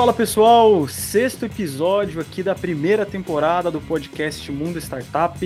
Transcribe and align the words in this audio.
Fala 0.00 0.14
pessoal, 0.14 0.88
sexto 0.88 1.44
episódio 1.44 2.22
aqui 2.22 2.42
da 2.42 2.54
primeira 2.54 3.04
temporada 3.04 3.70
do 3.70 3.82
podcast 3.82 4.50
Mundo 4.50 4.78
Startup. 4.78 5.38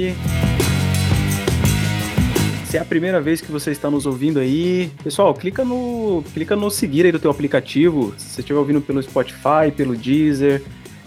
Se 2.65 2.77
é 2.77 2.81
a 2.81 2.85
primeira 2.85 3.21
vez 3.21 3.41
que 3.41 3.51
você 3.51 3.73
está 3.73 3.91
nos 3.91 4.07
ouvindo 4.07 4.39
aí, 4.39 4.93
pessoal, 5.03 5.35
clica 5.35 5.65
no, 5.65 6.23
clica 6.33 6.55
no 6.55 6.71
seguir 6.71 7.05
aí 7.05 7.11
do 7.11 7.19
teu 7.19 7.33
aplicativo. 7.33 8.15
Se 8.17 8.29
você 8.29 8.41
estiver 8.43 8.61
ouvindo 8.61 8.81
pelo 8.81 9.03
Spotify, 9.03 9.73
pelo 9.77 9.97
Deezer, 9.97 10.63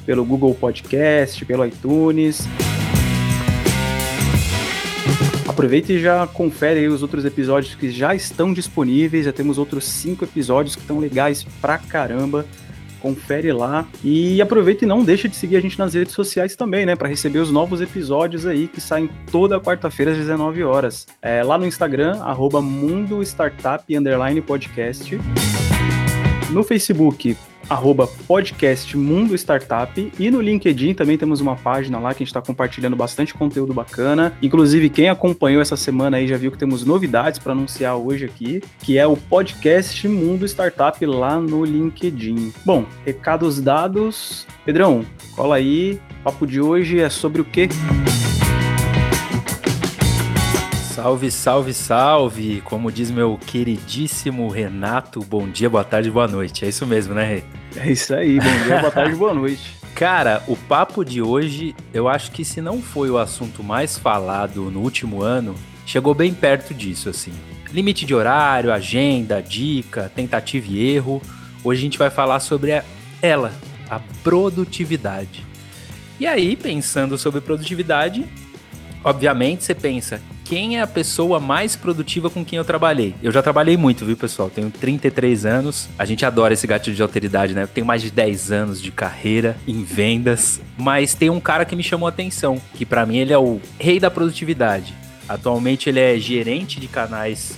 pelo 0.05 0.25
Google 0.25 0.53
Podcast, 0.53 1.45
pelo 1.45 1.65
iTunes. 1.65 2.41
Aproveita 5.47 5.93
e 5.93 6.01
já 6.01 6.27
confere 6.27 6.81
aí 6.81 6.87
os 6.89 7.01
outros 7.01 7.23
episódios 7.23 7.75
que 7.75 7.89
já 7.89 8.13
estão 8.13 8.51
disponíveis. 8.51 9.23
Já 9.23 9.31
temos 9.31 9.57
outros 9.57 9.85
cinco 9.85 10.25
episódios 10.25 10.75
que 10.75 10.81
estão 10.81 10.99
legais 10.99 11.45
pra 11.61 11.77
caramba 11.77 12.45
confere 13.07 13.53
lá 13.53 13.87
e 14.03 14.41
aproveita 14.41 14.83
e 14.83 14.87
não 14.87 15.03
deixa 15.03 15.29
de 15.29 15.35
seguir 15.35 15.55
a 15.55 15.61
gente 15.61 15.79
nas 15.79 15.93
redes 15.93 16.13
sociais 16.13 16.55
também, 16.57 16.85
né, 16.85 16.95
para 16.95 17.07
receber 17.07 17.39
os 17.39 17.49
novos 17.49 17.79
episódios 17.79 18.45
aí 18.45 18.67
que 18.67 18.81
saem 18.81 19.09
toda 19.31 19.59
quarta-feira 19.61 20.11
às 20.11 20.17
19 20.17 20.63
horas. 20.63 21.07
É, 21.21 21.41
lá 21.41 21.57
no 21.57 21.65
Instagram 21.65 22.21
arroba 22.21 22.61
Mundo 22.61 23.23
Startup 23.23 23.85
Podcast. 24.45 25.17
No 26.49 26.63
Facebook, 26.63 27.37
arroba 27.69 28.07
podcast 28.27 28.95
Mundo 28.97 29.35
Startup 29.35 30.11
e 30.19 30.31
no 30.31 30.41
LinkedIn 30.41 30.93
também 30.93 31.17
temos 31.17 31.41
uma 31.41 31.55
página 31.55 31.99
lá 31.99 32.13
que 32.13 32.23
a 32.23 32.25
gente 32.25 32.29
está 32.29 32.41
compartilhando 32.41 32.95
bastante 32.95 33.33
conteúdo 33.33 33.73
bacana. 33.73 34.33
Inclusive, 34.41 34.89
quem 34.89 35.09
acompanhou 35.09 35.61
essa 35.61 35.77
semana 35.77 36.17
aí 36.17 36.27
já 36.27 36.37
viu 36.37 36.51
que 36.51 36.57
temos 36.57 36.85
novidades 36.85 37.39
para 37.39 37.51
anunciar 37.51 37.95
hoje 37.95 38.25
aqui, 38.25 38.61
que 38.79 38.97
é 38.97 39.05
o 39.05 39.17
podcast 39.17 40.07
Mundo 40.07 40.45
Startup 40.45 41.05
lá 41.05 41.39
no 41.39 41.65
LinkedIn. 41.65 42.53
Bom, 42.65 42.85
recados 43.05 43.59
dados. 43.59 44.45
Pedrão, 44.65 45.05
cola 45.35 45.55
aí. 45.55 45.99
O 46.21 46.23
papo 46.23 46.45
de 46.45 46.59
hoje 46.59 46.99
é 46.99 47.09
sobre 47.09 47.41
o 47.41 47.45
quê? 47.45 47.69
Salve, 50.97 51.29
salve, 51.29 51.73
salve! 51.75 52.61
Como 52.61 52.91
diz 52.91 53.11
meu 53.11 53.37
queridíssimo 53.37 54.47
Renato, 54.47 55.19
bom 55.19 55.47
dia, 55.47 55.69
boa 55.69 55.83
tarde, 55.83 56.09
boa 56.09 56.27
noite. 56.27 56.65
É 56.65 56.69
isso 56.69 56.87
mesmo, 56.87 57.13
né, 57.13 57.23
Rei? 57.23 57.43
É 57.75 57.91
isso 57.91 58.15
aí, 58.15 58.39
bom 58.39 58.63
dia, 58.65 58.79
boa 58.79 58.91
tarde, 58.91 59.15
boa 59.15 59.31
noite. 59.31 59.77
Cara, 59.93 60.41
o 60.47 60.55
papo 60.55 61.05
de 61.05 61.21
hoje, 61.21 61.75
eu 61.93 62.07
acho 62.07 62.31
que 62.31 62.43
se 62.43 62.61
não 62.61 62.81
foi 62.81 63.11
o 63.11 63.19
assunto 63.19 63.63
mais 63.63 63.95
falado 63.95 64.71
no 64.71 64.79
último 64.79 65.21
ano, 65.21 65.53
chegou 65.85 66.15
bem 66.15 66.33
perto 66.33 66.73
disso, 66.73 67.09
assim. 67.09 67.31
Limite 67.71 68.03
de 68.03 68.15
horário, 68.15 68.73
agenda, 68.73 69.39
dica, 69.39 70.11
tentativa 70.15 70.65
e 70.67 70.95
erro. 70.95 71.21
Hoje 71.63 71.79
a 71.79 71.83
gente 71.83 71.99
vai 71.99 72.09
falar 72.09 72.39
sobre 72.39 72.71
a, 72.71 72.83
ela, 73.21 73.53
a 73.87 73.99
produtividade. 74.23 75.45
E 76.19 76.25
aí, 76.25 76.55
pensando 76.55 77.19
sobre 77.19 77.39
produtividade, 77.39 78.25
obviamente 79.03 79.63
você 79.63 79.75
pensa, 79.75 80.21
quem 80.47 80.77
é 80.77 80.81
a 80.81 80.87
pessoa 80.87 81.39
mais 81.39 81.75
produtiva 81.75 82.29
com 82.29 82.43
quem 82.43 82.57
eu 82.57 82.63
trabalhei. 82.63 83.13
Eu 83.21 83.31
já 83.31 83.41
trabalhei 83.41 83.75
muito, 83.75 84.05
viu, 84.05 84.15
pessoal? 84.15 84.49
Tenho 84.49 84.71
33 84.71 85.45
anos. 85.45 85.89
A 85.99 86.05
gente 86.05 86.25
adora 86.25 86.53
esse 86.53 86.65
gatilho 86.65 86.95
de 86.95 87.01
alteridade, 87.01 87.53
né? 87.53 87.63
Eu 87.63 87.67
tenho 87.67 87.85
mais 87.85 88.01
de 88.01 88.09
10 88.09 88.51
anos 88.51 88.81
de 88.81 88.91
carreira 88.91 89.57
em 89.67 89.83
vendas, 89.83 90.61
mas 90.77 91.13
tem 91.13 91.29
um 91.29 91.39
cara 91.39 91.65
que 91.65 91.75
me 91.75 91.83
chamou 91.83 92.07
a 92.07 92.09
atenção, 92.09 92.61
que 92.75 92.85
para 92.85 93.05
mim 93.05 93.17
ele 93.17 93.33
é 93.33 93.37
o 93.37 93.59
rei 93.77 93.99
da 93.99 94.09
produtividade. 94.09 94.93
Atualmente 95.27 95.89
ele 95.89 95.99
é 95.99 96.17
gerente 96.17 96.79
de 96.79 96.87
canais 96.87 97.57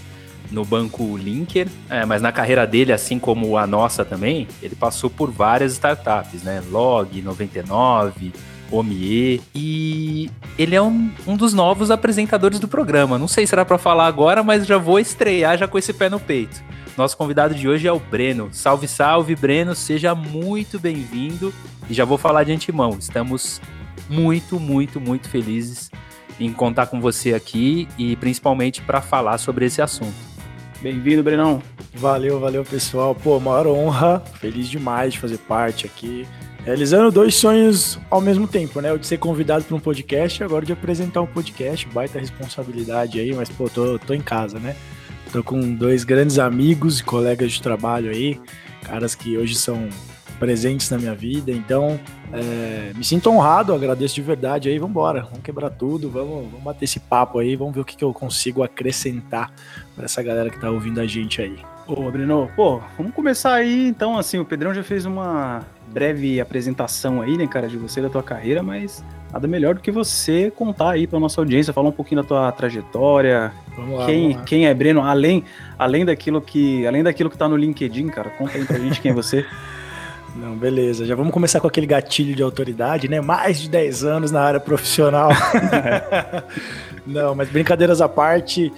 no 0.51 0.65
banco 0.65 1.15
Linker, 1.15 1.67
é, 1.89 2.05
mas 2.05 2.23
na 2.23 2.31
carreira 2.31 2.65
dele, 2.65 2.91
assim 2.91 3.19
como 3.19 3.55
a 3.55 3.67
nossa 3.67 4.03
também, 4.03 4.47
ele 4.63 4.75
passou 4.75 5.09
por 5.09 5.29
várias 5.29 5.73
startups, 5.73 6.41
né? 6.41 6.61
Log 6.71 7.21
99, 7.21 8.33
Omie. 8.71 9.41
E 9.53 10.29
ele 10.57 10.75
é 10.75 10.81
um, 10.81 11.11
um 11.25 11.35
dos 11.35 11.53
novos 11.53 11.91
apresentadores 11.91 12.59
do 12.59 12.67
programa. 12.67 13.17
Não 13.17 13.27
sei 13.27 13.45
se 13.45 13.53
era 13.53 13.65
para 13.65 13.77
falar 13.77 14.07
agora, 14.07 14.43
mas 14.43 14.65
já 14.65 14.77
vou 14.77 14.99
estrear 14.99 15.57
já 15.57 15.67
com 15.67 15.77
esse 15.77 15.93
pé 15.93 16.09
no 16.09 16.19
peito. 16.19 16.61
Nosso 16.97 17.15
convidado 17.15 17.55
de 17.55 17.67
hoje 17.67 17.87
é 17.87 17.91
o 17.91 17.99
Breno. 17.99 18.49
Salve, 18.51 18.87
salve, 18.87 19.35
Breno. 19.35 19.73
Seja 19.73 20.13
muito 20.13 20.79
bem-vindo. 20.79 21.53
E 21.89 21.93
já 21.93 22.05
vou 22.05 22.17
falar 22.17 22.43
de 22.43 22.51
antemão. 22.51 22.97
Estamos 22.99 23.61
muito, 24.09 24.59
muito, 24.59 24.99
muito 24.99 25.29
felizes 25.29 25.89
em 26.39 26.51
contar 26.53 26.87
com 26.87 27.01
você 27.01 27.33
aqui 27.33 27.87
e 27.97 28.15
principalmente 28.15 28.81
para 28.81 29.01
falar 29.01 29.37
sobre 29.37 29.65
esse 29.65 29.81
assunto. 29.81 30.15
Bem-vindo, 30.81 31.21
Brenão. 31.21 31.61
Valeu, 31.93 32.39
valeu, 32.39 32.63
pessoal. 32.63 33.13
Pô, 33.13 33.39
maior 33.39 33.67
honra. 33.67 34.21
Feliz 34.39 34.69
demais 34.69 35.13
de 35.13 35.19
fazer 35.19 35.37
parte 35.39 35.85
aqui 35.85 36.25
realizando 36.65 37.11
dois 37.11 37.35
sonhos 37.35 37.99
ao 38.09 38.21
mesmo 38.21 38.47
tempo, 38.47 38.81
né? 38.81 38.91
O 38.91 38.97
de 38.97 39.07
ser 39.07 39.17
convidado 39.17 39.63
para 39.63 39.75
um 39.75 39.79
podcast 39.79 40.41
e 40.41 40.43
agora 40.43 40.65
de 40.65 40.73
apresentar 40.73 41.21
um 41.21 41.27
podcast, 41.27 41.87
baita 41.87 42.19
responsabilidade 42.19 43.19
aí, 43.19 43.33
mas 43.33 43.49
pô, 43.49 43.69
tô, 43.69 43.97
tô 43.99 44.13
em 44.13 44.21
casa, 44.21 44.59
né? 44.59 44.75
Tô 45.31 45.43
com 45.43 45.73
dois 45.73 46.03
grandes 46.03 46.39
amigos 46.39 46.99
e 46.99 47.03
colegas 47.03 47.51
de 47.51 47.61
trabalho 47.61 48.09
aí, 48.09 48.39
caras 48.83 49.13
que 49.13 49.37
hoje 49.37 49.55
são 49.55 49.87
presentes 50.39 50.89
na 50.89 50.97
minha 50.97 51.13
vida, 51.13 51.51
então 51.51 51.99
é, 52.31 52.93
me 52.95 53.03
sinto 53.03 53.29
honrado, 53.29 53.73
agradeço 53.73 54.15
de 54.15 54.21
verdade 54.21 54.69
aí, 54.69 54.79
vamos 54.79 54.91
embora, 54.91 55.21
vamos 55.23 55.41
quebrar 55.43 55.69
tudo, 55.69 56.09
vamos, 56.09 56.45
vamos 56.49 56.63
bater 56.63 56.85
esse 56.85 56.99
papo 56.99 57.39
aí, 57.39 57.55
vamos 57.55 57.75
ver 57.75 57.81
o 57.81 57.85
que, 57.85 57.95
que 57.95 58.03
eu 58.03 58.13
consigo 58.13 58.63
acrescentar 58.63 59.51
para 59.95 60.05
essa 60.05 60.23
galera 60.23 60.49
que 60.49 60.59
tá 60.59 60.71
ouvindo 60.71 61.01
a 61.01 61.05
gente 61.05 61.41
aí. 61.41 61.57
Ô, 61.85 62.09
Breno, 62.09 62.49
pô, 62.55 62.81
vamos 62.97 63.13
começar 63.13 63.53
aí, 63.53 63.87
então, 63.87 64.17
assim, 64.17 64.39
o 64.39 64.45
Pedrão 64.45 64.73
já 64.73 64.83
fez 64.83 65.05
uma 65.05 65.65
breve 65.91 66.39
apresentação 66.39 67.21
aí, 67.21 67.37
né, 67.37 67.47
cara, 67.47 67.67
de 67.67 67.77
você 67.77 68.01
da 68.01 68.09
tua 68.09 68.23
carreira, 68.23 68.61
mas 68.61 69.03
nada 69.31 69.47
melhor 69.47 69.75
do 69.75 69.81
que 69.81 69.91
você 69.91 70.51
contar 70.51 70.91
aí 70.91 71.07
para 71.07 71.19
nossa 71.19 71.41
audiência, 71.41 71.73
falar 71.73 71.89
um 71.89 71.93
pouquinho 71.93 72.21
da 72.21 72.27
tua 72.27 72.51
trajetória, 72.51 73.51
lá, 73.77 74.05
quem, 74.05 74.37
quem 74.45 74.67
é 74.67 74.73
Breno, 74.73 75.01
além, 75.01 75.43
além 75.77 76.05
daquilo 76.05 76.41
que, 76.41 76.85
além 76.85 77.03
daquilo 77.03 77.29
que 77.29 77.37
tá 77.37 77.47
no 77.47 77.55
LinkedIn, 77.55 78.07
cara, 78.07 78.29
conta 78.29 78.57
aí 78.57 78.65
pra 78.65 78.77
gente 78.79 79.01
quem 79.01 79.11
é 79.11 79.13
você. 79.13 79.45
Não, 80.35 80.55
beleza. 80.55 81.05
Já 81.05 81.15
vamos 81.15 81.33
começar 81.33 81.59
com 81.59 81.67
aquele 81.67 81.87
gatilho 81.87 82.35
de 82.35 82.43
autoridade, 82.43 83.09
né? 83.09 83.19
Mais 83.19 83.59
de 83.59 83.69
10 83.69 84.03
anos 84.05 84.31
na 84.31 84.41
área 84.41 84.59
profissional. 84.59 85.31
Não, 87.05 87.33
mas 87.33 87.49
brincadeiras 87.49 87.99
à 87.99 88.07
parte, 88.07 88.71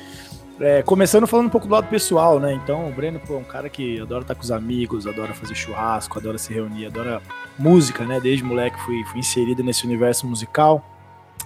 é, 0.62 0.84
começando 0.84 1.26
falando 1.26 1.48
um 1.48 1.50
pouco 1.50 1.68
do 1.68 1.74
lado 1.74 1.88
pessoal, 1.88 2.40
né? 2.40 2.54
Então, 2.54 2.88
o 2.88 2.92
Breno 2.92 3.20
pô, 3.20 3.34
é 3.34 3.38
um 3.38 3.44
cara 3.44 3.68
que 3.68 4.00
adora 4.00 4.22
estar 4.22 4.36
com 4.36 4.42
os 4.42 4.52
amigos, 4.52 5.08
adora 5.08 5.34
fazer 5.34 5.56
churrasco, 5.56 6.20
adora 6.20 6.38
se 6.38 6.54
reunir, 6.54 6.86
adora 6.86 7.22
música, 7.58 8.06
né? 8.06 8.20
Desde 8.20 8.44
moleque 8.44 8.80
fui, 8.82 9.04
fui 9.06 9.20
inserido 9.20 9.64
nesse 9.64 9.86
universo 9.86 10.28
musical. 10.28 10.86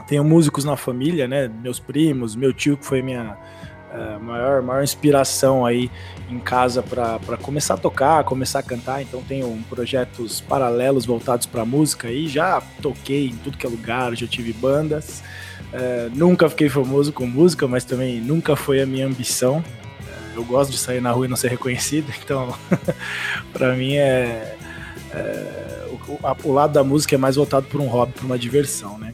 Tenho 0.08 0.24
músicos 0.24 0.66
na 0.66 0.76
família, 0.76 1.28
né? 1.28 1.48
Meus 1.48 1.80
primos, 1.80 2.36
meu 2.36 2.54
tio, 2.54 2.76
que 2.76 2.86
foi 2.86 3.02
minha 3.02 3.38
é, 3.94 4.18
maior, 4.18 4.62
maior 4.62 4.84
inspiração 4.84 5.66
aí 5.66 5.90
em 6.30 6.38
casa 6.38 6.84
para 6.84 7.38
começar 7.42 7.76
a 7.76 7.78
tocar, 7.78 8.24
começar 8.26 8.60
a 8.60 8.64
cantar. 8.64 9.02
Então, 9.02 9.22
tenho 9.22 9.58
projetos 9.70 10.42
paralelos 10.42 11.06
voltados 11.06 11.46
para 11.46 11.64
música 11.64 12.12
e 12.12 12.28
já 12.28 12.62
toquei 12.82 13.28
em 13.28 13.36
tudo 13.38 13.58
que 13.58 13.66
é 13.66 13.70
lugar, 13.70 14.14
já 14.14 14.28
tive 14.28 14.52
bandas. 14.52 15.24
É, 15.74 16.10
nunca 16.14 16.50
fiquei 16.50 16.70
famoso 16.70 17.12
com 17.12 17.26
música, 17.26 17.68
mas 17.68 17.84
também 17.84 18.22
nunca 18.22 18.56
foi 18.56 18.82
a 18.82 18.86
minha 18.86 19.06
ambição. 19.06 19.64
É, 20.08 20.38
eu 20.38 20.44
gosto 20.44 20.72
de 20.72 20.78
sair 20.78 21.02
na 21.02 21.12
rua 21.12 21.26
e 21.26 21.30
não 21.30 21.36
ser 21.36 21.50
reconhecido, 21.50 22.12
então 22.24 22.56
para 23.52 23.76
mim 23.76 23.96
é, 23.96 24.56
é 25.12 25.66
o, 26.08 26.28
a, 26.28 26.36
o, 26.44 26.52
lado 26.52 26.74
da 26.74 26.84
música 26.84 27.16
é 27.16 27.18
mais 27.18 27.36
voltado 27.36 27.68
para 27.68 27.82
um 27.82 27.88
hobby, 27.88 28.14
para 28.14 28.26
uma 28.26 28.38
diversão, 28.38 28.98
né? 28.98 29.14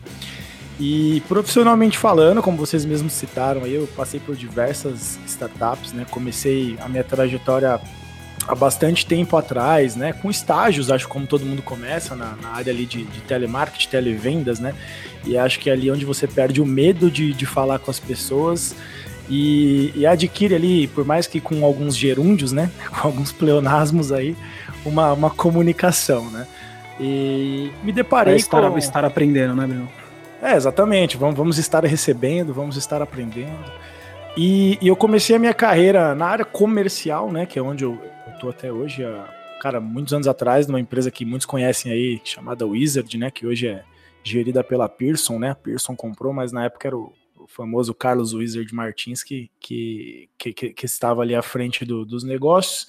E 0.79 1.21
profissionalmente 1.27 1.97
falando, 1.97 2.41
como 2.41 2.57
vocês 2.57 2.83
mesmos 2.85 3.13
citaram, 3.13 3.67
eu 3.67 3.87
passei 3.95 4.19
por 4.19 4.35
diversas 4.35 5.19
startups, 5.27 5.93
né? 5.93 6.05
Comecei 6.09 6.75
a 6.81 6.89
minha 6.89 7.03
trajetória 7.03 7.79
há 8.47 8.55
bastante 8.55 9.05
tempo 9.05 9.37
atrás, 9.37 9.95
né? 9.95 10.11
Com 10.11 10.29
estágios, 10.29 10.89
acho 10.89 11.07
como 11.07 11.27
todo 11.27 11.45
mundo 11.45 11.61
começa 11.61 12.15
na, 12.15 12.35
na 12.41 12.49
área 12.49 12.73
ali 12.73 12.85
de, 12.85 13.03
de 13.03 13.21
telemarketing, 13.21 13.89
televendas, 13.89 14.59
né? 14.59 14.73
E 15.25 15.37
acho 15.37 15.59
que 15.59 15.69
é 15.69 15.73
ali 15.73 15.91
onde 15.91 16.05
você 16.05 16.27
perde 16.27 16.61
o 16.61 16.65
medo 16.65 17.11
de, 17.11 17.33
de 17.33 17.45
falar 17.45 17.79
com 17.79 17.91
as 17.91 17.99
pessoas 17.99 18.75
e, 19.29 19.93
e, 19.95 20.05
adquire 20.05 20.53
ali, 20.53 20.87
por 20.87 21.05
mais 21.05 21.25
que 21.25 21.39
com 21.39 21.63
alguns 21.63 21.95
gerúndios, 21.95 22.51
né? 22.51 22.69
Com 22.89 23.07
alguns 23.07 23.31
pleonasmos 23.31 24.11
aí, 24.11 24.35
uma, 24.85 25.13
uma 25.13 25.29
comunicação, 25.29 26.29
né? 26.29 26.45
E 26.99 27.71
me 27.81 27.93
deparei 27.93 28.33
é 28.33 28.37
estar, 28.37 28.69
com... 28.69 28.77
estar 28.77 29.05
aprendendo, 29.05 29.55
né, 29.55 29.65
Bruno? 29.65 29.89
É, 30.41 30.55
exatamente. 30.55 31.15
Vamos, 31.15 31.35
vamos 31.35 31.57
estar 31.57 31.83
recebendo, 31.85 32.53
vamos 32.53 32.75
estar 32.75 33.01
aprendendo. 33.01 33.71
E, 34.35 34.77
e, 34.81 34.87
eu 34.89 34.97
comecei 34.97 35.35
a 35.35 35.39
minha 35.39 35.53
carreira 35.53 36.13
na 36.13 36.25
área 36.25 36.45
comercial, 36.45 37.31
né? 37.31 37.45
Que 37.45 37.57
é 37.57 37.61
onde 37.61 37.85
eu, 37.85 37.97
eu 38.27 38.39
tô 38.39 38.49
até 38.49 38.69
hoje. 38.69 39.01
cara, 39.61 39.79
muitos 39.79 40.13
anos 40.13 40.27
atrás, 40.27 40.67
numa 40.67 40.79
empresa 40.79 41.09
que 41.09 41.23
muitos 41.23 41.45
conhecem 41.45 41.89
aí, 41.91 42.21
chamada 42.25 42.65
Wizard, 42.65 43.17
né? 43.17 43.31
Que 43.31 43.47
hoje 43.47 43.67
é 43.67 43.83
gerida 44.23 44.63
pela 44.63 44.87
Pearson, 44.87 45.39
né? 45.39 45.51
A 45.51 45.55
Pearson 45.55 45.95
comprou, 45.95 46.33
mas 46.33 46.51
na 46.51 46.65
época 46.65 46.87
era 46.87 46.97
o, 46.97 47.13
o 47.37 47.47
famoso 47.47 47.93
Carlos 47.93 48.33
Wizard 48.33 48.73
Martins 48.73 49.23
que, 49.23 49.49
que, 49.59 50.29
que, 50.37 50.53
que, 50.53 50.85
estava 50.85 51.21
ali 51.21 51.35
à 51.35 51.41
frente 51.41 51.83
do, 51.83 52.05
dos 52.05 52.23
negócios. 52.23 52.87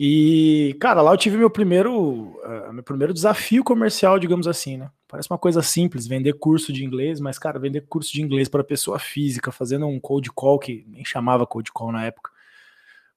E, 0.00 0.76
cara, 0.80 1.02
lá 1.02 1.12
eu 1.12 1.16
tive 1.16 1.36
meu 1.36 1.50
primeiro, 1.50 1.92
uh, 1.92 2.72
meu 2.72 2.84
primeiro 2.84 3.12
desafio 3.12 3.64
comercial, 3.64 4.18
digamos 4.18 4.46
assim, 4.46 4.76
né? 4.76 4.90
Parece 5.08 5.28
uma 5.28 5.38
coisa 5.38 5.60
simples, 5.60 6.06
vender 6.06 6.34
curso 6.34 6.72
de 6.72 6.84
inglês, 6.84 7.18
mas, 7.18 7.38
cara, 7.38 7.58
vender 7.58 7.80
curso 7.88 8.12
de 8.12 8.22
inglês 8.22 8.48
para 8.48 8.62
pessoa 8.62 8.98
física, 8.98 9.50
fazendo 9.50 9.86
um 9.86 9.98
cold 9.98 10.30
call, 10.30 10.58
que 10.58 10.84
nem 10.86 11.04
chamava 11.04 11.46
cold 11.46 11.72
call 11.72 11.90
na 11.90 12.04
época, 12.04 12.30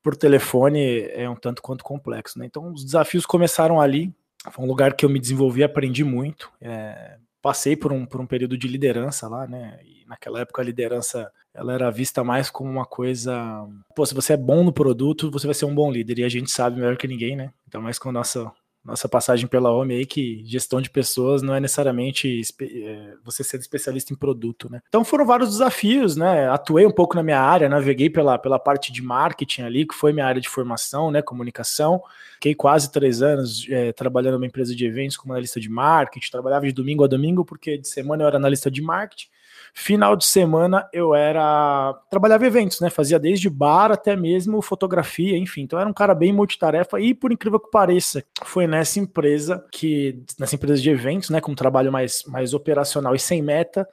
por 0.01 0.15
telefone, 0.15 1.01
é 1.11 1.29
um 1.29 1.35
tanto 1.35 1.61
quanto 1.61 1.83
complexo, 1.83 2.39
né? 2.39 2.45
Então, 2.45 2.71
os 2.73 2.83
desafios 2.83 3.25
começaram 3.25 3.79
ali. 3.79 4.11
Foi 4.51 4.65
um 4.65 4.67
lugar 4.67 4.95
que 4.95 5.05
eu 5.05 5.09
me 5.09 5.19
desenvolvi, 5.19 5.63
aprendi 5.63 6.03
muito. 6.03 6.51
É, 6.59 7.19
passei 7.41 7.75
por 7.75 7.91
um, 7.91 8.05
por 8.05 8.21
um 8.21 8.25
período 8.25 8.57
de 8.57 8.67
liderança 8.67 9.27
lá, 9.27 9.47
né? 9.47 9.79
E 9.83 10.05
naquela 10.05 10.41
época 10.41 10.61
a 10.61 10.65
liderança 10.65 11.31
ela 11.53 11.73
era 11.73 11.91
vista 11.91 12.23
mais 12.23 12.49
como 12.49 12.69
uma 12.69 12.85
coisa. 12.85 13.67
Pô, 13.95 14.05
se 14.05 14.13
você 14.13 14.33
é 14.33 14.37
bom 14.37 14.63
no 14.63 14.71
produto, 14.71 15.29
você 15.31 15.47
vai 15.47 15.53
ser 15.53 15.65
um 15.65 15.75
bom 15.75 15.91
líder. 15.91 16.19
E 16.19 16.23
a 16.23 16.29
gente 16.29 16.51
sabe 16.51 16.77
melhor 16.77 16.97
que 16.97 17.07
ninguém, 17.07 17.35
né? 17.35 17.51
Então, 17.67 17.81
mais 17.81 17.99
com 17.99 18.09
a 18.09 18.13
nossa 18.13 18.51
nossa 18.83 19.07
passagem 19.07 19.47
pela 19.47 19.71
OMI 19.71 19.95
aí, 19.95 20.05
que 20.05 20.43
gestão 20.45 20.81
de 20.81 20.89
pessoas 20.89 21.43
não 21.43 21.53
é 21.53 21.59
necessariamente 21.59 22.41
é, 22.61 23.13
você 23.23 23.43
ser 23.43 23.59
especialista 23.59 24.11
em 24.11 24.15
produto, 24.15 24.71
né? 24.71 24.81
Então 24.87 25.05
foram 25.05 25.25
vários 25.25 25.49
desafios, 25.49 26.15
né? 26.15 26.49
Atuei 26.49 26.85
um 26.85 26.91
pouco 26.91 27.15
na 27.15 27.21
minha 27.21 27.39
área, 27.39 27.69
naveguei 27.69 28.09
pela, 28.09 28.39
pela 28.39 28.57
parte 28.57 28.91
de 28.91 29.01
marketing 29.01 29.61
ali, 29.61 29.85
que 29.85 29.93
foi 29.93 30.11
minha 30.11 30.25
área 30.25 30.41
de 30.41 30.49
formação, 30.49 31.11
né? 31.11 31.21
Comunicação. 31.21 32.01
Fiquei 32.33 32.55
quase 32.55 32.91
três 32.91 33.21
anos 33.21 33.67
é, 33.69 33.91
trabalhando 33.91 34.33
numa 34.33 34.47
empresa 34.47 34.75
de 34.75 34.83
eventos 34.83 35.15
como 35.15 35.33
analista 35.33 35.59
de 35.59 35.69
marketing, 35.69 36.31
trabalhava 36.31 36.65
de 36.65 36.73
domingo 36.73 37.03
a 37.03 37.07
domingo, 37.07 37.45
porque 37.45 37.77
de 37.77 37.87
semana 37.87 38.23
eu 38.23 38.27
era 38.27 38.37
analista 38.37 38.71
de 38.71 38.81
marketing. 38.81 39.29
Final 39.73 40.15
de 40.15 40.25
semana 40.25 40.87
eu 40.91 41.15
era. 41.15 41.93
trabalhava 42.09 42.45
eventos, 42.45 42.81
né? 42.81 42.89
Fazia 42.89 43.17
desde 43.17 43.49
bar 43.49 43.91
até 43.91 44.15
mesmo 44.15 44.61
fotografia, 44.61 45.37
enfim. 45.37 45.61
Então 45.61 45.79
era 45.79 45.89
um 45.89 45.93
cara 45.93 46.13
bem 46.13 46.33
multitarefa 46.33 46.99
e, 46.99 47.13
por 47.13 47.31
incrível 47.31 47.59
que 47.59 47.71
pareça, 47.71 48.23
foi 48.43 48.67
nessa 48.67 48.99
empresa 48.99 49.65
que. 49.71 50.23
nessa 50.37 50.55
empresa 50.55 50.81
de 50.81 50.89
eventos, 50.89 51.29
né? 51.29 51.39
Com 51.39 51.53
um 51.53 51.55
trabalho 51.55 51.91
mais, 51.91 52.23
mais 52.27 52.53
operacional 52.53 53.15
e 53.15 53.19
sem 53.19 53.41
meta, 53.41 53.87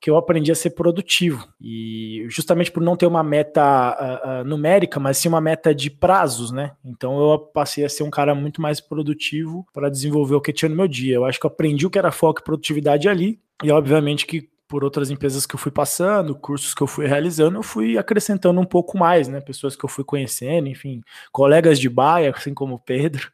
que 0.00 0.08
eu 0.08 0.16
aprendi 0.16 0.52
a 0.52 0.54
ser 0.54 0.70
produtivo. 0.70 1.46
E 1.60 2.24
justamente 2.28 2.70
por 2.70 2.82
não 2.82 2.96
ter 2.96 3.06
uma 3.06 3.24
meta 3.24 3.62
uh, 3.64 4.42
uh, 4.42 4.44
numérica, 4.44 5.00
mas 5.00 5.18
sim 5.18 5.28
uma 5.28 5.40
meta 5.40 5.74
de 5.74 5.90
prazos, 5.90 6.52
né? 6.52 6.72
Então 6.84 7.18
eu 7.18 7.38
passei 7.38 7.84
a 7.84 7.88
ser 7.88 8.04
um 8.04 8.10
cara 8.10 8.32
muito 8.32 8.62
mais 8.62 8.80
produtivo 8.80 9.66
para 9.72 9.90
desenvolver 9.90 10.36
o 10.36 10.40
que 10.40 10.52
tinha 10.52 10.68
no 10.68 10.76
meu 10.76 10.86
dia. 10.86 11.16
Eu 11.16 11.24
acho 11.24 11.40
que 11.40 11.46
eu 11.46 11.50
aprendi 11.50 11.84
o 11.84 11.90
que 11.90 11.98
era 11.98 12.12
foco 12.12 12.40
e 12.40 12.44
produtividade 12.44 13.08
ali. 13.08 13.40
E 13.64 13.70
obviamente 13.72 14.26
que 14.26 14.48
por 14.68 14.82
outras 14.82 15.10
empresas 15.10 15.46
que 15.46 15.54
eu 15.54 15.58
fui 15.58 15.70
passando, 15.70 16.34
cursos 16.34 16.74
que 16.74 16.82
eu 16.82 16.86
fui 16.86 17.06
realizando, 17.06 17.58
eu 17.58 17.62
fui 17.62 17.96
acrescentando 17.96 18.60
um 18.60 18.64
pouco 18.64 18.98
mais, 18.98 19.28
né? 19.28 19.40
Pessoas 19.40 19.76
que 19.76 19.84
eu 19.84 19.88
fui 19.88 20.04
conhecendo, 20.04 20.68
enfim, 20.68 21.02
colegas 21.32 21.78
de 21.78 21.88
baia, 21.88 22.30
assim 22.36 22.52
como 22.52 22.74
o 22.74 22.78
Pedro, 22.78 23.30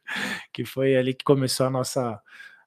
que 0.53 0.65
foi 0.65 0.95
ali 0.95 1.13
que 1.13 1.23
começou 1.23 1.65
a 1.65 1.69
nossa, 1.69 2.19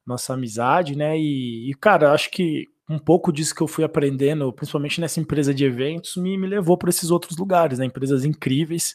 nossa 0.05 0.35
amizade, 0.35 0.97
né? 0.97 1.19
E, 1.19 1.71
e 1.71 1.75
cara, 1.75 2.13
acho 2.13 2.31
que 2.31 2.67
um 2.89 2.99
pouco 2.99 3.33
disso 3.33 3.55
que 3.55 3.63
eu 3.63 3.69
fui 3.69 3.85
aprendendo, 3.85 4.53
principalmente 4.53 5.01
nessa 5.01 5.21
empresa 5.21 5.53
de 5.53 5.65
eventos, 5.65 6.17
me, 6.17 6.37
me 6.39 6.47
levou 6.47 6.77
para 6.79 6.91
esses 6.91 7.11
outros 7.11 7.37
lugares, 7.37 7.79
né? 7.79 7.85
Empresas 7.87 8.25
incríveis. 8.25 8.95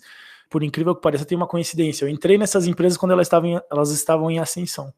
Por 0.49 0.63
incrível 0.63 0.93
que 0.93 1.01
pareça, 1.01 1.25
tem 1.25 1.37
uma 1.37 1.47
coincidência. 1.47 2.05
Eu 2.05 2.09
entrei 2.09 2.37
nessas 2.37 2.67
empresas 2.67 2.97
quando 2.97 3.11
elas 3.11 3.27
estavam 3.27 3.49
em, 3.49 3.61
elas 3.71 3.91
estavam 3.91 4.31
em 4.31 4.39
ascensão. 4.39 4.93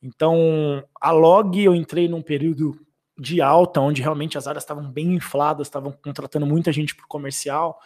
Então, 0.00 0.84
a 1.00 1.10
Log 1.10 1.58
eu 1.62 1.74
entrei 1.74 2.08
num 2.08 2.22
período 2.22 2.76
de 3.18 3.40
alta, 3.40 3.80
onde 3.80 4.02
realmente 4.02 4.36
as 4.36 4.46
áreas 4.46 4.64
estavam 4.64 4.90
bem 4.90 5.14
infladas, 5.14 5.66
estavam 5.66 5.92
contratando 5.92 6.46
muita 6.46 6.72
gente 6.72 6.94
para 6.94 7.04
o 7.04 7.08
comercial. 7.08 7.78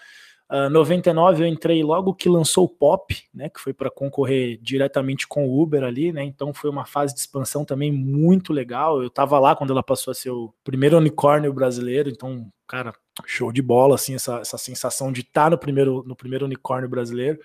Uh, 0.50 0.70
99 0.70 1.42
eu 1.42 1.46
entrei 1.46 1.82
logo 1.82 2.14
que 2.14 2.26
lançou 2.26 2.64
o 2.64 2.68
Pop, 2.68 3.14
né, 3.34 3.50
que 3.50 3.60
foi 3.60 3.74
para 3.74 3.90
concorrer 3.90 4.58
diretamente 4.62 5.28
com 5.28 5.46
o 5.46 5.60
Uber 5.60 5.84
ali, 5.84 6.10
né, 6.10 6.24
então 6.24 6.54
foi 6.54 6.70
uma 6.70 6.86
fase 6.86 7.12
de 7.12 7.20
expansão 7.20 7.66
também 7.66 7.92
muito 7.92 8.50
legal. 8.50 9.02
Eu 9.02 9.08
estava 9.08 9.38
lá 9.38 9.54
quando 9.54 9.72
ela 9.72 9.82
passou 9.82 10.10
a 10.10 10.14
ser 10.14 10.30
o 10.30 10.54
primeiro 10.64 10.96
unicórnio 10.96 11.52
brasileiro, 11.52 12.08
então, 12.08 12.50
cara, 12.66 12.94
show 13.26 13.52
de 13.52 13.60
bola, 13.60 13.96
assim, 13.96 14.14
essa, 14.14 14.38
essa 14.38 14.56
sensação 14.56 15.12
de 15.12 15.20
estar 15.20 15.44
tá 15.44 15.50
no 15.50 15.58
primeiro, 15.58 16.02
no 16.06 16.16
primeiro 16.16 16.46
unicórnio 16.46 16.88
brasileiro. 16.88 17.38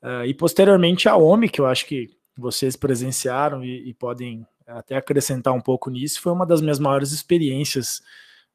Uh, 0.00 0.24
e 0.24 0.32
posteriormente 0.32 1.08
a 1.08 1.16
OMI, 1.16 1.48
que 1.48 1.60
eu 1.60 1.66
acho 1.66 1.86
que 1.86 2.08
vocês 2.36 2.76
presenciaram 2.76 3.64
e, 3.64 3.88
e 3.88 3.94
podem 3.94 4.46
até 4.68 4.96
acrescentar 4.96 5.54
um 5.54 5.60
pouco 5.60 5.90
nisso, 5.90 6.20
foi 6.20 6.32
uma 6.32 6.46
das 6.46 6.60
minhas 6.60 6.78
maiores 6.78 7.12
experiências 7.12 8.02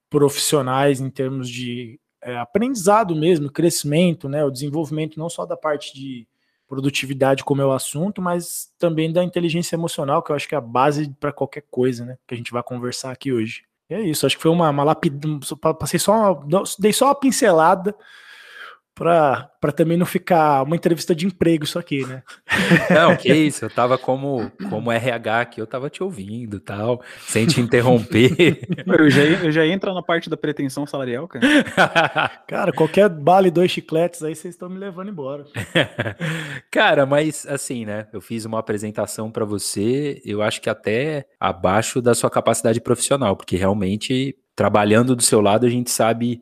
profissionais 0.10 1.02
em 1.02 1.10
termos 1.10 1.50
de 1.50 2.00
é, 2.22 2.38
aprendizado 2.38 3.16
mesmo, 3.16 3.52
crescimento, 3.52 4.30
né, 4.30 4.44
o 4.46 4.52
desenvolvimento 4.52 5.20
não 5.20 5.30
só 5.30 5.46
da 5.46 5.58
parte 5.58 5.94
de 5.94 6.28
produtividade 6.68 7.44
como 7.44 7.62
é 7.62 7.66
o 7.66 7.72
assunto, 7.72 8.22
mas 8.22 8.72
também 8.80 9.12
da 9.12 9.24
inteligência 9.24 9.76
emocional, 9.76 10.24
que 10.24 10.32
eu 10.32 10.36
acho 10.36 10.48
que 10.48 10.56
é 10.56 10.58
a 10.58 10.62
base 10.62 11.10
para 11.20 11.34
qualquer 11.34 11.64
coisa, 11.70 12.06
né, 12.06 12.18
que 12.28 12.34
a 12.34 12.38
gente 12.38 12.52
vai 12.52 12.64
conversar 12.64 13.12
aqui 13.12 13.34
hoje. 13.34 13.64
E 13.90 13.94
é 13.94 14.02
isso, 14.02 14.26
acho 14.26 14.38
que 14.38 14.42
foi 14.42 14.52
uma, 14.52 14.70
uma 14.70 14.96
passei 15.76 16.00
só, 16.00 16.34
uma, 16.34 16.64
dei 16.80 16.94
só 16.94 17.08
uma 17.08 17.16
pincelada 17.16 17.94
para 18.96 19.72
também 19.76 19.98
não 19.98 20.06
ficar 20.06 20.62
uma 20.64 20.76
entrevista 20.76 21.16
de 21.16 21.26
emprego 21.26 21.64
isso 21.64 21.80
aqui, 21.80 22.06
né? 22.06 22.22
Não, 22.94 23.16
que 23.16 23.34
isso, 23.34 23.66
eu 23.66 23.70
tava 23.70 23.98
como, 23.98 24.52
como 24.70 24.92
RH 24.92 25.42
aqui, 25.42 25.62
eu 25.62 25.66
tava 25.66 25.90
te 25.90 26.04
ouvindo 26.04 26.60
tal, 26.60 27.02
sem 27.22 27.48
te 27.48 27.60
interromper. 27.60 28.60
Eu 28.86 29.10
já, 29.10 29.22
eu 29.22 29.52
já 29.52 29.66
entro 29.66 29.94
na 29.94 30.02
parte 30.02 30.30
da 30.30 30.38
pretensão 30.38 30.86
salarial, 30.86 31.28
cara. 31.28 31.46
Cara, 32.48 32.72
qualquer 32.72 33.10
bala 33.10 33.48
e 33.48 33.52
dois 33.52 33.72
chicletes 33.72 34.22
aí, 34.24 34.36
vocês 34.36 34.54
estão 34.54 34.70
me 34.70 34.78
levando 34.78 35.10
embora. 35.10 35.46
Cara, 36.70 37.06
mas 37.06 37.46
assim, 37.48 37.86
né, 37.86 38.08
eu 38.14 38.22
fiz 38.22 38.46
uma 38.46 38.60
apresentação 38.60 39.32
para 39.32 39.46
você, 39.46 40.22
eu 40.26 40.42
acho 40.42 40.62
que 40.62 40.70
até 40.70 41.26
abaixo 41.40 42.02
da 42.02 42.14
sua 42.14 42.30
capacidade 42.30 42.80
profissional, 42.82 43.36
porque 43.36 43.56
realmente, 43.56 44.36
trabalhando 44.56 45.16
do 45.16 45.24
seu 45.24 45.42
lado, 45.42 45.66
a 45.66 45.70
gente 45.70 45.90
sabe 45.90 46.42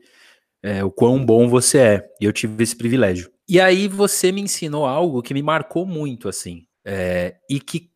é, 0.64 0.84
o 0.84 0.92
quão 0.92 1.24
bom 1.24 1.48
você 1.48 1.78
é. 1.78 2.10
E 2.20 2.26
eu 2.26 2.34
tive 2.34 2.64
esse 2.64 2.76
privilégio. 2.76 3.32
E 3.48 3.60
aí 3.60 3.88
você 3.88 4.32
me 4.32 4.42
ensinou 4.42 4.86
algo 4.86 5.22
que 5.22 5.34
me 5.34 5.42
marcou 5.42 5.86
muito, 5.86 6.30
assim, 6.30 6.66
é, 6.86 7.36
e 7.50 7.60
que 7.60 7.92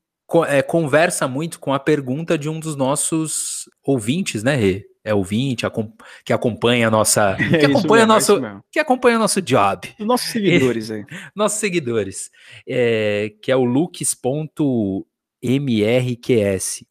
é, 0.47 0.62
conversa 0.62 1.27
muito 1.27 1.59
com 1.59 1.73
a 1.73 1.79
pergunta 1.79 2.38
de 2.38 2.50
um 2.50 2.59
dos 2.59 2.75
nossos 2.75 3.69
ouvintes, 3.83 4.44
né, 4.44 4.56
Rê? 4.56 4.86
É 5.03 5.13
ouvinte, 5.13 5.67
que 6.25 6.34
acompanha 6.34 6.88
a 6.88 6.91
nossa. 6.91 7.38
É 7.53 7.60
que 7.60 7.65
acompanha, 7.67 8.07
mesmo, 8.07 8.13
nosso, 8.13 8.43
é 8.43 8.60
que 8.72 8.79
acompanha 8.79 9.19
nosso 9.19 9.39
job. 9.39 9.93
Os 10.00 10.05
nossos 10.05 10.29
seguidores 10.31 10.89
aí. 10.89 11.05
nossos 11.36 11.60
seguidores. 11.60 12.31
É, 12.67 13.31
que 13.39 13.51
é 13.51 13.55
o 13.55 13.63
Lux.mrqs. 13.63 15.05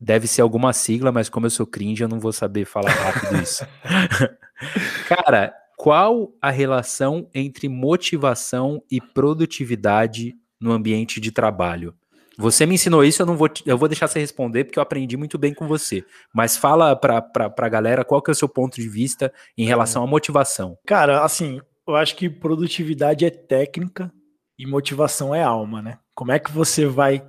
Deve 0.00 0.28
ser 0.28 0.42
alguma 0.42 0.72
sigla, 0.72 1.10
mas 1.10 1.28
como 1.28 1.46
eu 1.46 1.50
sou 1.50 1.66
cringe, 1.66 2.04
eu 2.04 2.08
não 2.08 2.20
vou 2.20 2.32
saber 2.32 2.64
falar 2.64 2.92
rápido 2.92 3.42
isso. 3.42 3.66
Cara, 5.08 5.52
qual 5.84 6.32
a 6.40 6.50
relação 6.50 7.28
entre 7.34 7.68
motivação 7.68 8.82
e 8.90 9.02
produtividade 9.02 10.34
no 10.58 10.72
ambiente 10.72 11.20
de 11.20 11.30
trabalho? 11.30 11.94
Você 12.38 12.64
me 12.64 12.76
ensinou 12.76 13.04
isso, 13.04 13.20
eu 13.20 13.26
não 13.26 13.36
vou, 13.36 13.50
eu 13.66 13.76
vou 13.76 13.86
deixar 13.86 14.08
você 14.08 14.18
responder 14.18 14.64
porque 14.64 14.78
eu 14.78 14.82
aprendi 14.82 15.14
muito 15.14 15.36
bem 15.36 15.52
com 15.52 15.68
você. 15.68 16.02
Mas 16.34 16.56
fala 16.56 16.96
para 16.96 17.22
a 17.38 17.68
galera 17.68 18.02
qual 18.02 18.22
que 18.22 18.30
é 18.30 18.32
o 18.32 18.34
seu 18.34 18.48
ponto 18.48 18.76
de 18.76 18.88
vista 18.88 19.30
em 19.58 19.66
relação 19.66 20.02
à 20.02 20.06
motivação. 20.06 20.78
Cara, 20.86 21.22
assim, 21.22 21.60
eu 21.86 21.94
acho 21.94 22.16
que 22.16 22.30
produtividade 22.30 23.26
é 23.26 23.30
técnica 23.30 24.10
e 24.58 24.66
motivação 24.66 25.34
é 25.34 25.42
alma, 25.42 25.82
né? 25.82 25.98
Como 26.14 26.32
é 26.32 26.38
que 26.38 26.50
você 26.50 26.86
vai 26.86 27.22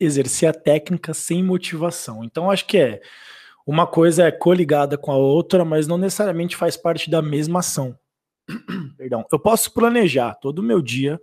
exercer 0.00 0.48
a 0.48 0.52
técnica 0.52 1.14
sem 1.14 1.44
motivação? 1.44 2.24
Então, 2.24 2.50
acho 2.50 2.66
que 2.66 2.76
é 2.76 3.00
uma 3.66 3.86
coisa 3.86 4.24
é 4.24 4.30
coligada 4.30 4.98
com 4.98 5.10
a 5.10 5.16
outra, 5.16 5.64
mas 5.64 5.86
não 5.86 5.96
necessariamente 5.96 6.56
faz 6.56 6.76
parte 6.76 7.10
da 7.10 7.22
mesma 7.22 7.60
ação. 7.60 7.98
Perdão. 8.96 9.24
Eu 9.32 9.38
posso 9.38 9.72
planejar 9.72 10.34
todo 10.34 10.58
o 10.58 10.62
meu 10.62 10.82
dia, 10.82 11.20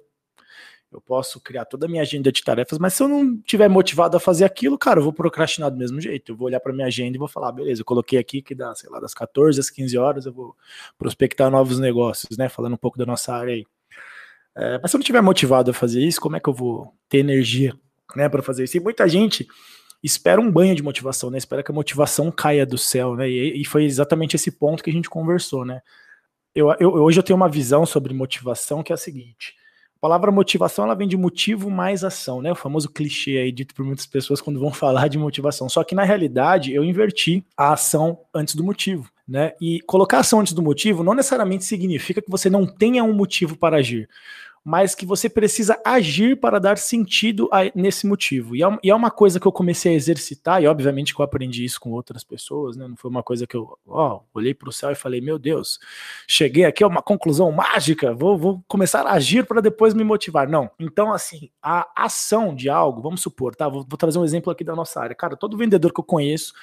eu 0.92 1.00
posso 1.00 1.40
criar 1.40 1.64
toda 1.66 1.86
a 1.86 1.90
minha 1.90 2.02
agenda 2.02 2.32
de 2.32 2.44
tarefas, 2.44 2.78
mas 2.78 2.94
se 2.94 3.02
eu 3.02 3.08
não 3.08 3.40
tiver 3.42 3.70
motivado 3.70 4.18
a 4.18 4.20
fazer 4.20 4.44
aquilo, 4.44 4.78
cara, 4.78 5.00
eu 5.00 5.04
vou 5.04 5.14
procrastinar 5.14 5.72
do 5.72 5.78
mesmo 5.78 6.02
jeito. 6.02 6.34
Eu 6.34 6.36
vou 6.36 6.48
olhar 6.48 6.60
para 6.60 6.74
minha 6.74 6.88
agenda 6.88 7.16
e 7.16 7.20
vou 7.20 7.30
falar, 7.30 7.52
beleza, 7.54 7.82
eu 7.82 7.86
coloquei 7.86 8.20
aqui 8.20 8.42
que 8.42 8.54
dá, 8.54 8.76
sei 8.76 8.90
lá, 8.90 9.00
das 9.00 9.14
14 9.14 9.58
às 9.60 9.70
15 9.70 9.98
horas 9.98 10.26
eu 10.26 10.34
vou 10.34 10.56
prospectar 10.98 11.50
novos 11.50 11.80
negócios, 11.80 12.38
né? 12.38 12.50
Falando 12.50 12.74
um 12.74 12.78
pouco 12.78 12.98
da 12.98 13.06
nossa 13.06 13.34
área 13.34 13.54
aí. 13.54 13.66
É, 14.54 14.80
mas 14.82 14.92
se 14.92 14.98
eu 14.98 15.00
não 15.00 15.06
tiver 15.06 15.22
motivado 15.22 15.72
a 15.72 15.74
fazer 15.74 16.02
isso, 16.02 16.20
como 16.20 16.36
é 16.36 16.40
que 16.40 16.50
eu 16.50 16.54
vou 16.54 16.94
ter 17.08 17.20
energia, 17.20 17.74
né, 18.14 18.28
para 18.28 18.42
fazer 18.44 18.66
isso? 18.66 18.76
E 18.76 18.82
muita 18.82 19.08
gente 19.08 19.48
espera 20.04 20.42
um 20.42 20.52
banho 20.52 20.76
de 20.76 20.84
motivação, 20.84 21.30
né? 21.30 21.38
Espera 21.38 21.64
que 21.64 21.72
a 21.72 21.76
motivação 21.76 22.32
caia 22.32 22.66
do 22.66 22.78
céu, 22.78 23.16
né? 23.16 23.30
E, 23.30 23.62
e 23.62 23.66
foi 23.66 23.86
exatamente 23.86 24.36
esse 24.36 24.52
ponto 24.52 24.84
que 24.84 24.90
a 24.90 24.94
gente 24.94 25.10
conversou, 25.10 25.66
né? 25.66 25.82
Eu, 26.54 26.74
eu, 26.80 26.92
hoje 26.94 27.20
eu 27.20 27.24
tenho 27.24 27.38
uma 27.38 27.50
visão 27.50 27.86
sobre 27.86 28.14
motivação 28.14 28.84
que 28.84 28.92
é 28.92 28.96
a 28.96 28.98
seguinte: 28.98 29.56
a 29.96 30.00
palavra 30.02 30.32
motivação 30.32 30.86
ela 30.86 30.96
vem 30.96 31.08
de 31.08 31.16
motivo 31.16 31.70
mais 31.70 32.04
ação, 32.04 32.42
né? 32.42 32.52
O 32.52 32.56
famoso 32.56 32.90
clichê 32.90 33.38
aí 33.38 33.52
dito 33.52 33.74
por 33.76 33.86
muitas 33.86 34.06
pessoas 34.06 34.42
quando 34.42 34.60
vão 34.60 34.72
falar 34.74 35.08
de 35.08 35.18
motivação. 35.18 35.70
Só 35.70 35.84
que 35.84 35.96
na 35.96 36.04
realidade 36.04 36.74
eu 36.74 36.84
inverti 36.84 37.46
a 37.56 37.74
ação 37.74 38.20
antes 38.34 38.56
do 38.56 38.64
motivo. 38.64 39.10
Né? 39.28 39.54
E 39.62 39.80
colocar 39.82 40.20
ação 40.20 40.42
antes 40.42 40.52
do 40.52 40.62
motivo 40.62 41.04
não 41.04 41.14
necessariamente 41.14 41.64
significa 41.64 42.22
que 42.22 42.30
você 42.30 42.50
não 42.50 42.66
tenha 42.66 43.02
um 43.02 43.14
motivo 43.14 43.56
para 43.56 43.78
agir. 43.78 44.10
Mas 44.64 44.94
que 44.94 45.06
você 45.06 45.28
precisa 45.28 45.80
agir 45.84 46.40
para 46.40 46.60
dar 46.60 46.78
sentido 46.78 47.50
a, 47.52 47.72
nesse 47.74 48.06
motivo. 48.06 48.56
E 48.56 48.64
é, 48.64 48.68
e 48.84 48.90
é, 48.92 48.96
uma 48.96 49.10
coisa 49.10 49.40
que 49.40 49.48
eu 49.48 49.52
comecei 49.52 49.94
a 49.94 49.96
exercitar, 49.96 50.62
e 50.62 50.68
obviamente 50.68 51.16
que 51.16 51.22
eu 51.22 51.26
aprendi 51.26 51.66
isso 51.66 51.80
com 51.80 51.92
outras 51.92 52.24
pessoas, 52.24 52.78
né? 52.78 52.88
Não 52.88 52.96
foi 52.96 53.10
uma 53.10 53.24
coisa 53.24 53.48
que 53.48 53.56
eu 53.56 53.78
ó, 53.88 54.22
olhei 54.34 54.54
para 54.54 54.70
o 54.70 54.72
céu 54.72 54.92
e 54.92 54.96
falei, 54.96 55.20
meu 55.20 55.40
Deus, 55.40 55.80
cheguei 56.28 56.66
aqui 56.66 56.84
a 56.84 56.88
uma 56.88 57.02
conclusão 57.02 57.52
mágica, 57.52 58.14
vou, 58.14 58.38
vou 58.38 58.64
começar 58.68 59.06
a 59.08 59.14
agir 59.14 59.46
para 59.46 59.62
depois 59.62 59.94
me 59.94 60.04
motivar. 60.04 60.48
Não. 60.48 60.70
Então, 60.80 61.12
assim, 61.12 61.50
a 61.62 61.90
ação 61.96 62.54
de 62.54 62.70
algo, 62.70 63.02
vamos 63.02 63.22
supor, 63.22 63.56
tá? 63.56 63.68
Vou, 63.68 63.86
vou 63.88 63.98
trazer 63.98 64.20
um 64.20 64.24
exemplo 64.24 64.52
aqui 64.52 64.64
da 64.64 64.76
nossa 64.76 65.02
área. 65.02 65.16
Cara, 65.16 65.36
todo 65.36 65.58
vendedor 65.58 65.92
que 65.92 66.00
eu 66.00 66.04
conheço, 66.04 66.54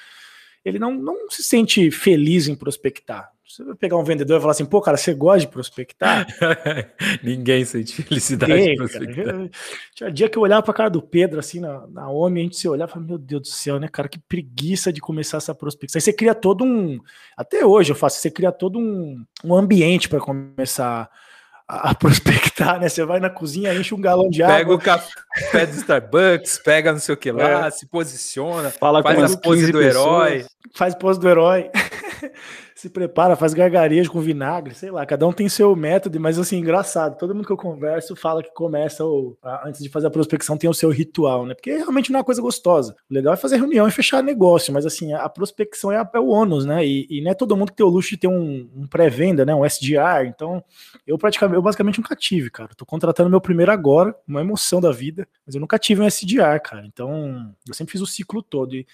ele 0.63 0.79
não, 0.79 0.93
não 0.93 1.29
se 1.29 1.43
sente 1.43 1.91
feliz 1.91 2.47
em 2.47 2.55
prospectar. 2.55 3.29
Você 3.49 3.63
vai 3.63 3.73
pegar 3.73 3.97
um 3.97 4.03
vendedor 4.03 4.37
e 4.37 4.41
falar 4.41 4.51
assim, 4.51 4.63
pô, 4.63 4.79
cara, 4.79 4.95
você 4.95 5.11
gosta 5.11 5.39
de 5.39 5.47
prospectar? 5.47 6.27
Ninguém 7.23 7.65
sente 7.65 8.03
felicidade 8.03 8.53
Ninguém, 8.53 8.69
de 8.69 8.75
prospectar. 8.75 9.25
Cara. 9.25 9.49
Tinha 9.95 10.11
dia 10.11 10.29
que 10.29 10.37
eu 10.37 10.43
olhava 10.43 10.61
pra 10.61 10.71
cara 10.71 10.89
do 10.89 11.01
Pedro, 11.01 11.39
assim, 11.39 11.59
na, 11.59 11.87
na 11.87 12.07
homem, 12.09 12.41
a 12.41 12.43
gente 12.43 12.57
se 12.57 12.69
olhava 12.69 12.91
e 12.91 12.93
falava, 12.93 13.09
meu 13.09 13.17
Deus 13.17 13.41
do 13.41 13.47
céu, 13.47 13.79
né, 13.79 13.87
cara, 13.87 14.07
que 14.07 14.19
preguiça 14.19 14.93
de 14.93 15.01
começar 15.01 15.37
essa 15.37 15.55
prospecção. 15.55 15.97
Aí 15.97 16.01
você 16.01 16.13
cria 16.13 16.35
todo 16.35 16.63
um. 16.63 16.99
Até 17.35 17.65
hoje 17.65 17.91
eu 17.91 17.95
faço, 17.95 18.19
você 18.19 18.29
cria 18.29 18.51
todo 18.51 18.77
um, 18.77 19.25
um 19.43 19.55
ambiente 19.55 20.07
para 20.07 20.19
começar 20.19 21.09
a 21.67 21.93
prospectar, 21.97 22.79
né? 22.79 22.87
Você 22.87 23.03
vai 23.03 23.19
na 23.19 23.31
cozinha, 23.31 23.73
enche 23.73 23.95
um 23.95 24.01
galão 24.01 24.29
de 24.29 24.43
água. 24.43 24.57
Pega 24.57 24.73
o 24.75 24.79
café 24.79 25.65
do 25.65 25.75
Starbucks, 25.75 26.59
pega 26.59 26.91
não 26.91 26.99
sei 26.99 27.15
o 27.15 27.17
que 27.17 27.31
lá, 27.31 27.65
é. 27.65 27.71
se 27.71 27.87
posiciona, 27.87 28.69
fala 28.69 29.01
faz 29.01 29.33
a 29.33 29.37
pose 29.37 29.71
do 29.71 29.79
pessoas, 29.79 30.31
herói. 30.31 30.45
Faz 30.75 30.93
pose 30.93 31.19
do 31.19 31.27
herói. 31.27 31.71
se 32.79 32.89
prepara, 32.89 33.35
faz 33.35 33.53
gargarejo 33.53 34.09
com 34.09 34.21
vinagre, 34.21 34.73
sei 34.73 34.89
lá, 34.89 35.05
cada 35.05 35.27
um 35.27 35.33
tem 35.33 35.49
seu 35.49 35.75
método, 35.75 36.17
mas 36.17 36.39
assim, 36.39 36.59
engraçado, 36.59 37.17
todo 37.17 37.35
mundo 37.35 37.45
que 37.45 37.51
eu 37.51 37.57
converso 37.57 38.15
fala 38.15 38.41
que 38.41 38.53
começa, 38.53 39.03
ou 39.03 39.37
antes 39.65 39.83
de 39.83 39.89
fazer 39.89 40.07
a 40.07 40.09
prospecção, 40.09 40.57
tem 40.57 40.69
o 40.69 40.73
seu 40.73 40.89
ritual, 40.89 41.45
né? 41.45 41.53
Porque 41.53 41.75
realmente 41.75 42.09
não 42.09 42.19
é 42.19 42.21
uma 42.21 42.25
coisa 42.25 42.41
gostosa. 42.41 42.95
O 43.09 43.13
legal 43.13 43.33
é 43.33 43.37
fazer 43.37 43.57
reunião 43.57 43.85
e 43.85 43.91
fechar 43.91 44.23
negócio, 44.23 44.73
mas 44.73 44.85
assim, 44.85 45.11
a 45.11 45.27
prospecção 45.27 45.91
é, 45.91 45.97
a, 45.97 46.09
é 46.13 46.19
o 46.19 46.27
ônus, 46.27 46.65
né? 46.65 46.85
E, 46.85 47.05
e, 47.09 47.21
não 47.21 47.31
é 47.31 47.33
todo 47.33 47.57
mundo 47.57 47.71
que 47.71 47.75
tem 47.75 47.85
o 47.85 47.89
luxo 47.89 48.11
de 48.11 48.17
ter 48.17 48.27
um, 48.27 48.69
um 48.73 48.87
pré-venda, 48.87 49.45
né? 49.45 49.53
Um 49.53 49.65
SDR, 49.65 50.27
então 50.27 50.63
eu 51.05 51.17
praticamente, 51.17 51.55
eu 51.55 51.61
basicamente 51.61 51.99
nunca 51.99 52.15
tive, 52.15 52.49
cara. 52.49 52.69
Tô 52.77 52.85
contratando 52.85 53.29
meu 53.29 53.41
primeiro 53.41 53.73
agora, 53.73 54.15
uma 54.25 54.39
emoção 54.39 54.79
da 54.79 54.91
vida, 54.91 55.27
mas 55.45 55.53
eu 55.53 55.59
nunca 55.59 55.77
tive 55.77 56.01
um 56.01 56.05
SDR, 56.05 56.61
cara. 56.63 56.85
Então, 56.85 57.53
eu 57.67 57.73
sempre 57.73 57.91
fiz 57.91 57.99
o 57.99 58.07
ciclo 58.07 58.41
todo. 58.41 58.73
E, 58.73 58.87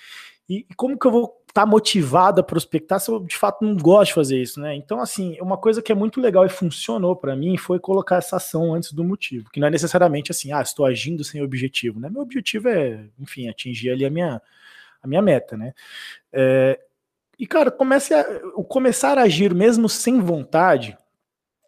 e, 0.49 0.65
como 0.75 0.97
que 0.97 1.05
eu 1.05 1.11
vou 1.11 1.44
tá 1.55 1.65
motivado 1.65 2.41
a 2.41 2.43
prospectar 2.43 2.99
se 2.99 3.09
eu 3.09 3.17
de 3.17 3.37
fato 3.37 3.63
não 3.63 3.77
gosto 3.77 4.09
de 4.09 4.13
fazer 4.15 4.41
isso, 4.41 4.59
né? 4.59 4.75
Então, 4.75 4.99
assim, 4.99 5.37
uma 5.39 5.57
coisa 5.57 5.81
que 5.81 5.89
é 5.89 5.95
muito 5.95 6.19
legal 6.19 6.45
e 6.45 6.49
funcionou 6.49 7.15
para 7.15 7.33
mim 7.33 7.55
foi 7.55 7.79
colocar 7.79 8.17
essa 8.17 8.35
ação 8.35 8.73
antes 8.73 8.91
do 8.91 9.05
motivo, 9.05 9.49
que 9.49 9.61
não 9.61 9.67
é 9.69 9.71
necessariamente 9.71 10.29
assim, 10.29 10.51
ah, 10.51 10.61
estou 10.61 10.85
agindo 10.85 11.23
sem 11.23 11.41
objetivo, 11.41 11.97
né? 11.97 12.09
Meu 12.09 12.23
objetivo 12.23 12.67
é, 12.67 13.05
enfim, 13.17 13.47
atingir 13.47 13.89
ali 13.89 14.03
a 14.03 14.09
minha, 14.09 14.41
a 15.01 15.07
minha 15.07 15.21
meta, 15.21 15.55
né? 15.55 15.71
É, 16.33 16.77
e, 17.39 17.47
cara, 17.47 17.71
comece 17.71 18.13
a, 18.13 18.25
o 18.55 18.63
começar 18.65 19.17
a 19.17 19.21
agir 19.21 19.55
mesmo 19.55 19.87
sem 19.87 20.19
vontade, 20.19 20.97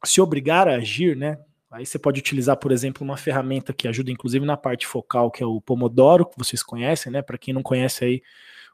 se 0.04 0.20
obrigar 0.20 0.68
a 0.68 0.76
agir, 0.76 1.16
né? 1.16 1.40
Aí 1.72 1.86
você 1.86 1.98
pode 1.98 2.20
utilizar, 2.20 2.58
por 2.58 2.74
exemplo, 2.74 3.06
uma 3.06 3.16
ferramenta 3.16 3.72
que 3.72 3.88
ajuda, 3.88 4.12
inclusive, 4.12 4.46
na 4.46 4.58
parte 4.58 4.86
focal, 4.86 5.32
que 5.32 5.42
é 5.42 5.46
o 5.46 5.62
Pomodoro, 5.62 6.26
que 6.26 6.38
vocês 6.38 6.62
conhecem, 6.62 7.10
né? 7.10 7.22
Para 7.22 7.38
quem 7.38 7.54
não 7.54 7.64
conhece 7.64 8.04
aí, 8.04 8.22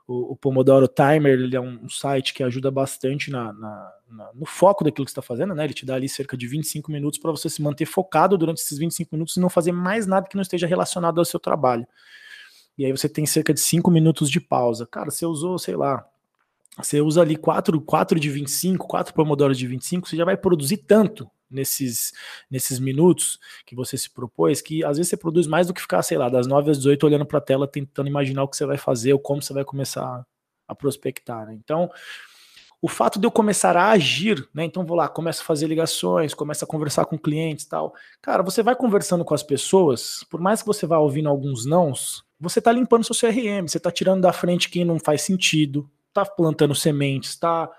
o, 0.08 0.34
o, 0.34 0.36
Pomodoro 0.36 0.88
Timer 0.88 1.34
ele 1.40 1.56
é 1.56 1.62
um, 1.62 1.88
site 1.88 2.34
que 2.34 2.44
ajuda 2.44 2.70
bastante 2.70 3.32
na, 3.32 3.54
na, 3.54 3.94
na, 4.10 4.30
no 4.34 4.46
foco 4.46 4.84
daquilo 4.84 5.06
que 5.06 5.12
está 5.12 5.22
fazendo, 5.22 5.56
né? 5.56 5.64
Ele 5.64 5.74
te 5.74 5.86
dá 5.86 5.96
ali 5.96 6.10
cerca 6.10 6.36
de 6.36 6.46
25 6.46 6.92
minutos 6.92 7.18
para 7.20 7.32
você 7.32 7.50
se 7.50 7.62
manter 7.62 7.86
focado 7.86 8.38
durante 8.38 8.58
esses 8.58 8.78
25 8.78 9.10
minutos 9.14 9.38
e 9.38 9.40
não 9.40 9.50
fazer 9.50 9.72
mais 9.72 10.06
nada 10.06 10.28
que 10.28 10.36
não 10.36 10.42
esteja 10.42 10.68
relacionado 10.68 11.20
ao 11.20 11.26
seu 11.26 11.40
trabalho. 11.40 11.88
E 12.78 12.86
aí 12.86 12.92
você 12.92 13.08
tem 13.08 13.26
cerca 13.26 13.54
de 13.54 13.60
5 13.60 13.90
minutos 13.90 14.30
de 14.30 14.42
pausa. 14.42 14.86
Cara, 14.86 15.10
você 15.10 15.26
usou, 15.26 15.58
sei 15.58 15.76
lá, 15.76 16.06
você 16.78 17.00
usa 17.00 17.22
ali 17.22 17.36
4, 17.36 17.80
4 17.80 18.20
de 18.20 18.30
25, 18.30 18.88
4 18.88 19.14
Pomodoros 19.14 19.58
de 19.58 19.68
25, 19.68 20.10
você 20.10 20.18
já 20.18 20.26
vai 20.26 20.36
produzir 20.36 20.78
tanto 20.78 21.30
nesses, 21.54 22.12
nesses 22.50 22.80
minutos 22.80 23.40
que 23.66 23.76
você 23.76 23.98
se 23.98 24.10
propôs, 24.10 24.62
que 24.62 24.84
às 24.84 24.98
vezes 24.98 25.10
você 25.10 25.18
produz 25.18 25.48
mais 25.48 25.68
do 25.68 25.74
que 25.74 25.82
ficar, 25.82 26.02
sei 26.02 26.18
lá, 26.18 26.30
das 26.30 26.48
9 26.48 26.72
às 26.72 26.78
18 26.78 27.06
olhando 27.06 27.26
para 27.26 27.38
a 27.38 27.42
tela, 27.42 27.68
tentando 27.68 28.08
imaginar 28.08 28.44
o 28.44 28.48
que 28.48 28.58
você 28.58 28.66
vai 28.66 28.78
fazer 28.78 29.14
ou 29.14 29.20
como 29.20 29.42
você 29.42 29.54
vai 29.54 29.64
começar 29.64 30.26
a 30.68 30.76
prospectar. 30.76 31.46
Né? 31.46 31.54
Então, 31.54 31.90
o 32.84 32.88
fato 32.90 33.18
de 33.18 33.26
eu 33.26 33.32
começar 33.32 33.78
a 33.78 33.92
agir, 33.92 34.46
né? 34.54 34.66
Então 34.66 34.86
vou 34.86 34.98
lá, 34.98 35.08
começo 35.08 35.42
a 35.42 35.46
fazer 35.46 35.68
ligações, 35.68 36.34
começo 36.34 36.66
a 36.66 36.68
conversar 36.68 37.06
com 37.06 37.18
clientes 37.18 37.64
tal. 37.64 37.94
Cara, 38.22 38.44
você 38.44 38.62
vai 38.62 38.76
conversando 38.76 39.24
com 39.24 39.34
as 39.34 39.42
pessoas, 39.42 40.26
por 40.30 40.42
mais 40.42 40.62
que 40.62 40.68
você 40.68 40.86
vá 40.86 41.00
ouvindo 41.00 41.30
alguns 41.30 41.66
nãos, 41.66 42.26
você 42.38 42.60
tá 42.60 42.74
limpando 42.74 43.06
seu 43.06 43.16
CRM, 43.16 43.70
você 43.70 43.80
tá 43.80 43.90
tirando 43.90 44.24
da 44.24 44.34
frente 44.34 44.70
quem 44.70 44.84
não 44.84 45.00
faz 45.00 45.22
sentido, 45.22 45.90
tá 46.12 46.26
plantando 46.26 46.76
sementes, 46.76 47.38
tá 47.38 47.72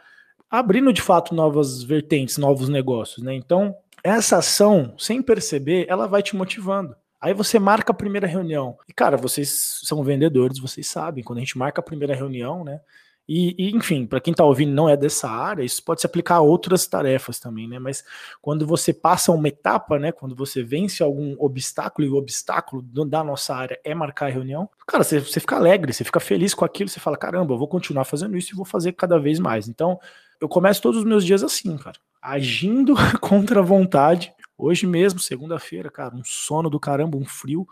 abrindo 0.59 0.93
de 0.93 1.03
fato 1.03 1.35
novas 1.35 1.83
vertentes, 1.83 2.39
novos 2.39 2.69
negócios, 2.69 3.25
né? 3.25 3.35
Então, 3.35 3.77
essa 4.03 4.39
ação, 4.39 4.95
sem 4.99 5.23
perceber, 5.23 5.87
ela 5.89 6.07
vai 6.07 6.23
te 6.23 6.37
motivando. 6.37 6.95
Aí 7.21 7.33
você 7.33 7.59
marca 7.59 7.91
a 7.91 7.97
primeira 7.97 8.27
reunião. 8.27 8.77
E, 8.87 8.93
cara, 8.93 9.17
vocês 9.17 9.81
são 9.83 10.05
vendedores, 10.05 10.59
vocês 10.59 10.87
sabem, 10.87 11.25
quando 11.25 11.39
a 11.39 11.41
gente 11.41 11.57
marca 11.57 11.81
a 11.81 11.85
primeira 11.85 12.15
reunião, 12.15 12.63
né? 12.63 12.81
E, 13.27 13.55
e 13.59 13.75
enfim, 13.75 14.05
para 14.05 14.21
quem 14.21 14.33
está 14.33 14.45
ouvindo 14.45 14.73
não 14.73 14.87
é 14.87 14.97
dessa 14.97 15.29
área, 15.31 15.63
isso 15.63 15.83
pode 15.83 16.03
se 16.03 16.07
aplicar 16.07 16.37
a 16.37 16.41
outras 16.43 16.87
tarefas 16.87 17.39
também, 17.41 17.67
né? 17.67 17.79
Mas 17.79 18.05
quando 18.43 18.67
você 18.67 18.93
passa 18.93 19.33
uma 19.33 19.49
etapa, 19.49 19.99
né? 19.99 20.13
Quando 20.13 20.37
você 20.37 20.63
vence 20.63 21.03
algum 21.03 21.35
obstáculo, 21.39 22.07
e 22.07 22.11
o 22.11 22.17
obstáculo 22.17 22.83
da 22.83 23.25
nossa 23.25 23.55
área 23.55 23.81
é 23.83 23.95
marcar 23.95 24.27
a 24.27 24.31
reunião, 24.31 24.69
cara, 24.87 25.03
você, 25.03 25.21
você 25.21 25.41
fica 25.41 25.57
alegre, 25.57 25.95
você 25.95 26.05
fica 26.05 26.21
feliz 26.21 26.53
com 26.53 26.67
aquilo, 26.67 26.91
você 26.91 27.01
fala: 27.01 27.17
caramba, 27.17 27.55
eu 27.55 27.59
vou 27.59 27.69
continuar 27.69 28.05
fazendo 28.05 28.37
isso 28.37 28.53
e 28.53 28.57
vou 28.57 28.67
fazer 28.67 28.93
cada 28.93 29.19
vez 29.19 29.39
mais. 29.39 29.67
Então, 29.67 29.99
eu 30.41 30.49
começo 30.49 30.83
todos 30.83 31.01
os 31.01 31.05
meus 31.05 31.25
dias 31.25 31.43
assim, 31.43 31.77
cara, 31.77 31.99
agindo 32.21 32.95
contra 33.21 33.61
a 33.61 33.63
vontade. 33.63 34.33
Hoje 34.57 34.87
mesmo, 34.87 35.19
segunda-feira, 35.19 35.91
cara, 35.91 36.15
um 36.15 36.23
sono 36.25 36.71
do 36.71 36.79
caramba, 36.81 37.17
um 37.17 37.25
frio. 37.25 37.67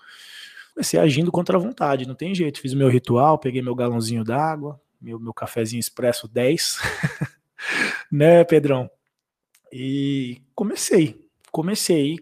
Comecei 0.74 0.98
agindo 0.98 1.30
contra 1.30 1.56
a 1.56 1.60
vontade, 1.60 2.06
não 2.06 2.14
tem 2.14 2.34
jeito. 2.34 2.60
Fiz 2.60 2.72
o 2.72 2.76
meu 2.76 2.88
ritual, 2.88 3.38
peguei 3.38 3.62
meu 3.62 3.74
galãozinho 3.74 4.24
d'água, 4.24 4.80
meu, 5.00 5.18
meu 5.18 5.34
cafezinho 5.34 5.80
expresso 5.80 6.28
10, 6.28 6.78
né, 8.10 8.44
Pedrão? 8.44 8.90
E 9.72 10.42
comecei, 10.54 11.26
comecei. 11.50 12.18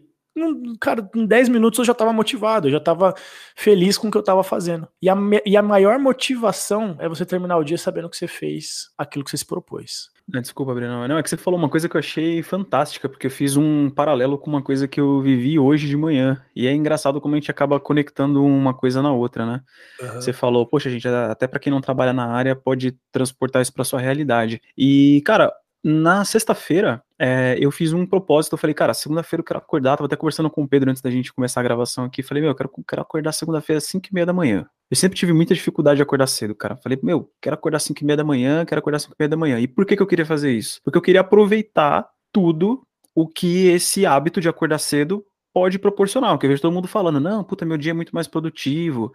Cara, 0.80 1.08
em 1.14 1.26
10 1.26 1.48
minutos 1.48 1.78
eu 1.78 1.84
já 1.84 1.92
estava 1.92 2.12
motivado, 2.12 2.68
eu 2.68 2.72
já 2.72 2.78
estava 2.78 3.14
feliz 3.56 3.98
com 3.98 4.08
o 4.08 4.10
que 4.10 4.16
eu 4.16 4.20
estava 4.20 4.42
fazendo. 4.42 4.88
E 5.02 5.08
a, 5.08 5.16
e 5.44 5.56
a 5.56 5.62
maior 5.62 5.98
motivação 5.98 6.96
é 6.98 7.08
você 7.08 7.26
terminar 7.26 7.56
o 7.58 7.64
dia 7.64 7.76
sabendo 7.76 8.08
que 8.08 8.16
você 8.16 8.28
fez 8.28 8.90
aquilo 8.96 9.24
que 9.24 9.30
você 9.30 9.36
se 9.36 9.44
propôs. 9.44 10.10
Não, 10.32 10.40
desculpa, 10.40 10.74
Breno. 10.74 11.06
Não, 11.08 11.18
é 11.18 11.22
que 11.22 11.28
você 11.28 11.36
falou 11.36 11.58
uma 11.58 11.68
coisa 11.68 11.88
que 11.88 11.96
eu 11.96 11.98
achei 11.98 12.42
fantástica, 12.42 13.08
porque 13.08 13.26
eu 13.26 13.30
fiz 13.30 13.56
um 13.56 13.90
paralelo 13.90 14.38
com 14.38 14.48
uma 14.48 14.62
coisa 14.62 14.86
que 14.86 15.00
eu 15.00 15.20
vivi 15.20 15.58
hoje 15.58 15.88
de 15.88 15.96
manhã. 15.96 16.40
E 16.54 16.66
é 16.66 16.72
engraçado 16.72 17.20
como 17.20 17.34
a 17.34 17.38
gente 17.38 17.50
acaba 17.50 17.80
conectando 17.80 18.44
uma 18.44 18.72
coisa 18.72 19.02
na 19.02 19.12
outra, 19.12 19.44
né? 19.44 19.60
Uhum. 20.00 20.14
Você 20.14 20.32
falou, 20.32 20.64
poxa, 20.66 20.88
gente, 20.88 21.08
até 21.08 21.46
para 21.46 21.58
quem 21.58 21.72
não 21.72 21.80
trabalha 21.80 22.12
na 22.12 22.26
área 22.26 22.54
pode 22.54 22.96
transportar 23.10 23.60
isso 23.60 23.72
para 23.72 23.84
sua 23.84 24.00
realidade. 24.00 24.62
E, 24.78 25.22
cara, 25.24 25.52
na 25.82 26.24
sexta-feira, 26.24 27.02
é, 27.22 27.54
eu 27.60 27.70
fiz 27.70 27.92
um 27.92 28.06
propósito. 28.06 28.54
Eu 28.54 28.58
falei, 28.58 28.72
cara, 28.72 28.94
segunda-feira 28.94 29.42
eu 29.42 29.44
quero 29.44 29.58
acordar. 29.58 29.98
Tava 29.98 30.06
até 30.06 30.16
conversando 30.16 30.48
com 30.48 30.62
o 30.62 30.68
Pedro 30.68 30.90
antes 30.90 31.02
da 31.02 31.10
gente 31.10 31.30
começar 31.34 31.60
a 31.60 31.62
gravação 31.62 32.04
aqui. 32.04 32.22
Falei, 32.22 32.42
meu, 32.42 32.52
eu 32.52 32.54
quero, 32.54 32.70
quero 32.88 33.02
acordar 33.02 33.32
segunda-feira 33.32 33.76
às 33.76 33.84
5 33.84 34.08
e 34.10 34.14
meia 34.14 34.24
da 34.24 34.32
manhã. 34.32 34.66
Eu 34.90 34.96
sempre 34.96 35.18
tive 35.18 35.34
muita 35.34 35.54
dificuldade 35.54 35.96
de 35.96 36.02
acordar 36.02 36.26
cedo, 36.26 36.54
cara. 36.54 36.76
Falei, 36.76 36.98
meu, 37.02 37.30
quero 37.38 37.52
acordar 37.52 37.76
às 37.76 37.82
5 37.82 38.00
e 38.00 38.06
meia 38.06 38.16
da 38.16 38.24
manhã, 38.24 38.64
quero 38.64 38.78
acordar 38.78 38.96
às 38.96 39.02
5 39.02 39.14
e 39.14 39.16
meia 39.20 39.28
da 39.28 39.36
manhã. 39.36 39.60
E 39.60 39.68
por 39.68 39.84
que, 39.84 39.96
que 39.96 40.02
eu 40.02 40.06
queria 40.06 40.24
fazer 40.24 40.50
isso? 40.50 40.80
Porque 40.82 40.96
eu 40.96 41.02
queria 41.02 41.20
aproveitar 41.20 42.08
tudo 42.32 42.82
o 43.14 43.28
que 43.28 43.66
esse 43.66 44.06
hábito 44.06 44.40
de 44.40 44.48
acordar 44.48 44.78
cedo 44.78 45.22
pode 45.52 45.78
proporcionar. 45.78 46.30
Porque 46.30 46.46
eu 46.46 46.50
vejo 46.50 46.62
todo 46.62 46.72
mundo 46.72 46.88
falando, 46.88 47.20
não, 47.20 47.44
puta, 47.44 47.66
meu 47.66 47.76
dia 47.76 47.90
é 47.90 47.94
muito 47.94 48.14
mais 48.14 48.26
produtivo. 48.26 49.12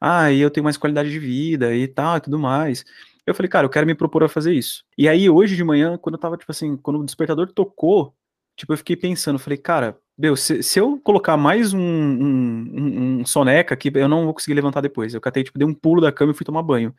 Ah, 0.00 0.30
e 0.30 0.40
eu 0.40 0.48
tenho 0.48 0.62
mais 0.62 0.76
qualidade 0.76 1.10
de 1.10 1.18
vida 1.18 1.74
e 1.74 1.88
tal 1.88 2.18
e 2.18 2.20
tudo 2.20 2.38
mais. 2.38 2.84
Eu 3.28 3.34
falei, 3.34 3.48
cara, 3.50 3.66
eu 3.66 3.70
quero 3.70 3.86
me 3.86 3.94
propor 3.94 4.24
a 4.24 4.28
fazer 4.28 4.54
isso. 4.54 4.82
E 4.96 5.06
aí, 5.06 5.28
hoje 5.28 5.54
de 5.54 5.62
manhã, 5.62 5.98
quando 5.98 6.14
eu 6.14 6.20
tava, 6.20 6.38
tipo 6.38 6.50
assim, 6.50 6.78
quando 6.78 6.98
o 6.98 7.04
despertador 7.04 7.52
tocou, 7.52 8.14
tipo, 8.56 8.72
eu 8.72 8.78
fiquei 8.78 8.96
pensando, 8.96 9.38
falei, 9.38 9.58
cara, 9.58 9.98
meu, 10.16 10.34
se, 10.34 10.62
se 10.62 10.80
eu 10.80 10.98
colocar 10.98 11.36
mais 11.36 11.74
um, 11.74 11.78
um, 11.78 12.70
um, 12.72 13.20
um, 13.20 13.26
soneca 13.26 13.74
aqui, 13.74 13.92
eu 13.94 14.08
não 14.08 14.24
vou 14.24 14.32
conseguir 14.32 14.54
levantar 14.54 14.80
depois. 14.80 15.12
Eu 15.12 15.20
catei, 15.20 15.44
tipo, 15.44 15.58
dei 15.58 15.68
um 15.68 15.74
pulo 15.74 16.00
da 16.00 16.10
cama 16.10 16.32
e 16.32 16.34
fui 16.34 16.46
tomar 16.46 16.62
banho. 16.62 16.94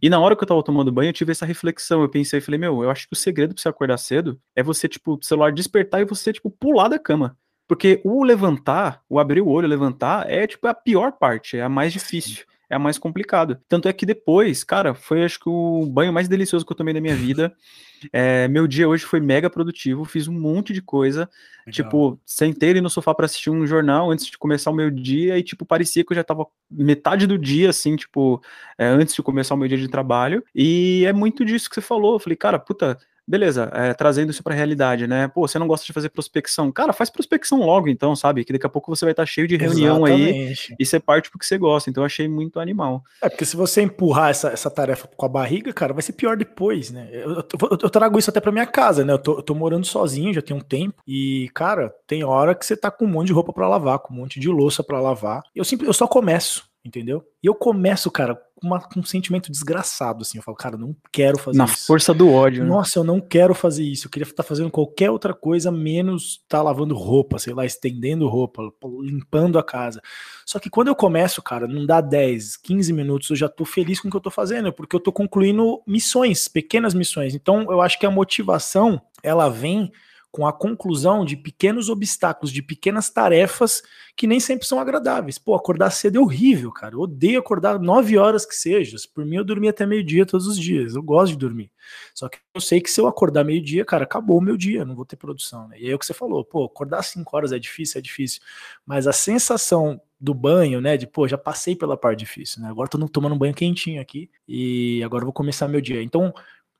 E 0.00 0.08
na 0.08 0.20
hora 0.20 0.36
que 0.36 0.44
eu 0.44 0.46
tava 0.46 0.62
tomando 0.62 0.92
banho, 0.92 1.08
eu 1.08 1.12
tive 1.12 1.32
essa 1.32 1.44
reflexão. 1.44 2.00
Eu 2.00 2.08
pensei, 2.08 2.40
falei, 2.40 2.60
meu, 2.60 2.84
eu 2.84 2.90
acho 2.90 3.08
que 3.08 3.14
o 3.14 3.16
segredo 3.16 3.52
pra 3.52 3.60
você 3.60 3.68
acordar 3.68 3.98
cedo 3.98 4.40
é 4.54 4.62
você, 4.62 4.88
tipo, 4.88 5.14
o 5.14 5.22
celular 5.22 5.50
despertar 5.52 6.00
e 6.00 6.04
você, 6.04 6.32
tipo, 6.32 6.48
pular 6.48 6.86
da 6.86 6.98
cama. 6.98 7.36
Porque 7.66 8.00
o 8.04 8.22
levantar, 8.22 9.02
o 9.08 9.18
abrir 9.18 9.40
o 9.40 9.48
olho, 9.48 9.66
levantar, 9.66 10.30
é, 10.30 10.46
tipo, 10.46 10.68
a 10.68 10.74
pior 10.74 11.10
parte, 11.10 11.56
é 11.56 11.62
a 11.62 11.68
mais 11.68 11.92
difícil. 11.92 12.44
É 12.68 12.78
mais 12.78 12.98
complicada. 12.98 13.60
Tanto 13.68 13.88
é 13.88 13.92
que 13.92 14.04
depois, 14.04 14.64
cara, 14.64 14.94
foi 14.94 15.24
acho 15.24 15.38
que 15.38 15.48
o 15.48 15.86
banho 15.86 16.12
mais 16.12 16.28
delicioso 16.28 16.64
que 16.64 16.72
eu 16.72 16.76
tomei 16.76 16.94
na 16.94 17.00
minha 17.00 17.14
vida. 17.14 17.54
É, 18.12 18.46
meu 18.48 18.66
dia 18.66 18.86
hoje 18.86 19.06
foi 19.06 19.20
mega 19.20 19.48
produtivo, 19.48 20.04
fiz 20.04 20.28
um 20.28 20.38
monte 20.38 20.70
de 20.74 20.82
coisa. 20.82 21.30
Legal. 21.66 21.72
Tipo, 21.72 22.20
sentei 22.26 22.70
ali 22.70 22.80
no 22.82 22.90
sofá 22.90 23.14
para 23.14 23.24
assistir 23.24 23.48
um 23.48 23.66
jornal 23.66 24.10
antes 24.10 24.26
de 24.26 24.36
começar 24.36 24.70
o 24.70 24.74
meu 24.74 24.90
dia 24.90 25.38
e, 25.38 25.42
tipo, 25.42 25.64
parecia 25.64 26.04
que 26.04 26.12
eu 26.12 26.14
já 26.14 26.22
tava 26.22 26.46
metade 26.70 27.26
do 27.26 27.38
dia, 27.38 27.70
assim, 27.70 27.96
tipo, 27.96 28.40
é, 28.78 28.86
antes 28.86 29.14
de 29.14 29.22
começar 29.22 29.54
o 29.54 29.56
meu 29.56 29.66
dia 29.66 29.78
de 29.78 29.88
trabalho. 29.88 30.44
E 30.54 31.04
é 31.06 31.12
muito 31.12 31.42
disso 31.42 31.70
que 31.70 31.74
você 31.74 31.80
falou. 31.80 32.16
Eu 32.16 32.20
falei, 32.20 32.36
cara, 32.36 32.58
puta, 32.58 32.98
beleza, 33.26 33.70
é, 33.74 33.92
trazendo 33.92 34.30
isso 34.30 34.42
para 34.42 34.54
a 34.54 34.56
realidade, 34.56 35.06
né? 35.06 35.28
Pô, 35.28 35.46
você 35.46 35.58
não 35.58 35.66
gosta 35.66 35.84
de 35.84 35.92
fazer 35.92 36.08
prospecção. 36.08 36.70
Cara, 36.70 36.92
faz 36.92 37.10
prospecção 37.10 37.60
logo, 37.60 37.88
então, 37.88 38.14
sabe? 38.14 38.44
Que 38.44 38.52
daqui 38.52 38.66
a 38.66 38.68
pouco 38.68 38.94
você 38.94 39.04
vai 39.04 39.12
estar 39.12 39.22
tá 39.22 39.26
cheio 39.26 39.48
de 39.48 39.56
reunião 39.56 40.06
Exatamente. 40.06 40.72
aí 40.72 40.76
e 40.78 40.86
você 40.86 41.00
parte 41.00 41.30
porque 41.30 41.44
você 41.44 41.58
gosta. 41.58 41.90
Então, 41.90 42.02
eu 42.02 42.06
achei 42.06 42.28
muito 42.28 42.60
animal. 42.60 43.02
É, 43.22 43.28
porque 43.28 43.44
se 43.44 43.56
você 43.56 43.82
empurrar 43.82 44.30
essa, 44.30 44.48
essa 44.48 44.70
tarefa 44.70 45.08
com 45.08 45.26
a 45.26 45.28
barriga, 45.28 45.72
cara, 45.72 45.92
vai 45.92 46.02
ser 46.02 46.12
pior 46.12 46.36
depois, 46.36 46.90
né? 46.90 47.08
Eu, 47.12 47.36
eu, 47.36 47.78
eu 47.82 47.90
trago 47.90 48.18
isso 48.18 48.30
até 48.30 48.40
para 48.40 48.52
minha 48.52 48.66
casa, 48.66 49.04
né? 49.04 49.12
Eu 49.12 49.18
tô, 49.18 49.38
eu 49.38 49.42
tô, 49.42 49.54
morando 49.54 49.86
sozinho, 49.86 50.34
já 50.34 50.42
tem 50.42 50.56
um 50.56 50.60
tempo. 50.60 51.02
E, 51.06 51.50
cara, 51.54 51.92
tem 52.06 52.22
hora 52.22 52.54
que 52.54 52.64
você 52.64 52.76
tá 52.76 52.90
com 52.90 53.04
um 53.04 53.08
monte 53.08 53.28
de 53.28 53.32
roupa 53.32 53.52
para 53.52 53.68
lavar, 53.68 53.98
com 53.98 54.12
um 54.12 54.16
monte 54.16 54.38
de 54.38 54.48
louça 54.48 54.84
para 54.84 55.00
lavar. 55.00 55.42
Eu, 55.54 55.64
sempre, 55.64 55.86
eu 55.86 55.92
só 55.92 56.06
começo 56.06 56.64
entendeu? 56.86 57.24
E 57.42 57.46
eu 57.46 57.54
começo, 57.54 58.10
cara, 58.10 58.40
com, 58.54 58.66
uma, 58.66 58.80
com 58.80 59.00
um 59.00 59.04
sentimento 59.04 59.50
desgraçado, 59.50 60.22
assim. 60.22 60.38
Eu 60.38 60.42
falo, 60.42 60.56
cara, 60.56 60.76
não 60.76 60.96
quero 61.12 61.38
fazer 61.38 61.58
Na 61.58 61.64
isso. 61.64 61.74
Na 61.74 61.86
força 61.86 62.14
do 62.14 62.32
ódio. 62.32 62.62
Né? 62.62 62.68
Nossa, 62.68 62.98
eu 62.98 63.04
não 63.04 63.20
quero 63.20 63.54
fazer 63.54 63.84
isso. 63.84 64.06
Eu 64.06 64.10
queria 64.10 64.26
estar 64.26 64.42
fazendo 64.42 64.70
qualquer 64.70 65.10
outra 65.10 65.34
coisa, 65.34 65.70
menos 65.70 66.40
estar 66.42 66.58
tá 66.58 66.62
lavando 66.62 66.94
roupa, 66.94 67.38
sei 67.38 67.52
lá, 67.52 67.66
estendendo 67.66 68.28
roupa, 68.28 68.62
limpando 69.02 69.58
a 69.58 69.62
casa. 69.62 70.00
Só 70.44 70.58
que 70.58 70.70
quando 70.70 70.88
eu 70.88 70.94
começo, 70.94 71.42
cara, 71.42 71.66
não 71.66 71.84
dá 71.84 72.00
10, 72.00 72.56
15 72.56 72.92
minutos, 72.92 73.30
eu 73.30 73.36
já 73.36 73.48
tô 73.48 73.64
feliz 73.64 74.00
com 74.00 74.08
o 74.08 74.10
que 74.10 74.16
eu 74.16 74.22
tô 74.22 74.30
fazendo, 74.30 74.72
porque 74.72 74.96
eu 74.96 75.00
tô 75.00 75.12
concluindo 75.12 75.82
missões, 75.86 76.48
pequenas 76.48 76.94
missões. 76.94 77.34
Então, 77.34 77.70
eu 77.70 77.80
acho 77.80 77.98
que 77.98 78.06
a 78.06 78.10
motivação, 78.10 79.00
ela 79.22 79.48
vem 79.48 79.92
com 80.30 80.46
a 80.46 80.52
conclusão 80.52 81.24
de 81.24 81.36
pequenos 81.36 81.88
obstáculos, 81.88 82.52
de 82.52 82.62
pequenas 82.62 83.08
tarefas 83.08 83.82
que 84.14 84.26
nem 84.26 84.38
sempre 84.38 84.66
são 84.66 84.78
agradáveis. 84.78 85.38
Pô, 85.38 85.54
acordar 85.54 85.90
cedo 85.90 86.18
é 86.18 86.20
horrível, 86.20 86.70
cara. 86.72 86.94
Eu 86.94 87.00
odeio 87.00 87.38
acordar 87.38 87.78
nove 87.78 88.18
horas 88.18 88.44
que 88.44 88.54
seja. 88.54 88.96
Por 89.14 89.24
mim, 89.24 89.36
eu 89.36 89.44
dormia 89.44 89.70
até 89.70 89.86
meio-dia 89.86 90.26
todos 90.26 90.46
os 90.46 90.58
dias. 90.58 90.94
Eu 90.94 91.02
gosto 91.02 91.32
de 91.32 91.38
dormir. 91.38 91.70
Só 92.14 92.28
que 92.28 92.38
eu 92.54 92.60
sei 92.60 92.80
que 92.80 92.90
se 92.90 93.00
eu 93.00 93.06
acordar 93.06 93.44
meio-dia, 93.44 93.84
cara, 93.84 94.04
acabou 94.04 94.38
o 94.38 94.42
meu 94.42 94.56
dia, 94.56 94.84
não 94.84 94.94
vou 94.94 95.04
ter 95.04 95.16
produção. 95.16 95.68
Né? 95.68 95.78
E 95.80 95.86
aí 95.86 95.90
é 95.90 95.94
o 95.94 95.98
que 95.98 96.06
você 96.06 96.14
falou, 96.14 96.44
pô, 96.44 96.64
acordar 96.64 97.02
cinco 97.02 97.36
horas 97.36 97.52
é 97.52 97.58
difícil, 97.58 97.98
é 97.98 98.02
difícil. 98.02 98.40
Mas 98.84 99.06
a 99.06 99.12
sensação 99.12 100.00
do 100.18 100.32
banho, 100.32 100.80
né? 100.80 100.96
De, 100.96 101.06
pô, 101.06 101.28
já 101.28 101.36
passei 101.36 101.76
pela 101.76 101.96
parte 101.96 102.20
difícil, 102.20 102.62
né? 102.62 102.68
Agora 102.68 102.88
tô 102.88 102.98
tomando 103.08 103.34
um 103.34 103.38
banho 103.38 103.54
quentinho 103.54 104.00
aqui 104.00 104.30
e 104.48 105.02
agora 105.04 105.24
vou 105.24 105.32
começar 105.32 105.68
meu 105.68 105.80
dia. 105.80 106.02
Então, 106.02 106.32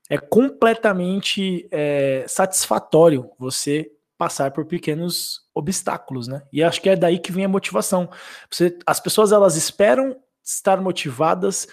é 0.08 0.18
completamente 0.18 1.68
é, 1.70 2.24
satisfatório 2.28 3.30
você 3.38 3.90
passar 4.16 4.50
por 4.50 4.64
pequenos 4.64 5.42
obstáculos, 5.54 6.26
né? 6.26 6.42
E 6.52 6.62
acho 6.62 6.80
que 6.80 6.88
é 6.88 6.96
daí 6.96 7.18
que 7.18 7.32
vem 7.32 7.44
a 7.44 7.48
motivação. 7.48 8.08
Você, 8.50 8.78
as 8.86 9.00
pessoas 9.00 9.32
elas 9.32 9.56
esperam 9.56 10.16
estar 10.42 10.80
motivadas 10.80 11.66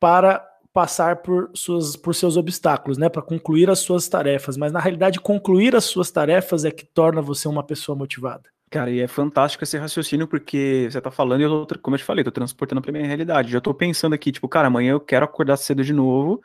para 0.00 0.44
passar 0.72 1.22
por, 1.22 1.50
suas, 1.54 1.94
por 1.94 2.14
seus 2.14 2.36
obstáculos, 2.36 2.98
né? 2.98 3.08
Para 3.08 3.22
concluir 3.22 3.70
as 3.70 3.78
suas 3.78 4.08
tarefas. 4.08 4.56
Mas 4.56 4.72
na 4.72 4.80
realidade, 4.80 5.20
concluir 5.20 5.76
as 5.76 5.84
suas 5.84 6.10
tarefas 6.10 6.64
é 6.64 6.70
que 6.70 6.84
torna 6.84 7.22
você 7.22 7.46
uma 7.46 7.62
pessoa 7.62 7.96
motivada. 7.96 8.53
Cara, 8.74 8.90
e 8.90 8.98
é 8.98 9.06
fantástico 9.06 9.62
esse 9.62 9.78
raciocínio, 9.78 10.26
porque 10.26 10.88
você 10.90 11.00
tá 11.00 11.08
falando 11.08 11.40
e 11.40 11.44
eu 11.44 11.64
tô, 11.64 11.78
como 11.78 11.94
eu 11.94 11.98
te 11.98 12.04
falei, 12.04 12.24
tô 12.24 12.32
transportando 12.32 12.82
pra 12.82 12.90
minha 12.90 13.06
realidade. 13.06 13.52
Já 13.52 13.60
tô 13.60 13.72
pensando 13.72 14.14
aqui, 14.14 14.32
tipo, 14.32 14.48
cara, 14.48 14.66
amanhã 14.66 14.90
eu 14.90 15.00
quero 15.00 15.24
acordar 15.24 15.56
cedo 15.56 15.84
de 15.84 15.92
novo. 15.92 16.42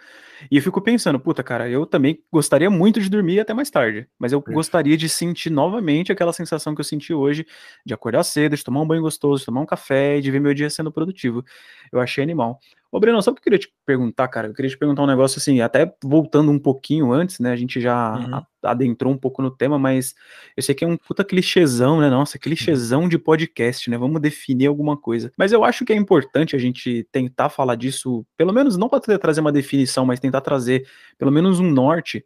E 0.52 0.58
eu 0.58 0.62
fico 0.62 0.80
pensando, 0.80 1.20
puta, 1.20 1.42
cara, 1.42 1.68
eu 1.68 1.88
também 1.88 2.22
gostaria 2.32 2.70
muito 2.70 3.02
de 3.02 3.10
dormir 3.10 3.40
até 3.40 3.52
mais 3.52 3.72
tarde. 3.72 4.08
Mas 4.20 4.32
eu 4.32 4.42
gostaria 4.42 4.96
de 4.96 5.10
sentir 5.10 5.50
novamente 5.50 6.12
aquela 6.12 6.32
sensação 6.32 6.76
que 6.76 6.82
eu 6.82 6.86
senti 6.86 7.12
hoje 7.12 7.48
de 7.84 7.96
acordar 7.96 8.22
cedo, 8.22 8.56
de 8.56 8.64
tomar 8.64 8.82
um 8.82 8.88
banho 8.88 9.02
gostoso, 9.02 9.40
de 9.40 9.48
tomar 9.48 9.62
um 9.62 9.66
café 9.66 10.20
e 10.20 10.22
de 10.22 10.30
ver 10.30 10.40
meu 10.40 10.54
dia 10.54 10.70
sendo 10.70 10.92
produtivo. 10.92 11.44
Eu 11.92 12.00
achei 12.00 12.24
animal. 12.24 12.60
Ô, 12.92 13.00
Breno, 13.00 13.22
sabe 13.22 13.34
o 13.34 13.36
que 13.36 13.42
eu 13.42 13.44
queria 13.44 13.60
te 13.60 13.72
perguntar, 13.86 14.28
cara? 14.30 14.48
Eu 14.48 14.54
queria 14.54 14.72
te 14.72 14.78
perguntar 14.78 15.04
um 15.04 15.08
negócio 15.08 15.38
assim, 15.38 15.62
até 15.62 15.94
voltando 16.04 16.52
um 16.52 16.58
pouquinho 16.58 17.12
antes, 17.12 17.40
né? 17.40 17.52
A 17.52 17.56
gente 17.56 17.80
já 17.80 18.16
uhum. 18.16 18.42
adentrou 18.64 19.14
um 19.14 19.18
pouco 19.18 19.44
no 19.44 19.52
tema, 19.52 19.78
mas 19.78 20.16
eu 20.58 20.64
sei 20.64 20.74
que 20.74 20.84
é 20.84 20.88
um 20.88 20.98
puta 20.98 21.24
clichêzão, 21.24 22.00
né? 22.00 22.10
Nossa, 22.10 22.40
clichêzão 22.40 23.08
de 23.08 23.20
podcast, 23.20 23.88
né? 23.92 23.98
Vamos 23.98 24.20
definir 24.20 24.66
alguma 24.66 24.98
coisa. 24.98 25.32
Mas 25.38 25.52
eu 25.52 25.64
acho 25.64 25.86
que 25.86 25.94
é 25.94 25.96
importante 25.96 26.56
a 26.56 26.60
gente 26.60 27.08
tentar 27.12 27.50
falar 27.50 27.76
disso, 27.76 28.26
pelo 28.36 28.52
menos 28.52 28.76
não 28.76 28.90
para 28.90 29.00
trazer 29.20 29.42
uma 29.42 29.52
definição, 29.52 30.04
mas 30.04 30.20
tentar 30.20 30.42
trazer 30.42 30.88
pelo 31.16 31.32
menos 31.32 31.60
um 31.60 31.70
norte 31.70 32.26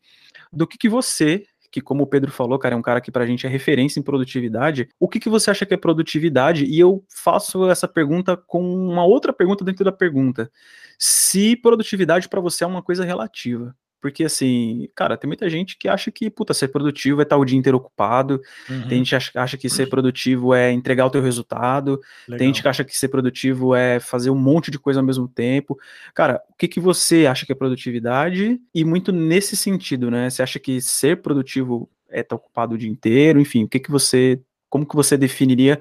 do 0.52 0.66
que, 0.66 0.78
que 0.78 0.88
você 0.88 1.44
que, 1.74 1.82
como 1.82 2.04
o 2.04 2.08
Pedro 2.08 2.32
falou, 2.32 2.60
cara, 2.60 2.76
é 2.76 2.78
um 2.78 2.84
cara 2.84 3.02
que 3.02 3.12
pra 3.12 3.26
gente 3.26 3.48
é 3.48 3.50
referência 3.50 4.00
em 4.00 4.04
produtividade. 4.04 4.88
O 5.00 5.10
que, 5.10 5.20
que 5.20 5.28
você 5.28 5.50
acha 5.50 5.66
que 5.66 5.74
é 5.74 5.78
produtividade? 5.78 6.66
E 6.66 6.80
eu 6.80 7.04
faço 7.10 7.68
essa 7.68 7.88
pergunta 7.88 8.38
com 8.38 8.62
uma 8.62 9.04
outra 9.04 9.34
pergunta 9.34 9.66
dentro 9.66 9.84
da 9.84 9.92
pergunta. 9.92 10.52
Se 11.00 11.56
produtividade 11.56 12.30
para 12.30 12.40
você 12.40 12.64
é 12.64 12.68
uma 12.68 12.84
coisa 12.84 13.04
relativa. 13.04 13.76
Porque, 14.04 14.26
assim, 14.26 14.90
cara, 14.94 15.16
tem 15.16 15.30
muita 15.30 15.50
gente 15.50 15.78
que 15.78 15.88
acha 15.88 16.12
que, 16.12 16.30
puta, 16.30 16.54
ser 16.54 16.68
produtivo 16.68 17.22
é 17.22 17.24
estar 17.24 17.38
o 17.38 17.46
dia 17.46 17.58
inteiro 17.58 17.78
ocupado. 17.78 18.42
Uhum. 18.70 18.86
Tem 18.90 18.98
gente 18.98 19.32
que 19.32 19.38
acha, 19.38 19.58
que 19.58 19.70
ser 19.70 19.88
produtivo 19.88 20.54
é 20.54 20.74
entregar 20.74 21.06
o 21.06 21.10
teu 21.10 21.22
resultado. 21.22 22.02
Legal. 22.28 22.38
Tem 22.38 22.48
gente 22.50 22.62
que 22.62 22.68
acha 22.68 22.84
que 22.84 22.98
ser 22.98 23.08
produtivo 23.08 23.74
é 23.74 24.02
fazer 24.02 24.30
um 24.30 24.36
monte 24.36 24.70
de 24.70 24.78
coisa 24.78 25.00
ao 25.00 25.06
mesmo 25.06 25.26
tempo. 25.26 25.80
Cara, 26.14 26.42
o 26.50 26.58
que, 26.58 26.68
que 26.68 26.82
você 26.82 27.26
acha 27.26 27.46
que 27.46 27.54
é 27.54 27.56
produtividade? 27.56 28.60
E 28.76 28.84
muito 28.84 29.14
nesse 29.14 29.56
sentido, 29.56 30.12
né? 30.12 30.30
Você 30.30 30.44
acha 30.44 30.60
que 30.60 30.82
ser 30.82 31.22
produtivo 31.22 31.90
é 32.10 32.20
estar 32.20 32.36
ocupado 32.36 32.76
o 32.76 32.78
dia 32.78 32.90
inteiro? 32.90 33.40
Enfim, 33.40 33.64
o 33.64 33.70
que, 33.70 33.80
que 33.80 33.90
você. 33.90 34.38
Como 34.70 34.86
que 34.86 34.98
você 34.98 35.16
definiria 35.16 35.80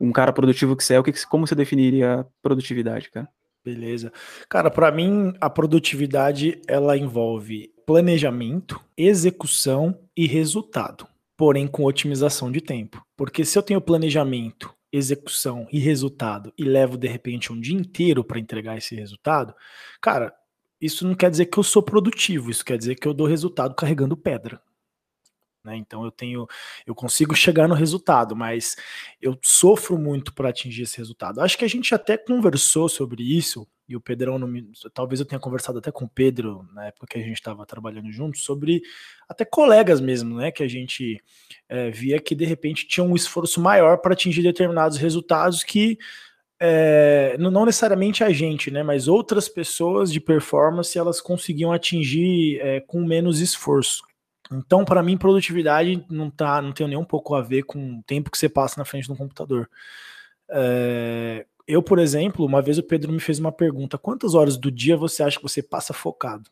um 0.00 0.10
cara 0.10 0.32
produtivo 0.32 0.74
que 0.74 0.82
você 0.82 0.94
é? 0.94 0.98
O 0.98 1.02
que, 1.02 1.12
que 1.12 1.26
como 1.26 1.46
você 1.46 1.54
definiria 1.54 2.24
produtividade, 2.40 3.10
cara? 3.10 3.28
Beleza. 3.68 4.10
Cara, 4.48 4.70
para 4.70 4.90
mim 4.90 5.34
a 5.38 5.50
produtividade 5.50 6.58
ela 6.66 6.96
envolve 6.96 7.70
planejamento, 7.84 8.80
execução 8.96 10.00
e 10.16 10.26
resultado, 10.26 11.06
porém 11.36 11.66
com 11.66 11.84
otimização 11.84 12.50
de 12.50 12.62
tempo. 12.62 13.04
Porque 13.14 13.44
se 13.44 13.58
eu 13.58 13.62
tenho 13.62 13.78
planejamento, 13.78 14.74
execução 14.90 15.66
e 15.70 15.78
resultado 15.78 16.50
e 16.56 16.64
levo 16.64 16.96
de 16.96 17.08
repente 17.08 17.52
um 17.52 17.60
dia 17.60 17.76
inteiro 17.76 18.24
para 18.24 18.38
entregar 18.38 18.78
esse 18.78 18.94
resultado, 18.94 19.54
cara, 20.00 20.32
isso 20.80 21.06
não 21.06 21.14
quer 21.14 21.30
dizer 21.30 21.44
que 21.44 21.58
eu 21.58 21.62
sou 21.62 21.82
produtivo, 21.82 22.50
isso 22.50 22.64
quer 22.64 22.78
dizer 22.78 22.94
que 22.94 23.06
eu 23.06 23.12
dou 23.12 23.26
resultado 23.26 23.74
carregando 23.74 24.16
pedra. 24.16 24.62
Né? 25.68 25.76
Então 25.76 26.04
eu 26.04 26.10
tenho, 26.10 26.46
eu 26.86 26.94
consigo 26.94 27.34
chegar 27.34 27.68
no 27.68 27.74
resultado, 27.74 28.34
mas 28.34 28.74
eu 29.20 29.38
sofro 29.42 29.98
muito 29.98 30.32
para 30.32 30.48
atingir 30.48 30.82
esse 30.82 30.96
resultado. 30.96 31.40
Acho 31.40 31.58
que 31.58 31.64
a 31.64 31.68
gente 31.68 31.94
até 31.94 32.16
conversou 32.16 32.88
sobre 32.88 33.22
isso 33.22 33.68
e 33.86 33.96
o 33.96 34.00
Pedrão, 34.00 34.38
me, 34.40 34.70
talvez 34.92 35.18
eu 35.18 35.26
tenha 35.26 35.40
conversado 35.40 35.78
até 35.78 35.90
com 35.90 36.04
o 36.04 36.08
Pedro 36.08 36.66
na 36.74 36.86
época 36.86 37.06
que 37.06 37.18
a 37.18 37.22
gente 37.22 37.36
estava 37.36 37.64
trabalhando 37.64 38.12
juntos 38.12 38.42
sobre 38.44 38.82
até 39.26 39.44
colegas 39.46 40.00
mesmo, 40.00 40.36
né, 40.36 40.50
que 40.50 40.62
a 40.62 40.68
gente 40.68 41.22
é, 41.68 41.90
via 41.90 42.20
que 42.20 42.34
de 42.34 42.44
repente 42.44 42.86
tinha 42.86 43.04
um 43.04 43.16
esforço 43.16 43.60
maior 43.60 43.98
para 43.98 44.12
atingir 44.12 44.42
determinados 44.42 44.98
resultados 44.98 45.64
que 45.64 45.98
é, 46.60 47.36
não 47.38 47.64
necessariamente 47.64 48.22
a 48.22 48.30
gente, 48.30 48.70
né, 48.70 48.82
mas 48.82 49.08
outras 49.08 49.48
pessoas 49.48 50.12
de 50.12 50.20
performance 50.20 50.98
elas 50.98 51.20
conseguiam 51.20 51.72
atingir 51.72 52.60
é, 52.60 52.80
com 52.80 53.02
menos 53.02 53.40
esforço. 53.40 54.02
Então, 54.52 54.84
para 54.84 55.02
mim, 55.02 55.16
produtividade 55.16 56.04
não 56.10 56.30
tá, 56.30 56.62
não 56.62 56.72
tem 56.72 56.88
nem 56.88 56.96
um 56.96 57.04
pouco 57.04 57.34
a 57.34 57.42
ver 57.42 57.62
com 57.64 57.98
o 57.98 58.02
tempo 58.02 58.30
que 58.30 58.38
você 58.38 58.48
passa 58.48 58.78
na 58.78 58.84
frente 58.84 59.08
do 59.08 59.16
computador. 59.16 59.68
É, 60.50 61.46
eu, 61.66 61.82
por 61.82 61.98
exemplo, 61.98 62.46
uma 62.46 62.62
vez 62.62 62.78
o 62.78 62.82
Pedro 62.82 63.12
me 63.12 63.20
fez 63.20 63.38
uma 63.38 63.52
pergunta: 63.52 63.98
quantas 63.98 64.34
horas 64.34 64.56
do 64.56 64.70
dia 64.70 64.96
você 64.96 65.22
acha 65.22 65.36
que 65.36 65.42
você 65.42 65.62
passa 65.62 65.92
focado? 65.92 66.50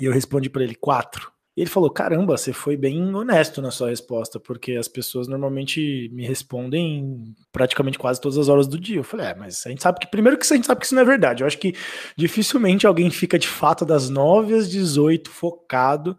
E 0.00 0.04
eu 0.04 0.12
respondi 0.12 0.48
para 0.48 0.62
ele 0.62 0.76
quatro. 0.76 1.32
E 1.56 1.62
ele 1.62 1.70
falou: 1.70 1.90
caramba, 1.90 2.38
você 2.38 2.52
foi 2.52 2.76
bem 2.76 3.12
honesto 3.12 3.60
na 3.60 3.72
sua 3.72 3.90
resposta, 3.90 4.38
porque 4.38 4.72
as 4.72 4.86
pessoas 4.86 5.26
normalmente 5.26 6.08
me 6.12 6.24
respondem 6.24 7.34
praticamente 7.50 7.98
quase 7.98 8.20
todas 8.20 8.38
as 8.38 8.48
horas 8.48 8.68
do 8.68 8.78
dia. 8.78 8.98
Eu 8.98 9.04
falei: 9.04 9.26
é, 9.26 9.34
mas 9.34 9.66
a 9.66 9.70
gente 9.70 9.82
sabe 9.82 9.98
que, 9.98 10.06
primeiro 10.06 10.38
que 10.38 10.46
a 10.50 10.56
gente 10.56 10.66
sabe 10.66 10.80
que 10.80 10.86
isso 10.86 10.94
não 10.94 11.02
é 11.02 11.06
verdade. 11.06 11.42
Eu 11.42 11.46
acho 11.48 11.58
que 11.58 11.74
dificilmente 12.16 12.86
alguém 12.86 13.10
fica 13.10 13.36
de 13.36 13.48
fato 13.48 13.84
das 13.84 14.08
9 14.08 14.54
às 14.54 14.70
18 14.70 15.28
focado 15.28 16.16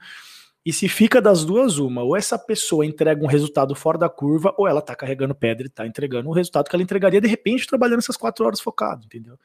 e 0.65 0.71
se 0.71 0.87
fica 0.87 1.19
das 1.19 1.43
duas, 1.43 1.77
uma, 1.79 2.03
ou 2.03 2.15
essa 2.15 2.37
pessoa 2.37 2.85
entrega 2.85 3.23
um 3.23 3.27
resultado 3.27 3.73
fora 3.73 3.97
da 3.97 4.09
curva, 4.09 4.53
ou 4.57 4.67
ela 4.67 4.81
tá 4.81 4.95
carregando 4.95 5.33
pedra 5.33 5.65
e 5.65 5.69
tá 5.69 5.87
entregando 5.87 6.29
um 6.29 6.33
resultado 6.33 6.69
que 6.69 6.75
ela 6.75 6.83
entregaria 6.83 7.19
de 7.19 7.27
repente 7.27 7.65
trabalhando 7.65 7.99
essas 7.99 8.17
quatro 8.17 8.45
horas 8.45 8.59
focado, 8.59 9.05
entendeu? 9.05 9.39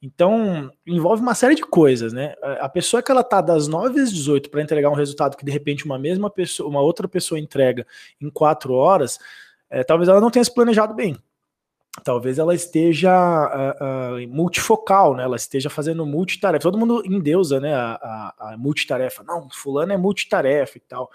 Então, 0.00 0.70
envolve 0.86 1.22
uma 1.22 1.34
série 1.34 1.54
de 1.54 1.62
coisas, 1.62 2.12
né? 2.12 2.34
A 2.60 2.68
pessoa 2.68 3.02
que 3.02 3.10
ela 3.10 3.22
tá 3.22 3.40
das 3.40 3.68
9 3.68 4.00
às 4.00 4.12
18 4.12 4.50
para 4.50 4.62
entregar 4.62 4.90
um 4.90 4.94
resultado 4.94 5.36
que 5.36 5.44
de 5.44 5.52
repente 5.52 5.84
uma 5.84 5.98
mesma 5.98 6.28
pessoa, 6.28 6.68
uma 6.68 6.80
outra 6.80 7.06
pessoa 7.06 7.38
entrega 7.38 7.86
em 8.20 8.28
quatro 8.28 8.74
horas, 8.74 9.18
é, 9.70 9.84
talvez 9.84 10.08
ela 10.08 10.20
não 10.20 10.30
tenha 10.30 10.44
se 10.44 10.52
planejado 10.52 10.92
bem. 10.92 11.16
Talvez 12.04 12.38
ela 12.38 12.54
esteja 12.54 13.12
uh, 13.12 14.24
uh, 14.24 14.28
multifocal, 14.28 15.14
né? 15.14 15.24
Ela 15.24 15.36
esteja 15.36 15.68
fazendo 15.68 16.06
multitarefa. 16.06 16.62
Todo 16.62 16.78
mundo 16.78 17.02
endeusa, 17.04 17.60
né? 17.60 17.74
A, 17.74 17.94
a, 18.38 18.52
a, 18.52 18.56
multitarefa. 18.56 19.22
Não, 19.22 19.48
fulano 19.50 19.92
é 19.92 19.96
multitarefa 19.96 20.78
e 20.78 20.80
tal. 20.80 21.10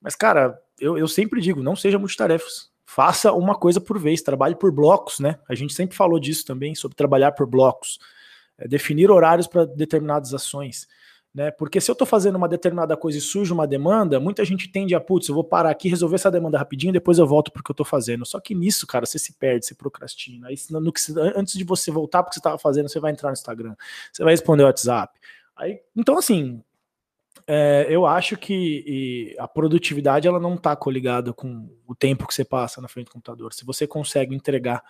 Mas, 0.00 0.14
cara, 0.14 0.58
eu, 0.80 0.96
eu 0.96 1.06
sempre 1.06 1.40
digo, 1.40 1.62
não 1.62 1.76
seja 1.76 1.98
multitarefas. 1.98 2.70
Faça 2.86 3.32
uma 3.32 3.54
coisa 3.54 3.80
por 3.80 3.98
vez, 3.98 4.22
trabalhe 4.22 4.54
por 4.54 4.72
blocos, 4.72 5.18
né? 5.18 5.38
A 5.48 5.54
gente 5.54 5.74
sempre 5.74 5.96
falou 5.96 6.18
disso 6.18 6.46
também, 6.46 6.74
sobre 6.74 6.96
trabalhar 6.96 7.32
por 7.32 7.46
blocos. 7.46 7.98
É 8.56 8.68
definir 8.68 9.10
horários 9.10 9.46
para 9.46 9.66
determinadas 9.66 10.32
ações. 10.32 10.86
Né? 11.34 11.50
Porque 11.50 11.80
se 11.80 11.90
eu 11.90 11.94
estou 11.94 12.06
fazendo 12.06 12.36
uma 12.36 12.48
determinada 12.48 12.96
coisa 12.96 13.18
e 13.18 13.20
surge 13.20 13.52
uma 13.52 13.66
demanda, 13.66 14.20
muita 14.20 14.44
gente 14.44 14.68
tende 14.68 14.94
a, 14.94 15.00
putz, 15.00 15.28
eu 15.28 15.34
vou 15.34 15.42
parar 15.42 15.70
aqui, 15.70 15.88
resolver 15.88 16.14
essa 16.14 16.30
demanda 16.30 16.56
rapidinho, 16.56 16.92
depois 16.92 17.18
eu 17.18 17.26
volto 17.26 17.50
porque 17.50 17.72
eu 17.72 17.72
estou 17.72 17.84
fazendo. 17.84 18.24
Só 18.24 18.38
que 18.38 18.54
nisso, 18.54 18.86
cara, 18.86 19.04
você 19.04 19.18
se 19.18 19.32
perde, 19.32 19.66
você 19.66 19.74
procrastina. 19.74 20.46
Aí, 20.46 20.54
no 20.70 20.92
que, 20.92 21.00
antes 21.34 21.54
de 21.58 21.64
você 21.64 21.90
voltar 21.90 22.22
para 22.22 22.28
o 22.28 22.30
que 22.30 22.34
você 22.36 22.40
estava 22.40 22.56
fazendo, 22.56 22.88
você 22.88 23.00
vai 23.00 23.10
entrar 23.10 23.30
no 23.30 23.32
Instagram, 23.32 23.74
você 24.12 24.22
vai 24.22 24.32
responder 24.32 24.62
o 24.62 24.66
WhatsApp. 24.66 25.18
Aí, 25.56 25.80
então, 25.96 26.16
assim, 26.16 26.62
é, 27.48 27.86
eu 27.90 28.06
acho 28.06 28.36
que 28.36 29.34
a 29.36 29.48
produtividade 29.48 30.28
ela 30.28 30.38
não 30.38 30.54
está 30.54 30.76
coligada 30.76 31.32
com 31.32 31.68
o 31.84 31.96
tempo 31.96 32.28
que 32.28 32.34
você 32.34 32.44
passa 32.44 32.80
na 32.80 32.86
frente 32.86 33.06
do 33.06 33.12
computador. 33.12 33.52
Se 33.52 33.64
você 33.64 33.88
consegue 33.88 34.36
entregar 34.36 34.84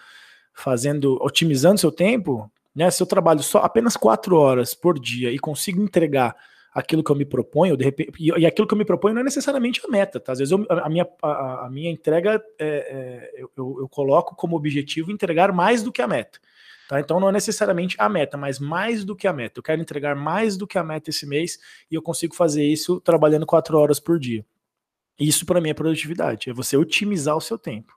fazendo, 0.53 1.19
otimizando 1.23 1.81
seu 1.81 1.91
tempo, 1.91 2.51
né? 2.75 2.91
Se 2.91 3.03
eu 3.03 3.07
trabalho 3.07 3.43
só 3.43 3.59
apenas 3.59 3.97
quatro 3.97 4.37
horas 4.37 4.75
por 4.75 4.99
dia 4.99 5.31
e 5.31 5.39
consigo 5.39 5.83
entregar 5.83 6.35
aquilo 6.75 7.05
que 7.05 7.11
eu 7.13 7.17
me 7.17 7.25
proponho, 7.25 7.77
de 7.77 7.85
repente, 7.85 8.13
e, 8.19 8.45
aquilo 8.45 8.67
que 8.67 8.75
eu 8.75 8.79
me 8.79 8.85
proponho 8.85 9.15
não 9.15 9.21
é 9.21 9.25
necessariamente 9.25 9.81
a 9.85 9.89
meta, 9.89 10.19
tá? 10.19 10.33
Às 10.33 10.39
vezes 10.41 10.51
eu, 10.51 10.67
a, 10.69 10.89
minha, 10.89 11.07
a, 11.23 11.67
a, 11.67 11.71
minha 11.71 11.89
entrega 11.89 12.43
é, 12.59 12.67
é, 12.67 13.43
eu, 13.57 13.77
eu, 13.81 13.89
coloco 13.89 14.35
como 14.35 14.57
objetivo 14.57 15.13
entregar 15.13 15.53
mais 15.53 15.85
do 15.85 15.93
que 15.93 16.03
a 16.03 16.09
meta. 16.09 16.41
Tá? 16.89 16.99
Então 16.99 17.21
não 17.21 17.29
é 17.29 17.33
necessariamente 17.33 17.95
a 17.99 18.09
meta, 18.09 18.37
mas 18.37 18.59
mais 18.59 19.05
do 19.05 19.15
que 19.15 19.29
a 19.29 19.33
meta. 19.33 19.61
Eu 19.61 19.63
quero 19.63 19.81
entregar 19.81 20.17
mais 20.17 20.57
do 20.57 20.67
que 20.67 20.77
a 20.77 20.83
meta 20.83 21.11
esse 21.11 21.27
mês 21.27 21.59
e 21.89 21.95
eu 21.95 22.03
consigo 22.03 22.35
fazer 22.35 22.65
isso 22.65 23.01
trabalhando 23.01 23.47
quatro 23.47 23.79
horas 23.79 24.01
por 24.01 24.19
dia. 24.19 24.45
Isso 25.19 25.47
para 25.47 25.61
mim 25.61 25.71
é 25.71 25.75
produtividade, 25.75 26.51
é 26.51 26.53
você 26.53 26.77
otimizar 26.77 27.37
o 27.37 27.41
seu 27.41 27.57
tempo. 27.57 27.95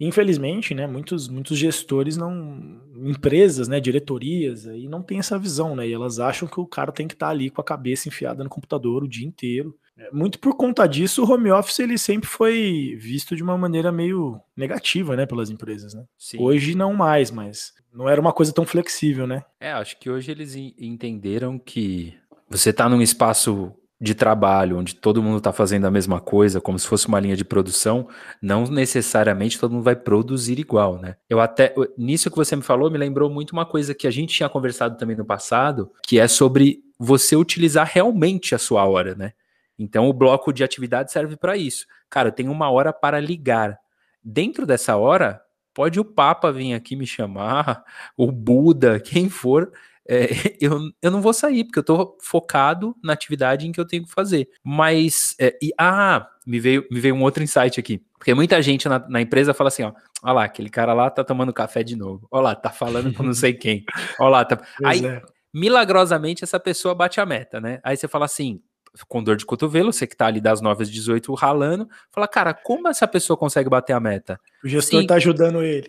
Infelizmente, 0.00 0.74
né, 0.74 0.86
muitos, 0.86 1.28
muitos 1.28 1.58
gestores 1.58 2.16
não, 2.16 2.80
empresas, 3.04 3.68
né, 3.68 3.78
diretorias, 3.78 4.66
aí 4.66 4.88
não 4.88 5.02
tem 5.02 5.18
essa 5.18 5.38
visão, 5.38 5.76
né, 5.76 5.86
e 5.86 5.92
elas 5.92 6.18
acham 6.18 6.48
que 6.48 6.58
o 6.58 6.66
cara 6.66 6.90
tem 6.90 7.06
que 7.06 7.12
estar 7.12 7.26
tá 7.26 7.30
ali 7.30 7.50
com 7.50 7.60
a 7.60 7.64
cabeça 7.64 8.08
enfiada 8.08 8.42
no 8.42 8.48
computador 8.48 9.04
o 9.04 9.08
dia 9.08 9.26
inteiro. 9.26 9.76
É, 9.98 10.10
muito 10.10 10.38
por 10.38 10.56
conta 10.56 10.86
disso, 10.86 11.22
o 11.22 11.30
home 11.30 11.50
office 11.50 11.80
ele 11.80 11.98
sempre 11.98 12.26
foi 12.26 12.96
visto 12.98 13.36
de 13.36 13.42
uma 13.42 13.58
maneira 13.58 13.92
meio 13.92 14.40
negativa, 14.56 15.14
né, 15.14 15.26
pelas 15.26 15.50
empresas, 15.50 15.92
né. 15.92 16.02
Hoje 16.38 16.74
não 16.74 16.94
mais, 16.94 17.30
mas 17.30 17.74
não 17.92 18.08
era 18.08 18.20
uma 18.20 18.32
coisa 18.32 18.54
tão 18.54 18.64
flexível, 18.64 19.26
né. 19.26 19.44
É, 19.60 19.72
acho 19.72 19.98
que 19.98 20.08
hoje 20.08 20.30
eles 20.30 20.54
entenderam 20.56 21.58
que 21.58 22.14
você 22.48 22.70
está 22.70 22.88
num 22.88 23.02
espaço 23.02 23.74
de 24.00 24.14
trabalho, 24.14 24.78
onde 24.78 24.94
todo 24.94 25.22
mundo 25.22 25.38
está 25.38 25.52
fazendo 25.52 25.84
a 25.84 25.90
mesma 25.90 26.20
coisa, 26.20 26.60
como 26.60 26.78
se 26.78 26.86
fosse 26.86 27.06
uma 27.06 27.20
linha 27.20 27.36
de 27.36 27.44
produção, 27.44 28.08
não 28.40 28.64
necessariamente 28.64 29.58
todo 29.58 29.72
mundo 29.72 29.82
vai 29.82 29.94
produzir 29.94 30.58
igual, 30.58 30.98
né? 30.98 31.16
Eu 31.28 31.38
até 31.38 31.74
nisso 31.98 32.30
que 32.30 32.36
você 32.36 32.56
me 32.56 32.62
falou 32.62 32.90
me 32.90 32.96
lembrou 32.96 33.28
muito 33.28 33.50
uma 33.50 33.66
coisa 33.66 33.94
que 33.94 34.06
a 34.06 34.10
gente 34.10 34.34
tinha 34.34 34.48
conversado 34.48 34.96
também 34.96 35.16
no 35.16 35.24
passado, 35.24 35.92
que 36.02 36.18
é 36.18 36.26
sobre 36.26 36.82
você 36.98 37.36
utilizar 37.36 37.86
realmente 37.92 38.54
a 38.54 38.58
sua 38.58 38.86
hora, 38.86 39.14
né? 39.14 39.32
Então 39.78 40.08
o 40.08 40.14
bloco 40.14 40.50
de 40.50 40.64
atividade 40.64 41.12
serve 41.12 41.36
para 41.36 41.56
isso. 41.56 41.86
Cara, 42.08 42.28
eu 42.28 42.32
tenho 42.32 42.50
uma 42.50 42.70
hora 42.70 42.94
para 42.94 43.20
ligar. 43.20 43.78
Dentro 44.24 44.64
dessa 44.64 44.96
hora, 44.96 45.42
pode 45.74 46.00
o 46.00 46.04
Papa 46.04 46.50
vir 46.50 46.72
aqui 46.72 46.96
me 46.96 47.06
chamar, 47.06 47.84
o 48.16 48.32
Buda, 48.32 48.98
quem 48.98 49.28
for, 49.28 49.70
é, 50.08 50.26
eu, 50.60 50.78
eu 51.00 51.10
não 51.10 51.20
vou 51.20 51.32
sair, 51.32 51.64
porque 51.64 51.78
eu 51.78 51.84
tô 51.84 52.18
focado 52.20 52.96
na 53.02 53.12
atividade 53.12 53.66
em 53.66 53.72
que 53.72 53.80
eu 53.80 53.86
tenho 53.86 54.04
que 54.04 54.10
fazer. 54.10 54.48
Mas, 54.64 55.34
é, 55.38 55.56
e, 55.62 55.72
ah, 55.78 56.26
me 56.46 56.58
veio, 56.58 56.86
me 56.90 57.00
veio 57.00 57.14
um 57.14 57.22
outro 57.22 57.42
insight 57.42 57.78
aqui. 57.78 58.02
Porque 58.18 58.34
muita 58.34 58.60
gente 58.60 58.88
na, 58.88 58.98
na 59.08 59.20
empresa 59.20 59.54
fala 59.54 59.68
assim, 59.68 59.82
ó, 59.82 59.92
olha 60.22 60.32
lá, 60.32 60.44
aquele 60.44 60.68
cara 60.68 60.92
lá 60.92 61.10
tá 61.10 61.24
tomando 61.24 61.52
café 61.52 61.82
de 61.82 61.96
novo. 61.96 62.26
Olha 62.30 62.42
lá, 62.42 62.54
tá 62.54 62.70
falando 62.70 63.12
com 63.12 63.22
não 63.22 63.32
sei 63.32 63.54
quem. 63.54 63.84
Olha 64.18 64.30
lá, 64.30 64.44
tá... 64.44 64.60
Aí, 64.84 65.04
é. 65.04 65.22
milagrosamente, 65.54 66.44
essa 66.44 66.60
pessoa 66.60 66.94
bate 66.94 67.20
a 67.20 67.26
meta, 67.26 67.60
né? 67.60 67.80
Aí 67.82 67.96
você 67.96 68.08
fala 68.08 68.24
assim, 68.24 68.60
com 69.08 69.22
dor 69.22 69.36
de 69.36 69.46
cotovelo, 69.46 69.92
você 69.92 70.06
que 70.06 70.16
tá 70.16 70.26
ali 70.26 70.40
das 70.40 70.60
9 70.60 70.82
às 70.82 70.90
18 70.90 71.32
ralando, 71.34 71.88
fala, 72.10 72.26
cara, 72.26 72.52
como 72.52 72.88
essa 72.88 73.06
pessoa 73.06 73.36
consegue 73.36 73.68
bater 73.68 73.92
a 73.92 74.00
meta? 74.00 74.40
O 74.64 74.68
gestor 74.68 75.00
Sim. 75.00 75.06
tá 75.06 75.14
ajudando 75.14 75.62
ele. 75.62 75.88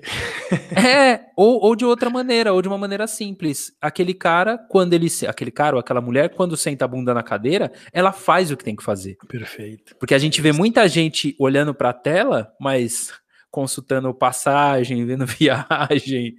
é, 0.76 1.22
ou, 1.36 1.60
ou 1.64 1.76
de 1.76 1.84
outra 1.84 2.10
maneira, 2.10 2.54
ou 2.54 2.62
de 2.62 2.68
uma 2.68 2.78
maneira 2.78 3.08
simples. 3.08 3.74
Aquele 3.82 4.14
cara, 4.14 4.58
quando 4.70 4.94
ele, 4.94 5.08
aquele 5.28 5.52
cara 5.52 5.76
ou 5.76 5.80
aquela 5.80 6.02
mulher, 6.02 6.30
quando 6.30 6.56
senta 6.56 6.86
a 6.86 6.88
bunda 6.88 7.14
na 7.14 7.24
cadeira, 7.24 7.72
ela 7.92 8.12
faz 8.12 8.52
o 8.52 8.58
que 8.58 8.64
tem 8.64 8.76
que 8.76 8.84
fazer. 8.84 9.18
Perfeito. 9.28 9.96
Porque 9.98 10.14
a 10.14 10.20
gente 10.20 10.42
vê 10.42 10.52
muita 10.52 10.88
gente 10.88 11.36
olhando 11.40 11.74
para 11.74 11.90
a 11.90 11.94
tela, 11.94 12.54
mas 12.60 13.12
consultando 13.50 14.14
passagem, 14.14 15.06
vendo 15.06 15.26
viagem, 15.28 16.36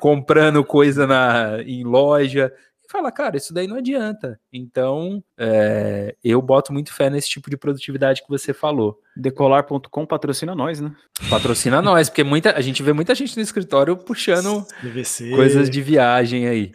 comprando 0.00 0.64
coisa 0.64 1.06
na, 1.06 1.60
em 1.62 1.84
loja 1.84 2.52
fala, 2.94 3.10
cara, 3.10 3.36
isso 3.36 3.52
daí 3.52 3.66
não 3.66 3.76
adianta. 3.76 4.38
Então, 4.52 5.22
é, 5.36 6.14
eu 6.22 6.40
boto 6.40 6.72
muito 6.72 6.92
fé 6.92 7.10
nesse 7.10 7.28
tipo 7.28 7.50
de 7.50 7.56
produtividade 7.56 8.22
que 8.22 8.28
você 8.28 8.54
falou. 8.54 9.00
Decolar.com 9.16 10.06
patrocina 10.06 10.54
nós, 10.54 10.80
né? 10.80 10.94
Patrocina 11.28 11.82
nós, 11.82 12.08
porque 12.08 12.22
muita, 12.22 12.56
a 12.56 12.60
gente 12.60 12.82
vê 12.84 12.92
muita 12.92 13.14
gente 13.14 13.36
no 13.36 13.42
escritório 13.42 13.96
puxando 13.96 14.64
coisas 15.34 15.68
de 15.68 15.82
viagem 15.82 16.46
aí. 16.46 16.72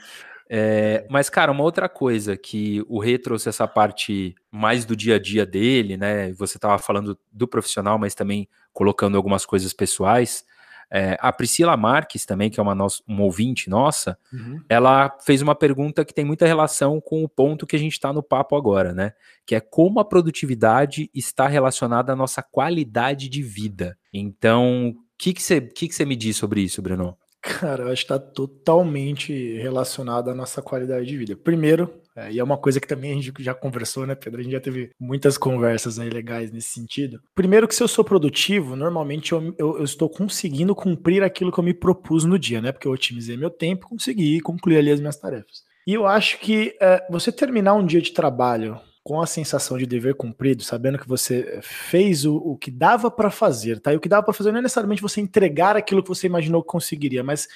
É, 0.52 1.06
mas, 1.10 1.30
cara, 1.30 1.52
uma 1.52 1.64
outra 1.64 1.88
coisa 1.88 2.36
que 2.36 2.84
o 2.90 3.00
Rê 3.00 3.18
trouxe 3.18 3.48
essa 3.48 3.68
parte 3.68 4.36
mais 4.52 4.84
do 4.84 4.96
dia 4.96 5.16
a 5.16 5.20
dia 5.20 5.46
dele, 5.46 5.96
né? 5.96 6.34
Você 6.34 6.58
estava 6.58 6.78
falando 6.80 7.18
do 7.32 7.48
profissional, 7.48 7.98
mas 7.98 8.16
também 8.16 8.50
colocando 8.74 9.16
algumas 9.16 9.46
coisas 9.46 9.72
pessoais. 9.72 10.44
É, 10.92 11.18
a 11.20 11.32
Priscila 11.32 11.78
Marques, 11.78 12.26
também, 12.26 12.50
que 12.50 12.60
é 12.60 12.64
uma, 12.64 12.74
nossa, 12.74 13.02
uma 13.08 13.24
ouvinte 13.24 13.70
nossa, 13.70 14.18
uhum. 14.34 14.60
ela 14.68 15.16
fez 15.24 15.42
uma 15.42 15.54
pergunta 15.54 16.04
que 16.04 16.14
tem 16.14 16.26
muita 16.26 16.48
relação 16.48 17.00
com 17.00 17.24
o 17.24 17.30
ponto 17.30 17.68
que 17.68 17.76
a 17.76 17.80
gente 17.80 17.94
está 17.94 18.12
no 18.12 18.24
papo 18.24 18.56
agora, 18.56 18.94
né? 18.94 19.14
Que 19.46 19.56
é 19.56 19.60
como 19.60 20.00
a 20.00 20.06
produtividade 20.06 21.10
está 21.14 21.48
relacionada 21.48 22.14
à 22.14 22.16
nossa 22.16 22.42
qualidade 22.42 23.30
de 23.30 23.44
vida. 23.44 23.98
Então, 24.14 24.90
o 24.90 24.96
que 25.18 25.34
você 25.40 25.62
que 25.62 25.88
que 25.88 25.96
que 25.96 26.06
me 26.06 26.16
diz 26.16 26.38
sobre 26.38 26.62
isso, 26.62 26.82
Bruno? 26.82 27.18
Cara, 27.42 27.84
eu 27.84 27.92
acho 27.92 28.06
que 28.06 28.14
está 28.14 28.20
totalmente 28.20 29.58
relacionado 29.58 30.30
à 30.30 30.36
nossa 30.36 30.62
qualidade 30.62 31.06
de 31.06 31.18
vida. 31.18 31.36
Primeiro, 31.38 31.90
é, 32.20 32.32
e 32.34 32.40
é 32.40 32.44
uma 32.44 32.58
coisa 32.58 32.80
que 32.80 32.88
também 32.88 33.12
a 33.12 33.16
gente 33.16 33.32
já 33.40 33.54
conversou, 33.54 34.06
né, 34.06 34.14
Pedro? 34.14 34.42
A 34.42 34.44
gente 34.44 34.52
já 34.52 34.60
teve 34.60 34.92
muitas 35.00 35.38
conversas 35.38 35.98
aí 36.00 36.10
legais 36.10 36.52
nesse 36.52 36.70
sentido. 36.70 37.22
Primeiro 37.34 37.68
que 37.68 37.76
se 37.76 37.82
eu 37.82 37.88
sou 37.88 38.04
produtivo, 38.04 38.76
normalmente 38.76 39.32
eu, 39.32 39.56
eu, 39.58 39.78
eu, 39.78 39.84
estou 39.84 40.10
conseguindo 40.10 40.76
cumprir 40.76 41.24
aquilo 41.24 41.52
que 41.52 41.60
eu 41.60 41.64
me 41.64 41.74
propus 41.74 42.26
no 42.26 42.38
dia, 42.38 42.62
né? 42.62 42.72
Porque 42.72 42.88
eu 42.88 42.92
otimizei 42.92 43.38
meu 43.38 43.50
tempo, 43.50 43.88
consegui 43.88 44.42
concluir 44.42 44.78
ali 44.78 44.92
as 44.92 45.00
minhas 45.00 45.16
tarefas. 45.16 45.64
E 45.88 45.94
eu 45.94 46.06
acho 46.06 46.40
que 46.40 46.76
é, 46.82 47.06
você 47.10 47.32
terminar 47.32 47.74
um 47.74 47.86
dia 47.86 48.02
de 48.02 48.12
trabalho 48.12 48.80
com 49.02 49.22
a 49.22 49.26
sensação 49.26 49.78
de 49.78 49.86
dever 49.86 50.14
cumprido, 50.14 50.62
sabendo 50.62 51.00
que 51.00 51.08
você 51.08 51.60
fez 51.64 52.26
o, 52.26 52.36
o 52.36 52.58
que 52.58 52.70
dava 52.70 53.10
para 53.10 53.32
fazer, 53.32 53.80
tá? 53.80 53.94
E 53.94 53.96
o 53.96 54.00
que 54.00 54.10
dava 54.10 54.24
para 54.24 54.34
fazer 54.34 54.52
não 54.52 54.60
é 54.60 54.62
necessariamente 54.62 55.02
você 55.02 55.22
entregar 55.22 55.78
aquilo 55.78 56.04
que 56.04 56.10
você 56.10 56.28
imaginou 56.28 56.62
que 56.62 56.68
conseguiria, 56.68 57.24
mas 57.24 57.48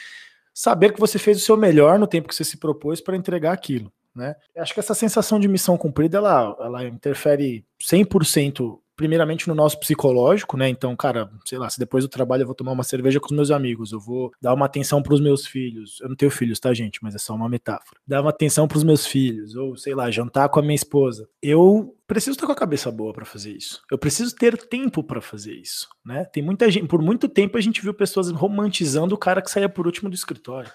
saber 0.54 0.94
que 0.94 1.00
você 1.00 1.20
fez 1.20 1.38
o 1.38 1.42
seu 1.42 1.58
melhor 1.58 2.00
no 2.00 2.08
tempo 2.08 2.28
que 2.28 2.36
você 2.36 2.44
se 2.44 2.58
propôs 2.58 3.02
para 3.02 3.18
entregar 3.18 3.52
aquilo 3.52 3.92
né? 4.16 4.36
Acho 4.58 4.74
que 4.74 4.80
essa 4.80 4.94
sensação 4.94 5.40
de 5.40 5.48
missão 5.48 5.78
cumprida, 5.78 6.18
ela, 6.18 6.56
ela 6.60 6.84
interfere 6.86 7.66
100% 7.82 8.80
primeiramente 8.96 9.48
no 9.48 9.56
nosso 9.56 9.80
psicológico, 9.80 10.56
né? 10.56 10.70
Então, 10.70 10.96
cara, 10.96 11.30
sei 11.46 11.58
lá, 11.58 11.70
se 11.70 11.80
depois 11.80 12.04
do 12.04 12.10
trabalho 12.10 12.44
eu 12.44 12.46
vou 12.46 12.56
tomar 12.56 12.72
uma 12.72 12.84
cerveja 12.84 13.20
com 13.20 13.28
os 13.28 13.32
meus 13.32 13.52
amigos, 13.52 13.92
eu 13.92 14.00
vou 14.00 14.32
dar 14.42 14.54
uma 14.54 14.66
atenção 14.66 15.02
para 15.02 15.14
os 15.14 15.22
meus 15.22 15.46
filhos. 15.46 16.00
Eu 16.02 16.10
não 16.10 16.16
tenho 16.16 16.32
filhos, 16.32 16.60
tá, 16.60 16.74
gente? 16.74 17.00
Mas 17.02 17.16
é 17.16 17.18
só 17.18 17.34
uma 17.34 17.50
metáfora. 17.50 18.00
Dar 18.08 18.22
uma 18.22 18.30
atenção 18.30 18.68
para 18.68 18.78
os 18.78 18.84
meus 18.84 19.06
filhos, 19.06 19.56
ou 19.56 19.76
sei 19.76 19.96
lá, 19.96 20.10
jantar 20.12 20.50
com 20.50 20.60
a 20.60 20.64
minha 20.64 20.76
esposa. 20.76 21.28
Eu 21.42 21.96
preciso 22.08 22.32
estar 22.32 22.46
com 22.46 22.52
a 22.52 22.56
cabeça 22.56 22.92
boa 22.92 23.14
para 23.14 23.26
fazer 23.26 23.52
isso. 23.52 23.82
Eu 23.92 23.98
preciso 23.98 24.36
ter 24.36 24.58
tempo 24.58 25.04
para 25.04 25.22
fazer 25.22 25.54
isso, 25.54 25.88
né? 26.06 26.26
Tem 26.26 26.44
muita 26.44 26.70
gente, 26.70 26.88
por 26.88 27.02
muito 27.02 27.28
tempo 27.28 27.58
a 27.58 27.62
gente 27.62 27.82
viu 27.82 27.94
pessoas 27.94 28.30
romantizando 28.30 29.16
o 29.16 29.18
cara 29.18 29.42
que 29.42 29.50
saía 29.50 29.70
por 29.70 29.88
último 29.88 30.10
do 30.10 30.16
escritório. 30.16 30.72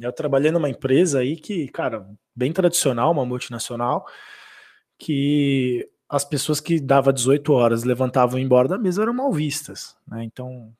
Eu 0.00 0.12
trabalhei 0.12 0.50
numa 0.50 0.68
empresa 0.68 1.20
aí 1.20 1.36
que, 1.36 1.68
cara, 1.68 2.06
bem 2.34 2.52
tradicional, 2.52 3.12
uma 3.12 3.24
multinacional, 3.24 4.06
que 4.98 5.88
as 6.08 6.24
pessoas 6.24 6.60
que 6.60 6.80
dava 6.80 7.12
18 7.12 7.52
horas 7.52 7.84
levantavam 7.84 8.38
embora 8.38 8.68
da 8.68 8.78
mesa 8.78 9.02
eram 9.02 9.14
mal 9.14 9.32
vistas, 9.32 9.96
né? 10.06 10.24
Então, 10.24 10.72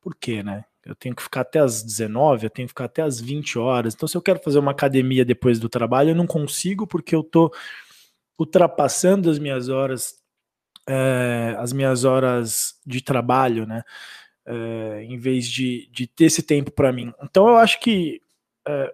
por 0.00 0.14
quê, 0.14 0.42
né? 0.42 0.64
Eu 0.84 0.94
tenho 0.94 1.14
que 1.14 1.22
ficar 1.22 1.42
até 1.42 1.60
as 1.60 1.82
19, 1.82 2.46
eu 2.46 2.50
tenho 2.50 2.66
que 2.66 2.72
ficar 2.72 2.84
até 2.86 3.02
as 3.02 3.20
20 3.20 3.58
horas. 3.58 3.94
Então, 3.94 4.08
se 4.08 4.16
eu 4.16 4.22
quero 4.22 4.40
fazer 4.40 4.58
uma 4.58 4.70
academia 4.70 5.24
depois 5.24 5.58
do 5.58 5.68
trabalho, 5.68 6.10
eu 6.10 6.14
não 6.14 6.26
consigo 6.26 6.86
porque 6.86 7.14
eu 7.14 7.22
tô 7.22 7.52
ultrapassando 8.38 9.30
as 9.30 9.38
minhas 9.38 9.68
horas, 9.68 10.22
é, 10.88 11.56
as 11.58 11.72
minhas 11.72 12.04
horas 12.04 12.78
de 12.86 13.02
trabalho, 13.02 13.66
né? 13.66 13.82
é, 14.48 15.04
em 15.04 15.18
vez 15.18 15.46
de, 15.46 15.88
de 15.92 16.06
ter 16.06 16.24
esse 16.24 16.42
tempo 16.42 16.70
para 16.70 16.90
mim. 16.90 17.12
Então 17.22 17.46
eu 17.48 17.56
acho 17.58 17.78
que 17.80 18.22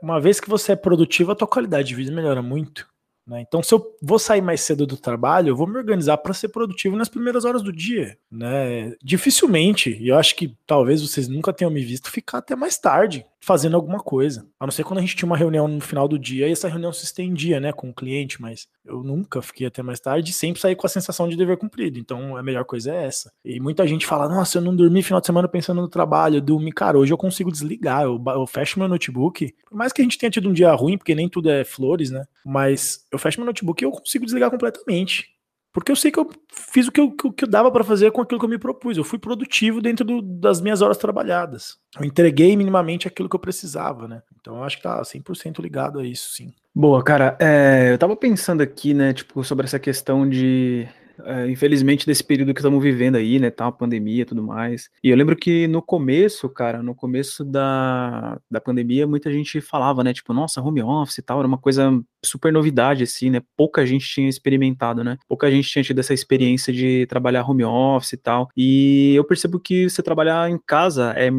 uma 0.03 0.21
vez 0.21 0.41
que 0.41 0.49
você 0.49 0.73
é 0.73 0.77
produtivo, 0.77 1.33
a 1.33 1.35
tua 1.35 1.49
qualidade 1.49 1.89
de 1.89 1.95
vida 1.95 2.13
melhora 2.13 2.43
muito. 2.43 2.87
Né? 3.27 3.41
Então, 3.41 3.63
se 3.63 3.73
eu 3.73 3.97
vou 4.03 4.19
sair 4.19 4.43
mais 4.43 4.61
cedo 4.61 4.87
do 4.87 4.97
trabalho, 4.97 5.49
eu 5.49 5.57
vou 5.57 5.67
me 5.67 5.79
organizar 5.79 6.19
para 6.19 6.35
ser 6.35 6.49
produtivo 6.49 6.97
nas 6.97 7.09
primeiras 7.09 7.45
horas 7.45 7.63
do 7.63 7.73
dia. 7.73 8.19
Né? 8.31 8.95
Dificilmente, 9.03 9.91
e 9.91 10.09
eu 10.09 10.19
acho 10.19 10.37
que 10.37 10.57
talvez 10.67 11.01
vocês 11.01 11.27
nunca 11.29 11.53
tenham 11.53 11.71
me 11.71 11.83
visto 11.83 12.11
ficar 12.11 12.39
até 12.39 12.55
mais 12.55 12.77
tarde 12.79 13.25
fazendo 13.45 13.77
alguma 13.77 13.99
coisa. 13.99 14.47
A 14.59 14.67
não 14.67 14.73
ser 14.73 14.85
quando 14.85 14.99
a 14.99 15.01
gente 15.03 15.15
tinha 15.15 15.27
uma 15.27 15.37
reunião 15.37 15.69
no 15.69 15.81
final 15.81 16.09
do 16.09 16.19
dia 16.19 16.49
e 16.49 16.53
essa 16.53 16.69
reunião 16.69 16.93
se 16.93 17.05
estendia, 17.05 17.61
né, 17.61 17.73
com 17.73 17.91
o 17.91 17.95
cliente, 17.95 18.41
mas 18.41 18.67
eu 18.85 19.03
nunca 19.03 19.43
fiquei 19.43 19.67
até 19.67 19.83
mais 19.83 20.01
tarde 20.01 20.33
sempre 20.33 20.61
saí 20.61 20.75
com 20.75 20.87
a 20.87 20.91
sensação 20.91 21.29
de 21.29 21.37
dever 21.37 21.57
cumprido. 21.57 21.99
Então 21.99 22.37
a 22.37 22.43
melhor 22.43 22.65
coisa 22.65 22.93
é 22.93 23.05
essa. 23.05 23.33
E 23.45 23.61
muita 23.61 23.87
gente 23.87 24.07
fala: 24.07 24.29
"Nossa, 24.29 24.59
eu 24.59 24.63
não 24.63 24.75
dormi 24.75 25.03
final 25.03 25.21
de 25.21 25.27
semana 25.27 25.49
pensando 25.49 25.81
no 25.81 25.89
trabalho, 25.89 26.37
eu 26.37 26.41
dormi, 26.41 26.73
cara, 26.73 26.99
hoje 26.99 27.13
eu 27.13 27.19
consigo 27.19 27.53
desligar, 27.53 28.03
eu, 28.03 28.23
eu 28.27 28.47
fecho 28.47 28.79
meu 28.79 28.89
notebook. 28.89 29.55
Por 29.69 29.77
mais 29.77 29.93
que 29.93 30.01
a 30.01 30.05
gente 30.05 30.19
tenha 30.19 30.31
tido 30.31 30.49
um 30.49 30.53
dia 30.53 30.73
ruim, 30.73 30.97
porque 30.97 31.15
nem 31.15 31.29
tudo 31.29 31.51
é 31.51 31.65
flores, 31.65 32.11
né? 32.11 32.25
Mas 32.45 33.07
eu 33.13 33.19
fecho 33.19 33.39
meu 33.41 33.47
notebook 33.47 33.83
e 33.83 33.87
eu 33.87 33.91
consigo 33.91 34.25
desligar 34.25 34.51
completamente. 34.51 35.34
Porque 35.75 35.91
eu 35.91 35.97
sei 35.97 36.13
que 36.13 36.21
eu 36.21 36.31
fiz 36.53 36.87
o 36.87 36.93
que 36.93 37.01
eu, 37.01 37.11
que 37.11 37.45
eu 37.45 37.49
dava 37.49 37.69
para 37.69 37.83
fazer 37.83 38.13
com 38.13 38.21
aquilo 38.21 38.39
que 38.39 38.47
eu 38.47 38.51
me 38.51 38.59
propus. 38.59 38.97
Eu 38.97 39.03
fui 39.03 39.19
produtivo 39.19 39.83
dentro 39.83 40.05
do, 40.05 40.23
das 40.23 40.61
minhas 40.61 40.81
horas 40.81 40.97
trabalhadas. 40.97 41.77
Eu 41.99 42.05
entreguei 42.05 42.57
minimamente 42.57 43.09
aquilo 43.09 43.29
que 43.29 43.35
eu 43.35 43.41
precisava, 43.41 44.07
né? 44.07 44.23
Então 44.41 44.59
eu 44.59 44.63
acho 44.63 44.77
que 44.77 44.85
tá 44.85 45.03
100% 45.03 45.61
ligado 45.61 45.99
a 45.99 46.05
isso, 46.07 46.33
sim. 46.33 46.55
Boa, 46.73 47.03
cara. 47.03 47.37
É, 47.41 47.91
eu 47.91 47.99
tava 47.99 48.15
pensando 48.15 48.63
aqui, 48.63 48.95
né, 48.95 49.13
tipo, 49.13 49.43
sobre 49.43 49.67
essa 49.67 49.81
questão 49.81 50.29
de 50.29 50.87
é, 51.25 51.51
infelizmente, 51.51 52.07
desse 52.07 52.23
período 52.23 52.53
que 52.53 52.61
estamos 52.61 52.83
vivendo 52.83 53.17
aí, 53.17 53.39
né, 53.39 53.51
tal, 53.51 53.73
pandemia 53.73 54.23
e 54.23 54.25
tudo 54.25 54.43
mais. 54.43 54.91
E 55.03 55.11
eu 55.11 55.17
lembro 55.17 55.37
que 55.37 55.67
no 55.69 55.83
começo, 55.83 56.49
cara, 56.49 56.83
no 56.83 56.95
começo 56.95 57.45
da, 57.45 58.39
da 58.51 58.61
pandemia, 58.61 59.07
muita 59.07 59.33
gente 59.33 59.61
falava, 59.61 60.05
né, 60.05 60.13
tipo, 60.13 60.33
nossa, 60.33 60.61
home 60.61 60.83
office 60.83 61.19
e 61.19 61.23
tal, 61.23 61.39
era 61.39 61.49
uma 61.49 61.59
coisa 61.59 61.91
super 62.25 62.53
novidade, 62.53 63.03
assim, 63.03 63.31
né, 63.31 63.43
pouca 63.57 63.85
gente 63.87 64.07
tinha 64.07 64.29
experimentado, 64.29 65.03
né, 65.03 65.19
pouca 65.29 65.51
gente 65.51 65.69
tinha 65.69 65.83
tido 65.83 65.99
essa 65.99 66.15
experiência 66.15 66.73
de 66.73 67.07
trabalhar 67.07 67.49
home 67.49 67.65
office 67.65 68.13
e 68.13 68.17
tal. 68.17 68.49
E 68.57 69.15
eu 69.15 69.25
percebo 69.25 69.59
que 69.59 69.89
você 69.89 70.03
trabalhar 70.03 70.51
em 70.51 70.59
casa 70.67 71.15
é, 71.17 71.31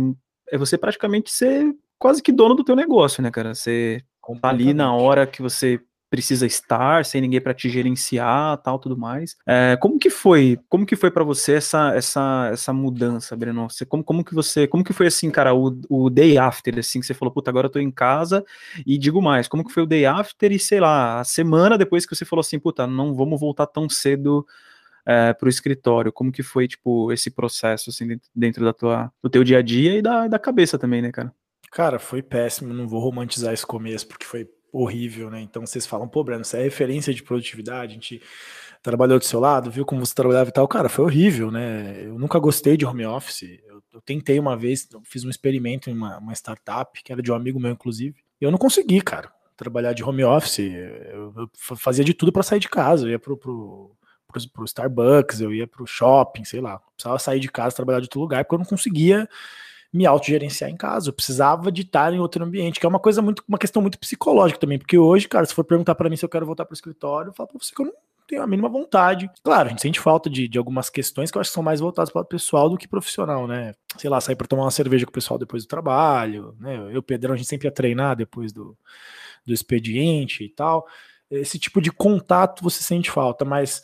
é 0.51 0.57
você 0.57 0.77
praticamente 0.77 1.31
ser 1.31 1.75
quase 1.97 2.21
que 2.21 2.31
dono 2.31 2.55
do 2.55 2.63
teu 2.63 2.75
negócio, 2.75 3.21
né, 3.21 3.31
cara? 3.31 3.53
Você 3.53 4.01
tá 4.41 4.49
ali 4.49 4.73
na 4.73 4.93
hora 4.93 5.27
que 5.27 5.41
você 5.41 5.79
precisa 6.15 6.45
estar, 6.45 7.03
sem 7.03 7.19
ninguém 7.19 7.41
para 7.41 7.53
te 7.53 7.69
gerenciar, 7.69 8.57
tal, 8.59 8.79
tudo 8.79 8.97
mais. 8.97 9.35
É, 9.45 9.75
como 9.81 9.99
que 9.99 10.09
foi? 10.09 10.57
Como 10.69 10.85
que 10.85 10.95
foi 10.95 11.11
para 11.11 11.25
você 11.25 11.55
essa 11.55 11.93
essa 11.93 12.49
essa 12.53 12.71
mudança, 12.71 13.35
Breno? 13.35 13.69
Você, 13.69 13.85
como 13.85 14.01
como 14.01 14.23
que 14.23 14.33
você, 14.33 14.65
como 14.65 14.81
que 14.81 14.93
foi 14.93 15.07
assim, 15.07 15.29
cara, 15.29 15.53
o, 15.53 15.77
o 15.89 16.09
day 16.09 16.37
after, 16.37 16.79
assim, 16.79 17.01
que 17.01 17.05
você 17.05 17.13
falou, 17.13 17.33
puta, 17.33 17.51
agora 17.51 17.67
eu 17.67 17.71
tô 17.71 17.79
em 17.79 17.91
casa 17.91 18.45
e 18.87 18.97
digo 18.97 19.21
mais, 19.21 19.45
como 19.45 19.65
que 19.65 19.73
foi 19.73 19.83
o 19.83 19.85
day 19.85 20.05
after 20.05 20.53
e 20.53 20.57
sei 20.57 20.79
lá, 20.79 21.19
a 21.19 21.25
semana 21.25 21.77
depois 21.77 22.05
que 22.05 22.15
você 22.15 22.23
falou 22.23 22.39
assim, 22.39 22.57
puta, 22.57 22.87
não 22.87 23.13
vamos 23.13 23.37
voltar 23.37 23.67
tão 23.67 23.89
cedo 23.89 24.45
é, 25.05 25.33
para 25.33 25.47
o 25.47 25.49
escritório? 25.49 26.13
Como 26.13 26.31
que 26.31 26.43
foi, 26.43 26.65
tipo, 26.65 27.11
esse 27.11 27.29
processo, 27.29 27.89
assim, 27.89 28.17
dentro 28.33 28.63
da 28.63 28.71
tua, 28.71 29.11
do 29.21 29.29
teu 29.29 29.43
dia 29.43 29.57
a 29.57 29.61
dia 29.61 29.97
e 29.97 30.01
da, 30.01 30.29
da 30.29 30.39
cabeça 30.39 30.79
também, 30.79 31.01
né, 31.01 31.11
cara? 31.11 31.33
Cara, 31.71 31.99
foi 31.99 32.23
péssimo, 32.23 32.73
não 32.73 32.87
vou 32.87 33.01
romantizar 33.01 33.53
esse 33.53 33.65
começo, 33.65 34.07
porque 34.07 34.25
foi 34.25 34.47
horrível, 34.75 35.29
né? 35.29 35.41
Então 35.41 35.65
vocês 35.65 35.85
falam, 35.85 36.07
pô, 36.07 36.23
Breno, 36.23 36.43
você 36.43 36.57
é 36.57 36.63
referência 36.63 37.13
de 37.13 37.23
produtividade, 37.23 37.91
a 37.91 37.93
gente 37.93 38.21
trabalhou 38.81 39.17
do 39.17 39.25
seu 39.25 39.39
lado, 39.39 39.71
viu 39.71 39.85
como 39.85 40.05
você 40.05 40.13
trabalhava 40.13 40.49
e 40.49 40.53
tal. 40.53 40.67
Cara, 40.67 40.89
foi 40.89 41.05
horrível, 41.05 41.49
né? 41.49 42.03
Eu 42.03 42.19
nunca 42.19 42.37
gostei 42.37 42.77
de 42.77 42.85
home 42.85 43.05
office. 43.05 43.59
Eu, 43.65 43.81
eu 43.93 44.01
tentei 44.01 44.37
uma 44.37 44.55
vez, 44.55 44.87
fiz 45.03 45.23
um 45.23 45.29
experimento 45.29 45.89
em 45.89 45.93
uma, 45.93 46.17
uma, 46.19 46.33
startup, 46.33 47.01
que 47.03 47.11
era 47.11 47.21
de 47.21 47.31
um 47.31 47.35
amigo 47.35 47.59
meu, 47.59 47.71
inclusive, 47.71 48.15
e 48.39 48.43
eu 48.43 48.51
não 48.51 48.57
consegui, 48.57 49.01
cara, 49.01 49.31
trabalhar 49.57 49.93
de 49.93 50.03
home 50.03 50.23
office. 50.23 50.59
Eu, 50.59 51.33
eu 51.35 51.75
fazia 51.77 52.03
de 52.03 52.13
tudo 52.13 52.31
para 52.31 52.43
sair 52.43 52.59
de 52.59 52.69
casa. 52.69 53.05
Eu 53.05 53.11
ia 53.11 53.19
pro, 53.19 53.37
pro, 53.37 54.65
Starbucks, 54.65 55.41
eu 55.41 55.53
ia 55.53 55.65
pro 55.65 55.87
shopping, 55.87 56.43
sei 56.43 56.61
lá. 56.61 56.79
Precisava 56.95 57.17
sair 57.17 57.39
de 57.39 57.49
casa, 57.49 57.75
trabalhar 57.75 57.99
de 57.99 58.05
outro 58.05 58.19
lugar, 58.19 58.43
porque 58.43 58.55
eu 58.55 58.59
não 58.59 58.65
conseguia 58.65 59.27
me 59.95 60.05
autogerenciar 60.05 60.69
em 60.69 60.75
casa. 60.75 61.09
Eu 61.09 61.13
precisava 61.13 61.71
de 61.71 61.83
estar 61.83 62.13
em 62.13 62.19
outro 62.19 62.43
ambiente, 62.43 62.79
que 62.81 62.85
é 62.85 62.89
uma 62.89 62.99
coisa 62.99 63.21
muito, 63.21 63.41
uma 63.47 63.57
questão 63.57 63.81
muito 63.81 63.97
psicológica 63.97 64.59
também, 64.59 64.77
porque 64.77 64.97
hoje, 64.97 65.25
cara, 65.25 65.45
se 65.45 65.53
for 65.53 65.63
perguntar 65.63 65.95
para 65.95 66.09
mim 66.09 66.17
se 66.17 66.25
eu 66.25 66.29
quero 66.29 66.45
voltar 66.45 66.65
para 66.65 66.73
o 66.73 66.75
escritório, 66.75 67.29
eu 67.29 67.33
falo 67.33 67.47
para 67.47 67.59
você 67.59 67.73
que 67.73 67.81
eu 67.81 67.85
não 67.85 67.93
tenho 68.27 68.41
a 68.41 68.47
mínima 68.47 68.67
vontade. 68.67 69.29
Claro, 69.41 69.67
a 69.67 69.69
gente 69.69 69.81
sente 69.81 69.99
falta 69.99 70.29
de, 70.29 70.49
de 70.49 70.57
algumas 70.57 70.89
questões 70.89 71.31
que 71.31 71.37
eu 71.37 71.39
acho 71.39 71.49
que 71.49 71.53
são 71.53 71.63
mais 71.63 71.79
voltadas 71.79 72.11
para 72.11 72.23
o 72.23 72.25
pessoal 72.25 72.69
do 72.69 72.77
que 72.77 72.89
profissional, 72.89 73.47
né? 73.47 73.73
Sei 73.97 74.09
lá, 74.09 74.19
sair 74.19 74.35
para 74.35 74.47
tomar 74.47 74.63
uma 74.63 74.71
cerveja 74.71 75.05
com 75.05 75.11
o 75.11 75.13
pessoal 75.13 75.39
depois 75.39 75.63
do 75.63 75.69
trabalho, 75.69 76.53
né? 76.59 76.89
Eu 76.91 77.01
Pedrão, 77.01 77.33
a 77.33 77.37
gente 77.37 77.47
sempre 77.47 77.67
ia 77.67 77.71
treinar 77.71 78.17
depois 78.17 78.51
do, 78.51 78.77
do 79.45 79.53
expediente 79.53 80.43
e 80.43 80.49
tal. 80.49 80.85
Esse 81.31 81.57
tipo 81.57 81.79
de 81.79 81.91
contato 81.91 82.61
você 82.61 82.83
sente 82.83 83.09
falta, 83.09 83.45
mas 83.45 83.81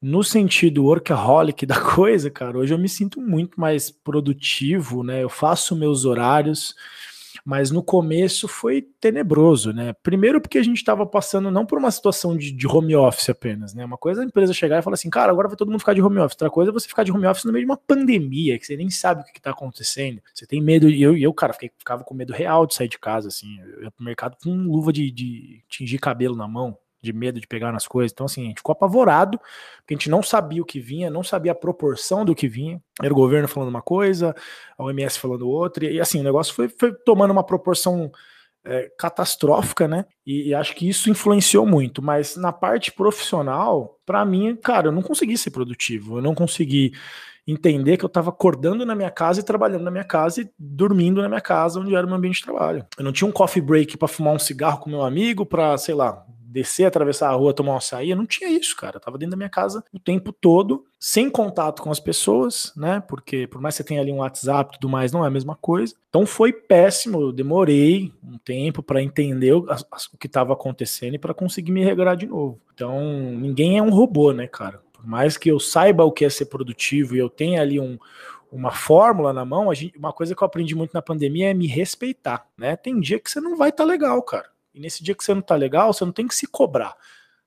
no 0.00 0.22
sentido 0.22 0.84
workaholic 0.84 1.66
da 1.66 1.80
coisa, 1.94 2.30
cara, 2.30 2.58
hoje 2.58 2.72
eu 2.72 2.78
me 2.78 2.88
sinto 2.88 3.20
muito 3.20 3.60
mais 3.60 3.90
produtivo, 3.90 5.02
né? 5.02 5.22
Eu 5.22 5.28
faço 5.28 5.74
meus 5.74 6.04
horários, 6.04 6.74
mas 7.44 7.70
no 7.70 7.82
começo 7.82 8.46
foi 8.46 8.82
tenebroso, 9.00 9.72
né? 9.72 9.94
Primeiro 10.02 10.40
porque 10.40 10.58
a 10.58 10.62
gente 10.62 10.76
estava 10.76 11.06
passando 11.06 11.50
não 11.50 11.64
por 11.64 11.78
uma 11.78 11.90
situação 11.90 12.36
de, 12.36 12.52
de, 12.52 12.66
home 12.66 12.94
office 12.94 13.30
apenas, 13.30 13.74
né? 13.74 13.84
Uma 13.84 13.96
coisa 13.96 14.20
é 14.20 14.24
a 14.24 14.26
empresa 14.26 14.52
chegar 14.52 14.78
e 14.78 14.82
falar 14.82 14.94
assim, 14.94 15.10
cara, 15.10 15.32
agora 15.32 15.48
vai 15.48 15.56
todo 15.56 15.70
mundo 15.70 15.80
ficar 15.80 15.94
de 15.94 16.02
home 16.02 16.18
office. 16.18 16.34
Outra 16.34 16.50
coisa 16.50 16.70
é 16.70 16.72
você 16.72 16.86
ficar 16.86 17.04
de 17.04 17.12
home 17.12 17.26
office 17.26 17.44
no 17.44 17.52
meio 17.52 17.64
de 17.64 17.70
uma 17.70 17.76
pandemia, 17.76 18.58
que 18.58 18.66
você 18.66 18.76
nem 18.76 18.90
sabe 18.90 19.22
o 19.22 19.24
que, 19.24 19.38
está 19.38 19.50
acontecendo. 19.50 20.20
Você 20.34 20.46
tem 20.46 20.60
medo, 20.60 20.88
e 20.88 21.02
eu, 21.02 21.16
eu 21.16 21.32
cara, 21.32 21.52
fiquei, 21.52 21.70
ficava 21.78 22.04
com 22.04 22.14
medo 22.14 22.32
real 22.32 22.66
de 22.66 22.74
sair 22.74 22.88
de 22.88 22.98
casa, 22.98 23.28
assim. 23.28 23.58
Eu 23.60 23.84
ia 23.84 23.90
pro 23.90 24.04
mercado 24.04 24.36
com 24.42 24.54
luva 24.54 24.92
de, 24.92 25.10
de 25.10 25.62
tingir 25.68 25.98
cabelo 25.98 26.36
na 26.36 26.46
mão, 26.46 26.76
de 27.12 27.18
medo 27.18 27.40
de 27.40 27.46
pegar 27.46 27.72
nas 27.72 27.86
coisas. 27.86 28.12
Então, 28.12 28.26
assim, 28.26 28.44
a 28.44 28.48
gente 28.48 28.58
ficou 28.58 28.72
apavorado, 28.72 29.38
porque 29.78 29.94
a 29.94 29.96
gente 29.96 30.10
não 30.10 30.22
sabia 30.22 30.62
o 30.62 30.64
que 30.64 30.78
vinha, 30.80 31.10
não 31.10 31.22
sabia 31.22 31.52
a 31.52 31.54
proporção 31.54 32.24
do 32.24 32.34
que 32.34 32.48
vinha. 32.48 32.80
Era 33.02 33.12
o 33.12 33.16
governo 33.16 33.48
falando 33.48 33.70
uma 33.70 33.82
coisa, 33.82 34.34
a 34.76 34.84
OMS 34.84 35.18
falando 35.18 35.48
outra, 35.48 35.86
e 35.86 36.00
assim, 36.00 36.20
o 36.20 36.24
negócio 36.24 36.54
foi, 36.54 36.68
foi 36.68 36.92
tomando 36.92 37.30
uma 37.30 37.44
proporção 37.44 38.10
é, 38.64 38.90
catastrófica, 38.98 39.88
né? 39.88 40.04
E, 40.26 40.48
e, 40.48 40.54
acho 40.54 40.74
que 40.74 40.88
isso 40.88 41.08
influenciou 41.08 41.66
muito. 41.66 42.02
Mas 42.02 42.36
na 42.36 42.52
parte 42.52 42.92
profissional, 42.92 43.98
para 44.04 44.24
mim, 44.24 44.56
cara, 44.56 44.88
eu 44.88 44.92
não 44.92 45.02
consegui 45.02 45.38
ser 45.38 45.50
produtivo, 45.50 46.18
eu 46.18 46.22
não 46.22 46.34
consegui 46.34 46.92
entender 47.46 47.96
que 47.96 48.04
eu 48.04 48.08
estava 48.08 48.28
acordando 48.28 48.84
na 48.84 48.94
minha 48.94 49.10
casa 49.10 49.40
e 49.40 49.42
trabalhando 49.42 49.82
na 49.82 49.90
minha 49.90 50.04
casa 50.04 50.42
e 50.42 50.50
dormindo 50.58 51.22
na 51.22 51.28
minha 51.28 51.40
casa, 51.40 51.80
onde 51.80 51.94
era 51.94 52.04
o 52.04 52.08
meu 52.08 52.18
ambiente 52.18 52.40
de 52.40 52.44
trabalho. 52.44 52.84
Eu 52.98 53.04
não 53.04 53.12
tinha 53.12 53.26
um 53.26 53.32
coffee 53.32 53.62
break 53.62 53.96
para 53.96 54.06
fumar 54.06 54.34
um 54.34 54.38
cigarro 54.38 54.80
com 54.80 54.90
meu 54.90 55.02
amigo, 55.02 55.46
para, 55.46 55.78
sei 55.78 55.94
lá, 55.94 56.22
descer, 56.48 56.86
atravessar 56.86 57.28
a 57.28 57.34
rua, 57.34 57.52
tomar 57.52 57.72
uma 57.72 57.78
açaí, 57.78 58.10
eu 58.10 58.16
não 58.16 58.26
tinha 58.26 58.50
isso, 58.50 58.74
cara. 58.76 58.96
Eu 58.96 59.00
tava 59.00 59.18
dentro 59.18 59.32
da 59.32 59.36
minha 59.36 59.48
casa 59.48 59.84
o 59.92 59.98
tempo 59.98 60.32
todo, 60.32 60.84
sem 60.98 61.28
contato 61.28 61.82
com 61.82 61.90
as 61.90 62.00
pessoas, 62.00 62.72
né? 62.76 63.02
Porque 63.06 63.46
por 63.46 63.60
mais 63.60 63.74
que 63.74 63.82
você 63.82 63.88
tenha 63.88 64.00
ali 64.00 64.10
um 64.10 64.18
WhatsApp 64.18 64.74
e 64.74 64.80
tudo 64.80 64.90
mais, 64.90 65.12
não 65.12 65.24
é 65.24 65.28
a 65.28 65.30
mesma 65.30 65.54
coisa. 65.54 65.94
Então 66.08 66.24
foi 66.24 66.52
péssimo, 66.52 67.20
eu 67.20 67.32
demorei 67.32 68.12
um 68.24 68.38
tempo 68.38 68.82
para 68.82 69.02
entender 69.02 69.52
o, 69.52 69.66
o 70.12 70.18
que 70.18 70.26
estava 70.26 70.52
acontecendo 70.52 71.14
e 71.14 71.18
para 71.18 71.34
conseguir 71.34 71.72
me 71.72 71.84
regrar 71.84 72.16
de 72.16 72.26
novo. 72.26 72.60
Então, 72.74 73.00
ninguém 73.38 73.78
é 73.78 73.82
um 73.82 73.90
robô, 73.90 74.32
né, 74.32 74.46
cara? 74.46 74.80
Por 74.92 75.06
mais 75.06 75.36
que 75.36 75.50
eu 75.50 75.60
saiba 75.60 76.04
o 76.04 76.12
que 76.12 76.24
é 76.24 76.30
ser 76.30 76.46
produtivo 76.46 77.14
e 77.14 77.18
eu 77.18 77.28
tenha 77.28 77.60
ali 77.60 77.78
um, 77.78 77.98
uma 78.50 78.70
fórmula 78.70 79.32
na 79.32 79.44
mão, 79.44 79.72
gente, 79.74 79.96
uma 79.98 80.12
coisa 80.12 80.34
que 80.34 80.42
eu 80.42 80.46
aprendi 80.46 80.74
muito 80.74 80.92
na 80.92 81.02
pandemia 81.02 81.50
é 81.50 81.54
me 81.54 81.66
respeitar, 81.66 82.46
né? 82.56 82.76
Tem 82.76 82.98
dia 82.98 83.20
que 83.20 83.30
você 83.30 83.40
não 83.40 83.56
vai 83.56 83.68
estar 83.68 83.84
tá 83.84 83.88
legal, 83.88 84.22
cara. 84.22 84.48
E 84.74 84.80
nesse 84.80 85.02
dia 85.02 85.14
que 85.14 85.24
você 85.24 85.34
não 85.34 85.42
tá 85.42 85.54
legal, 85.54 85.92
você 85.92 86.04
não 86.04 86.12
tem 86.12 86.26
que 86.26 86.34
se 86.34 86.46
cobrar. 86.46 86.94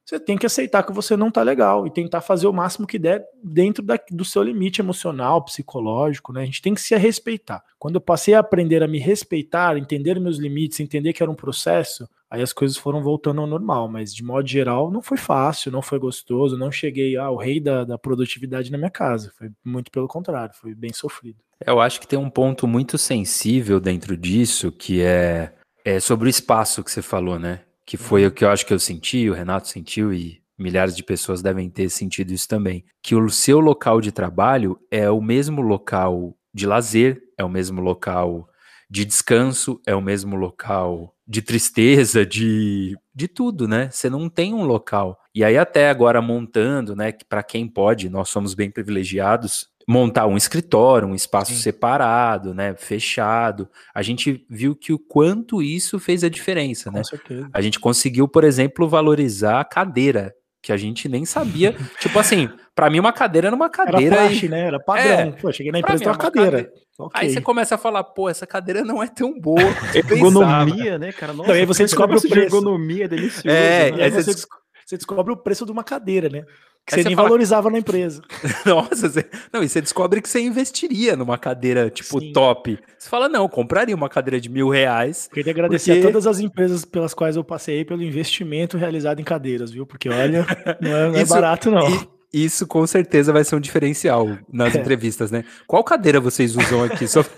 Você 0.03 0.19
tem 0.19 0.38
que 0.38 0.45
aceitar 0.45 0.84
que 0.84 0.91
você 0.91 1.15
não 1.15 1.31
tá 1.31 1.41
legal 1.43 1.86
e 1.86 1.91
tentar 1.91 2.21
fazer 2.21 2.47
o 2.47 2.53
máximo 2.53 2.88
que 2.88 2.99
der 2.99 3.23
dentro 3.41 3.84
da, 3.84 3.99
do 4.10 4.25
seu 4.25 4.43
limite 4.43 4.81
emocional, 4.81 5.43
psicológico, 5.45 6.34
né? 6.34 6.41
A 6.41 6.45
gente 6.45 6.62
tem 6.62 6.73
que 6.73 6.81
se 6.81 6.95
respeitar. 6.97 7.63
Quando 7.79 7.95
eu 7.95 8.01
passei 8.01 8.34
a 8.34 8.39
aprender 8.39 8.84
a 8.84 8.88
me 8.88 8.99
respeitar, 8.99 9.77
entender 9.77 10.19
meus 10.19 10.38
limites, 10.38 10.79
entender 10.79 11.13
que 11.13 11.21
era 11.23 11.31
um 11.31 11.36
processo, 11.36 12.10
aí 12.29 12.41
as 12.41 12.51
coisas 12.51 12.75
foram 12.75 13.01
voltando 13.01 13.41
ao 13.41 13.47
normal. 13.47 13.88
Mas 13.88 14.13
de 14.13 14.23
modo 14.23 14.47
geral, 14.47 14.91
não 14.91 15.01
foi 15.01 15.17
fácil, 15.17 15.71
não 15.71 15.81
foi 15.81 15.99
gostoso, 15.99 16.57
não 16.57 16.71
cheguei 16.71 17.15
ao 17.15 17.39
ah, 17.39 17.43
rei 17.43 17.60
da, 17.60 17.86
da 17.86 17.97
produtividade 17.97 18.71
na 18.71 18.77
minha 18.77 18.91
casa. 18.91 19.31
Foi 19.38 19.49
muito 19.63 19.91
pelo 19.91 20.07
contrário, 20.07 20.53
foi 20.55 20.73
bem 20.73 20.91
sofrido. 20.91 21.38
Eu 21.65 21.79
acho 21.79 22.01
que 22.01 22.07
tem 22.07 22.17
um 22.17 22.29
ponto 22.29 22.67
muito 22.67 22.97
sensível 22.97 23.79
dentro 23.79 24.17
disso, 24.17 24.71
que 24.71 24.99
é 24.99 25.53
é 25.84 26.00
sobre 26.00 26.28
o 26.28 26.30
espaço 26.30 26.84
que 26.84 26.91
você 26.91 27.02
falou, 27.02 27.39
né? 27.39 27.62
Que 27.86 27.98
foi 27.98 28.24
uhum. 28.24 28.30
o 28.30 28.32
que 28.32 28.46
eu 28.46 28.50
acho 28.50 28.65
que 28.65 28.74
eu 28.74 28.80
senti, 28.80 29.30
o 29.30 29.34
Renato 29.34 29.67
sentiu 29.67 30.13
e 30.13 30.41
milhares 30.58 30.96
de 30.96 31.04
pessoas 31.04 31.41
devem 31.41 31.70
ter 31.70 31.89
sentido 31.89 32.32
isso 32.32 32.48
também. 32.48 32.86
Que 33.02 33.15
o 33.15 33.30
seu 33.30 33.60
local 33.60 34.00
de 34.00 34.12
trabalho 34.12 34.80
é 34.89 35.10
o 35.10 35.22
mesmo 35.22 35.62
local 35.62 36.36
de 36.54 36.65
lazer, 36.65 37.22
é 37.38 37.44
o 37.44 37.50
mesmo 37.50 37.82
local 37.82 38.48
de 38.89 39.06
descanso, 39.06 39.82
é 39.88 39.96
o 39.96 40.02
mesmo 40.02 40.36
local 40.36 41.15
de 41.26 41.41
tristeza, 41.41 42.26
de, 42.28 42.98
de 43.15 43.28
tudo, 43.28 43.67
né? 43.67 43.89
Você 43.89 44.10
não 44.10 44.30
tem 44.30 44.54
um 44.54 44.63
local. 44.63 45.17
E 45.34 45.44
aí 45.44 45.58
até 45.58 45.89
agora 45.89 46.22
montando, 46.22 46.96
né, 46.96 47.12
que 47.12 47.24
para 47.24 47.41
quem 47.41 47.67
pode, 47.67 48.10
nós 48.10 48.30
somos 48.30 48.54
bem 48.54 48.70
privilegiados, 48.70 49.70
montar 49.91 50.25
um 50.25 50.38
escritório, 50.38 51.08
um 51.08 51.13
espaço 51.13 51.51
Sim. 51.51 51.60
separado, 51.60 52.54
né, 52.54 52.73
fechado. 52.75 53.67
A 53.93 54.01
gente 54.01 54.45
viu 54.49 54.73
que 54.73 54.93
o 54.93 54.97
quanto 54.97 55.62
isso 55.62 55.99
fez 55.99 56.23
a 56.23 56.30
diferença, 56.30 56.89
Com 56.89 56.97
né? 56.97 57.04
Certeza. 57.04 57.49
A 57.54 57.62
gente 57.62 57.80
conseguiu, 57.80 58.27
por 58.27 58.43
exemplo, 58.43 58.88
valorizar 58.88 59.60
a 59.60 59.65
cadeira, 59.65 60.34
que 60.62 60.71
a 60.71 60.77
gente 60.77 61.10
nem 61.10 61.25
sabia. 61.25 61.75
tipo 61.99 62.17
assim, 62.17 62.49
para 62.73 62.89
mim 62.89 62.99
uma 62.99 63.12
cadeira 63.12 63.47
era 63.47 63.56
uma 63.56 63.69
cadeira. 63.69 64.15
Era 64.15 64.27
praxe, 64.27 64.45
e... 64.45 64.49
né? 64.49 64.67
Era 64.67 64.80
padrão. 64.80 65.12
É, 65.12 65.32
pô, 65.32 65.51
cheguei 65.51 65.71
na 65.71 65.80
empresa 65.80 66.04
e 66.04 66.08
uma 66.08 66.17
cadeira. 66.17 66.51
cadeira. 66.51 66.73
Okay. 66.97 67.21
Aí 67.21 67.34
você 67.34 67.41
começa 67.41 67.75
a 67.75 67.77
falar, 67.77 68.04
pô, 68.04 68.30
essa 68.30 68.47
cadeira 68.47 68.84
não 68.84 69.04
é 69.04 69.08
tão 69.08 69.38
boa. 69.39 69.60
ergonomia, 69.93 70.97
né, 70.97 71.12
cara? 71.12 71.34
Nossa, 71.34 71.51
aí 71.51 71.65
você 71.65 71.84
descobre 71.84 72.15
o 72.15 72.21
preço. 72.21 72.36
De 72.36 72.41
ergonomia 72.41 73.08
delicioso. 73.08 73.49
É, 73.49 73.91
né? 73.91 74.04
aí 74.04 74.12
você, 74.12 74.34
des... 74.34 74.45
você 74.91 74.97
descobre 74.97 75.32
o 75.32 75.38
preço 75.38 75.65
de 75.65 75.71
uma 75.71 75.84
cadeira, 75.84 76.27
né? 76.27 76.43
Que 76.86 76.95
você, 76.95 77.04
você 77.04 77.08
nem 77.10 77.15
fala... 77.15 77.30
valorizava 77.30 77.69
na 77.69 77.77
empresa. 77.77 78.21
Nossa, 78.65 79.08
você... 79.08 79.25
não, 79.54 79.63
e 79.63 79.69
você 79.69 79.80
descobre 79.80 80.21
que 80.21 80.27
você 80.27 80.41
investiria 80.41 81.15
numa 81.15 81.38
cadeira, 81.38 81.89
tipo, 81.89 82.19
Sim. 82.19 82.34
top. 82.34 82.77
Você 82.97 83.10
fala, 83.10 83.30
não, 83.30 83.47
compraria 83.47 83.95
uma 83.95 84.10
cadeira 84.10 84.41
de 84.41 84.49
mil 84.49 84.67
reais. 84.67 85.30
Queria 85.32 85.51
agradecer 85.51 85.93
porque... 85.93 86.08
a 86.08 86.12
todas 86.12 86.27
as 86.27 86.39
empresas 86.39 86.84
pelas 86.84 87.13
quais 87.13 87.36
eu 87.36 87.43
passei 87.43 87.86
pelo 87.86 88.04
investimento 88.04 88.77
realizado 88.77 89.19
em 89.21 89.23
cadeiras, 89.23 89.71
viu? 89.71 89.86
Porque, 89.86 90.10
olha, 90.10 90.45
não 90.82 90.95
é, 90.95 91.08
não 91.10 91.15
é 91.15 91.21
Isso... 91.21 91.34
barato, 91.34 91.71
não. 91.71 91.88
E 92.34 92.45
isso 92.45 92.65
com 92.65 92.88
certeza 92.88 93.34
vai 93.34 93.43
ser 93.43 93.58
um 93.58 93.60
diferencial 93.60 94.38
nas 94.51 94.73
é. 94.73 94.80
entrevistas, 94.80 95.32
né? 95.32 95.43
Qual 95.67 95.84
cadeira 95.84 96.17
vocês 96.17 96.56
usam 96.56 96.82
aqui? 96.84 97.06
Só... 97.06 97.23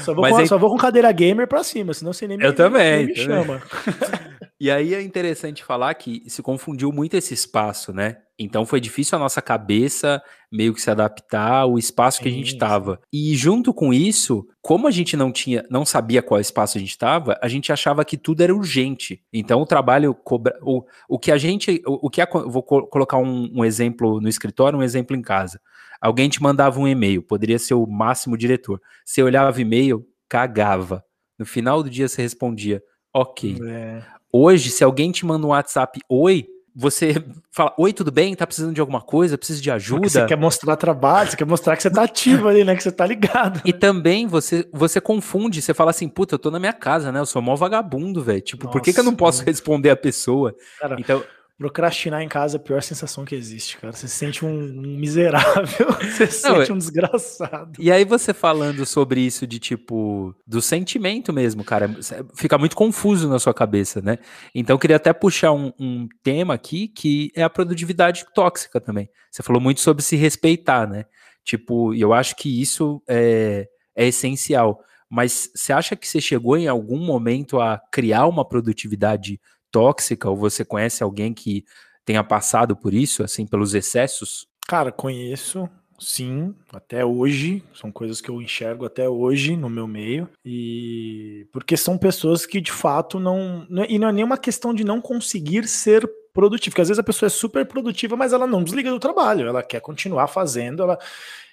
Só, 0.00 0.12
vou 0.12 0.28
com, 0.28 0.36
aí... 0.36 0.46
só, 0.46 0.58
vou 0.58 0.70
com, 0.70 0.76
cadeira 0.76 1.10
gamer 1.10 1.48
pra 1.48 1.64
cima, 1.64 1.94
senão 1.94 2.12
você 2.12 2.28
nem 2.28 2.36
me, 2.36 2.44
eu 2.44 2.54
também, 2.54 3.06
nem 3.06 3.06
me 3.06 3.16
chama. 3.16 3.62
E 4.62 4.70
aí 4.70 4.94
é 4.94 5.02
interessante 5.02 5.64
falar 5.64 5.92
que 5.94 6.22
se 6.28 6.40
confundiu 6.40 6.92
muito 6.92 7.16
esse 7.16 7.34
espaço, 7.34 7.92
né? 7.92 8.18
Então 8.38 8.64
foi 8.64 8.80
difícil 8.80 9.18
a 9.18 9.20
nossa 9.20 9.42
cabeça 9.42 10.22
meio 10.52 10.72
que 10.72 10.80
se 10.80 10.88
adaptar 10.88 11.62
ao 11.62 11.80
espaço 11.80 12.22
que 12.22 12.28
a 12.28 12.30
gente 12.30 12.52
estava. 12.52 13.00
E 13.12 13.34
junto 13.34 13.74
com 13.74 13.92
isso, 13.92 14.46
como 14.60 14.86
a 14.86 14.92
gente 14.92 15.16
não 15.16 15.32
tinha, 15.32 15.66
não 15.68 15.84
sabia 15.84 16.22
qual 16.22 16.38
espaço 16.38 16.78
a 16.78 16.80
gente 16.80 16.90
estava, 16.90 17.36
a 17.42 17.48
gente 17.48 17.72
achava 17.72 18.04
que 18.04 18.16
tudo 18.16 18.40
era 18.40 18.54
urgente. 18.54 19.20
Então 19.32 19.60
o 19.60 19.66
trabalho 19.66 20.14
cobra, 20.14 20.56
o, 20.62 20.84
o 21.08 21.18
que 21.18 21.32
a 21.32 21.38
gente, 21.38 21.82
o, 21.84 22.06
o 22.06 22.08
que 22.08 22.20
a, 22.20 22.26
vou 22.26 22.62
colocar 22.62 23.18
um, 23.18 23.50
um 23.52 23.64
exemplo 23.64 24.20
no 24.20 24.28
escritório, 24.28 24.78
um 24.78 24.82
exemplo 24.84 25.16
em 25.16 25.22
casa. 25.22 25.60
Alguém 26.00 26.28
te 26.28 26.40
mandava 26.40 26.78
um 26.78 26.86
e-mail, 26.86 27.20
poderia 27.20 27.58
ser 27.58 27.74
o 27.74 27.84
máximo 27.84 28.38
diretor. 28.38 28.80
Você 29.04 29.24
olhava 29.24 29.58
o 29.58 29.60
e-mail, 29.60 30.06
cagava. 30.28 31.04
No 31.36 31.44
final 31.44 31.82
do 31.82 31.90
dia 31.90 32.06
você 32.06 32.22
respondia, 32.22 32.80
ok. 33.12 33.58
É. 33.66 34.21
Hoje, 34.32 34.70
se 34.70 34.82
alguém 34.82 35.12
te 35.12 35.26
manda 35.26 35.46
um 35.46 35.50
WhatsApp, 35.50 36.00
oi, 36.08 36.46
você 36.74 37.14
fala, 37.52 37.74
oi, 37.78 37.92
tudo 37.92 38.10
bem? 38.10 38.34
Tá 38.34 38.46
precisando 38.46 38.74
de 38.74 38.80
alguma 38.80 39.00
coisa? 39.02 39.36
Precisa 39.36 39.60
de 39.60 39.70
ajuda? 39.70 40.00
Porque 40.00 40.10
você 40.10 40.26
quer 40.26 40.38
mostrar 40.38 40.74
trabalho, 40.76 41.30
você 41.30 41.36
quer 41.36 41.46
mostrar 41.46 41.76
que 41.76 41.82
você 41.82 41.90
tá 41.90 42.04
ativo 42.04 42.48
ali, 42.48 42.64
né? 42.64 42.74
Que 42.74 42.82
você 42.82 42.90
tá 42.90 43.06
ligado. 43.06 43.60
E 43.64 43.72
também 43.72 44.26
você, 44.26 44.66
você 44.72 45.00
confunde, 45.00 45.60
você 45.60 45.74
fala 45.74 45.90
assim, 45.90 46.08
puta, 46.08 46.34
eu 46.34 46.38
tô 46.38 46.50
na 46.50 46.58
minha 46.58 46.72
casa, 46.72 47.12
né? 47.12 47.20
Eu 47.20 47.26
sou 47.26 47.42
mó 47.42 47.54
vagabundo, 47.54 48.22
velho. 48.22 48.40
Tipo, 48.40 48.64
Nossa, 48.64 48.72
por 48.72 48.82
que, 48.82 48.92
que 48.92 49.00
eu 49.00 49.04
não 49.04 49.14
posso 49.14 49.44
responder 49.44 49.90
a 49.90 49.96
pessoa? 49.96 50.54
Cara, 50.80 50.96
então, 50.98 51.22
Procrastinar 51.58 52.22
em 52.22 52.28
casa 52.28 52.56
é 52.56 52.58
a 52.58 52.62
pior 52.62 52.82
sensação 52.82 53.24
que 53.24 53.34
existe, 53.34 53.78
cara. 53.78 53.92
Você 53.92 54.08
se 54.08 54.16
sente 54.16 54.44
um, 54.44 54.48
um 54.48 54.96
miserável, 54.98 55.92
você 56.00 56.26
se 56.26 56.48
Não, 56.48 56.56
sente 56.56 56.72
um 56.72 56.78
desgraçado. 56.78 57.72
E 57.78 57.92
aí 57.92 58.04
você 58.04 58.34
falando 58.34 58.84
sobre 58.84 59.20
isso 59.20 59.46
de 59.46 59.58
tipo, 59.58 60.34
do 60.46 60.60
sentimento 60.60 61.32
mesmo, 61.32 61.62
cara, 61.62 61.88
fica 62.34 62.58
muito 62.58 62.74
confuso 62.74 63.28
na 63.28 63.38
sua 63.38 63.54
cabeça, 63.54 64.00
né? 64.00 64.18
Então 64.54 64.74
eu 64.74 64.78
queria 64.78 64.96
até 64.96 65.12
puxar 65.12 65.52
um, 65.52 65.72
um 65.78 66.08
tema 66.22 66.54
aqui 66.54 66.88
que 66.88 67.30
é 67.36 67.42
a 67.42 67.50
produtividade 67.50 68.24
tóxica 68.34 68.80
também. 68.80 69.08
Você 69.30 69.42
falou 69.42 69.60
muito 69.60 69.80
sobre 69.80 70.02
se 70.02 70.16
respeitar, 70.16 70.88
né? 70.88 71.04
Tipo, 71.44 71.94
eu 71.94 72.12
acho 72.12 72.36
que 72.36 72.60
isso 72.60 73.02
é, 73.08 73.68
é 73.94 74.06
essencial. 74.06 74.80
Mas 75.08 75.50
você 75.54 75.72
acha 75.72 75.94
que 75.94 76.08
você 76.08 76.20
chegou 76.20 76.56
em 76.56 76.68
algum 76.68 76.98
momento 76.98 77.60
a 77.60 77.78
criar 77.90 78.26
uma 78.26 78.48
produtividade 78.48 79.38
tóxica 79.72 80.30
ou 80.30 80.36
você 80.36 80.64
conhece 80.64 81.02
alguém 81.02 81.34
que 81.34 81.64
tenha 82.04 82.22
passado 82.22 82.76
por 82.76 82.92
isso, 82.92 83.24
assim, 83.24 83.46
pelos 83.46 83.74
excessos? 83.74 84.46
Cara, 84.68 84.92
conheço, 84.92 85.68
sim, 85.98 86.54
até 86.72 87.04
hoje, 87.04 87.64
são 87.74 87.90
coisas 87.90 88.20
que 88.20 88.28
eu 88.28 88.40
enxergo 88.40 88.84
até 88.84 89.08
hoje 89.08 89.56
no 89.56 89.68
meu 89.68 89.86
meio, 89.86 90.28
e 90.44 91.46
porque 91.52 91.76
são 91.76 91.96
pessoas 91.96 92.44
que 92.44 92.60
de 92.60 92.72
fato 92.72 93.18
não, 93.18 93.66
e 93.88 93.98
não 93.98 94.08
é 94.08 94.12
nenhuma 94.12 94.36
questão 94.36 94.74
de 94.74 94.84
não 94.84 95.00
conseguir 95.00 95.66
ser 95.66 96.08
produtivo, 96.32 96.72
porque 96.72 96.82
às 96.82 96.88
vezes 96.88 96.98
a 96.98 97.04
pessoa 97.04 97.26
é 97.26 97.30
super 97.30 97.66
produtiva, 97.66 98.16
mas 98.16 98.32
ela 98.32 98.46
não 98.46 98.62
desliga 98.62 98.90
do 98.90 99.00
trabalho, 99.00 99.46
ela 99.46 99.62
quer 99.62 99.80
continuar 99.80 100.28
fazendo, 100.28 100.82
ela 100.82 100.98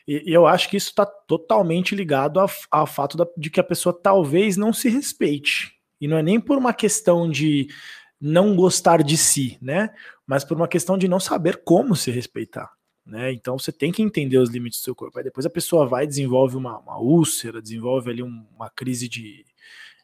e, 0.09 0.23
eu 0.25 0.47
acho 0.47 0.69
que 0.69 0.77
isso 0.77 0.89
está 0.89 1.05
totalmente 1.05 1.95
ligado 1.95 2.39
ao, 2.39 2.49
ao 2.71 2.87
fato 2.87 3.15
da, 3.15 3.27
de 3.37 3.51
que 3.51 3.59
a 3.59 3.63
pessoa 3.63 3.93
talvez 3.93 4.57
não 4.57 4.73
se 4.73 4.89
respeite. 4.89 5.73
E 6.01 6.07
não 6.07 6.17
é 6.17 6.23
nem 6.23 6.39
por 6.39 6.57
uma 6.57 6.73
questão 6.73 7.29
de 7.29 7.67
não 8.19 8.55
gostar 8.55 9.03
de 9.03 9.17
si, 9.17 9.57
né? 9.61 9.93
Mas 10.25 10.43
por 10.43 10.57
uma 10.57 10.67
questão 10.67 10.97
de 10.97 11.07
não 11.07 11.19
saber 11.19 11.61
como 11.63 11.95
se 11.95 12.11
respeitar. 12.11 12.71
Né? 13.05 13.33
Então 13.33 13.57
você 13.57 13.71
tem 13.71 13.91
que 13.91 14.03
entender 14.03 14.37
os 14.37 14.49
limites 14.49 14.79
do 14.79 14.83
seu 14.83 14.95
corpo. 14.95 15.17
Aí 15.17 15.23
depois 15.23 15.45
a 15.45 15.49
pessoa 15.49 15.87
vai 15.87 16.05
desenvolve 16.05 16.55
uma, 16.55 16.77
uma 16.77 16.99
úlcera, 16.99 17.61
desenvolve 17.61 18.11
ali 18.11 18.21
um, 18.21 18.45
uma 18.55 18.69
crise 18.69 19.09
de, 19.09 19.43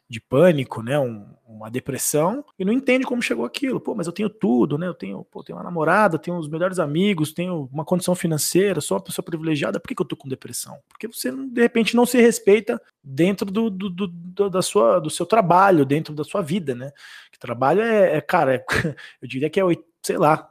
de 0.08 0.20
pânico, 0.20 0.82
né? 0.82 0.98
Um, 0.98 1.26
uma 1.46 1.70
depressão, 1.70 2.44
e 2.58 2.64
não 2.64 2.72
entende 2.72 3.04
como 3.04 3.22
chegou 3.22 3.44
aquilo. 3.44 3.80
Pô, 3.80 3.94
mas 3.94 4.06
eu 4.06 4.12
tenho 4.12 4.28
tudo, 4.28 4.76
né? 4.76 4.86
Eu 4.86 4.94
tenho, 4.94 5.24
pô, 5.24 5.42
tenho 5.42 5.56
uma 5.58 5.64
namorada, 5.64 6.18
tenho 6.18 6.36
os 6.36 6.48
melhores 6.48 6.78
amigos, 6.78 7.32
tenho 7.32 7.68
uma 7.72 7.84
condição 7.84 8.14
financeira, 8.14 8.80
sou 8.80 8.96
uma 8.96 9.02
pessoa 9.02 9.24
privilegiada. 9.24 9.80
Por 9.80 9.88
que, 9.88 9.94
que 9.94 10.02
eu 10.02 10.06
tô 10.06 10.16
com 10.16 10.28
depressão? 10.28 10.78
Porque 10.88 11.06
você, 11.08 11.30
de 11.30 11.60
repente, 11.60 11.96
não 11.96 12.06
se 12.06 12.20
respeita 12.20 12.80
dentro 13.02 13.50
do, 13.50 13.70
do, 13.70 13.90
do, 13.90 14.50
da 14.50 14.62
sua, 14.62 14.98
do 14.98 15.10
seu 15.10 15.26
trabalho, 15.26 15.84
dentro 15.84 16.14
da 16.14 16.24
sua 16.24 16.42
vida, 16.42 16.74
né? 16.74 16.92
Que 17.32 17.38
trabalho 17.38 17.80
é, 17.80 18.16
é 18.16 18.20
cara, 18.20 18.54
é, 18.54 18.64
eu 19.22 19.28
diria 19.28 19.50
que 19.50 19.60
é 19.60 19.64
sei 20.06 20.16
lá, 20.16 20.48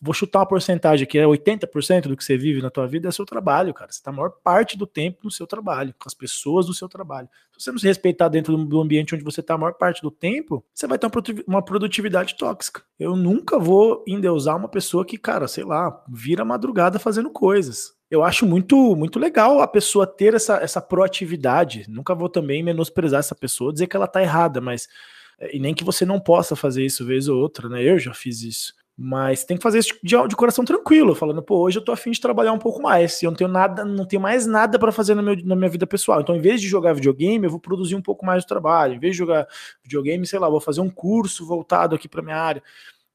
vou 0.00 0.14
chutar 0.14 0.38
uma 0.38 0.46
porcentagem 0.46 1.02
aqui, 1.02 1.18
é 1.18 1.24
80% 1.24 2.02
do 2.02 2.16
que 2.16 2.22
você 2.22 2.36
vive 2.36 2.62
na 2.62 2.70
tua 2.70 2.86
vida 2.86 3.08
é 3.08 3.10
seu 3.10 3.26
trabalho, 3.26 3.74
cara. 3.74 3.90
Você 3.90 3.98
está 3.98 4.12
a 4.12 4.14
maior 4.14 4.30
parte 4.30 4.78
do 4.78 4.86
tempo 4.86 5.18
no 5.24 5.32
seu 5.32 5.48
trabalho, 5.48 5.92
com 5.98 6.08
as 6.08 6.14
pessoas 6.14 6.66
do 6.66 6.72
seu 6.72 6.88
trabalho. 6.88 7.28
Se 7.50 7.64
você 7.64 7.72
não 7.72 7.78
se 7.78 7.88
respeitar 7.88 8.28
dentro 8.28 8.56
do 8.56 8.80
ambiente 8.80 9.12
onde 9.12 9.24
você 9.24 9.40
está 9.40 9.54
a 9.54 9.58
maior 9.58 9.72
parte 9.72 10.00
do 10.00 10.12
tempo, 10.12 10.64
você 10.72 10.86
vai 10.86 10.96
ter 10.96 11.10
uma 11.44 11.60
produtividade 11.60 12.36
tóxica. 12.36 12.82
Eu 12.96 13.16
nunca 13.16 13.58
vou 13.58 14.04
endeusar 14.06 14.56
uma 14.56 14.68
pessoa 14.68 15.04
que, 15.04 15.18
cara, 15.18 15.48
sei 15.48 15.64
lá, 15.64 16.04
vira 16.08 16.44
madrugada 16.44 17.00
fazendo 17.00 17.30
coisas. 17.30 17.94
Eu 18.08 18.22
acho 18.22 18.46
muito 18.46 18.94
muito 18.94 19.18
legal 19.18 19.60
a 19.60 19.66
pessoa 19.66 20.06
ter 20.06 20.34
essa, 20.34 20.58
essa 20.58 20.80
proatividade. 20.80 21.84
Nunca 21.88 22.14
vou 22.14 22.28
também 22.28 22.62
menosprezar 22.62 23.18
essa 23.18 23.34
pessoa, 23.34 23.72
dizer 23.72 23.88
que 23.88 23.96
ela 23.96 24.06
tá 24.06 24.22
errada, 24.22 24.60
mas 24.60 24.86
e 25.52 25.58
nem 25.58 25.74
que 25.74 25.84
você 25.84 26.04
não 26.04 26.20
possa 26.20 26.54
fazer 26.54 26.84
isso 26.84 27.04
vez 27.04 27.28
ou 27.28 27.40
outra, 27.40 27.68
né? 27.68 27.82
Eu 27.82 27.98
já 27.98 28.14
fiz 28.14 28.42
isso. 28.42 28.72
Mas 28.96 29.42
tem 29.44 29.56
que 29.56 29.62
fazer 29.62 29.80
isso 29.80 29.94
de, 30.04 30.16
de, 30.28 30.36
coração 30.36 30.64
tranquilo, 30.64 31.16
falando, 31.16 31.42
pô, 31.42 31.58
hoje 31.58 31.78
eu 31.78 31.84
tô 31.84 31.90
afim 31.90 32.12
de 32.12 32.20
trabalhar 32.20 32.52
um 32.52 32.58
pouco 32.58 32.80
mais. 32.80 33.20
Eu 33.22 33.30
não 33.30 33.36
tenho 33.36 33.50
nada, 33.50 33.84
não 33.84 34.04
tenho 34.04 34.22
mais 34.22 34.46
nada 34.46 34.78
para 34.78 34.92
fazer 34.92 35.16
meu, 35.16 35.36
na 35.44 35.56
minha 35.56 35.68
vida 35.68 35.84
pessoal. 35.84 36.20
Então, 36.20 36.36
em 36.36 36.40
vez 36.40 36.60
de 36.60 36.68
jogar 36.68 36.92
videogame, 36.92 37.44
eu 37.44 37.50
vou 37.50 37.58
produzir 37.58 37.96
um 37.96 38.02
pouco 38.02 38.24
mais 38.24 38.44
do 38.44 38.48
trabalho. 38.48 38.94
Em 38.94 38.98
vez 39.00 39.14
de 39.14 39.18
jogar 39.18 39.48
videogame, 39.82 40.24
sei 40.24 40.38
lá, 40.38 40.48
vou 40.48 40.60
fazer 40.60 40.80
um 40.80 40.88
curso 40.88 41.44
voltado 41.44 41.96
aqui 41.96 42.08
para 42.08 42.22
minha 42.22 42.36
área. 42.36 42.62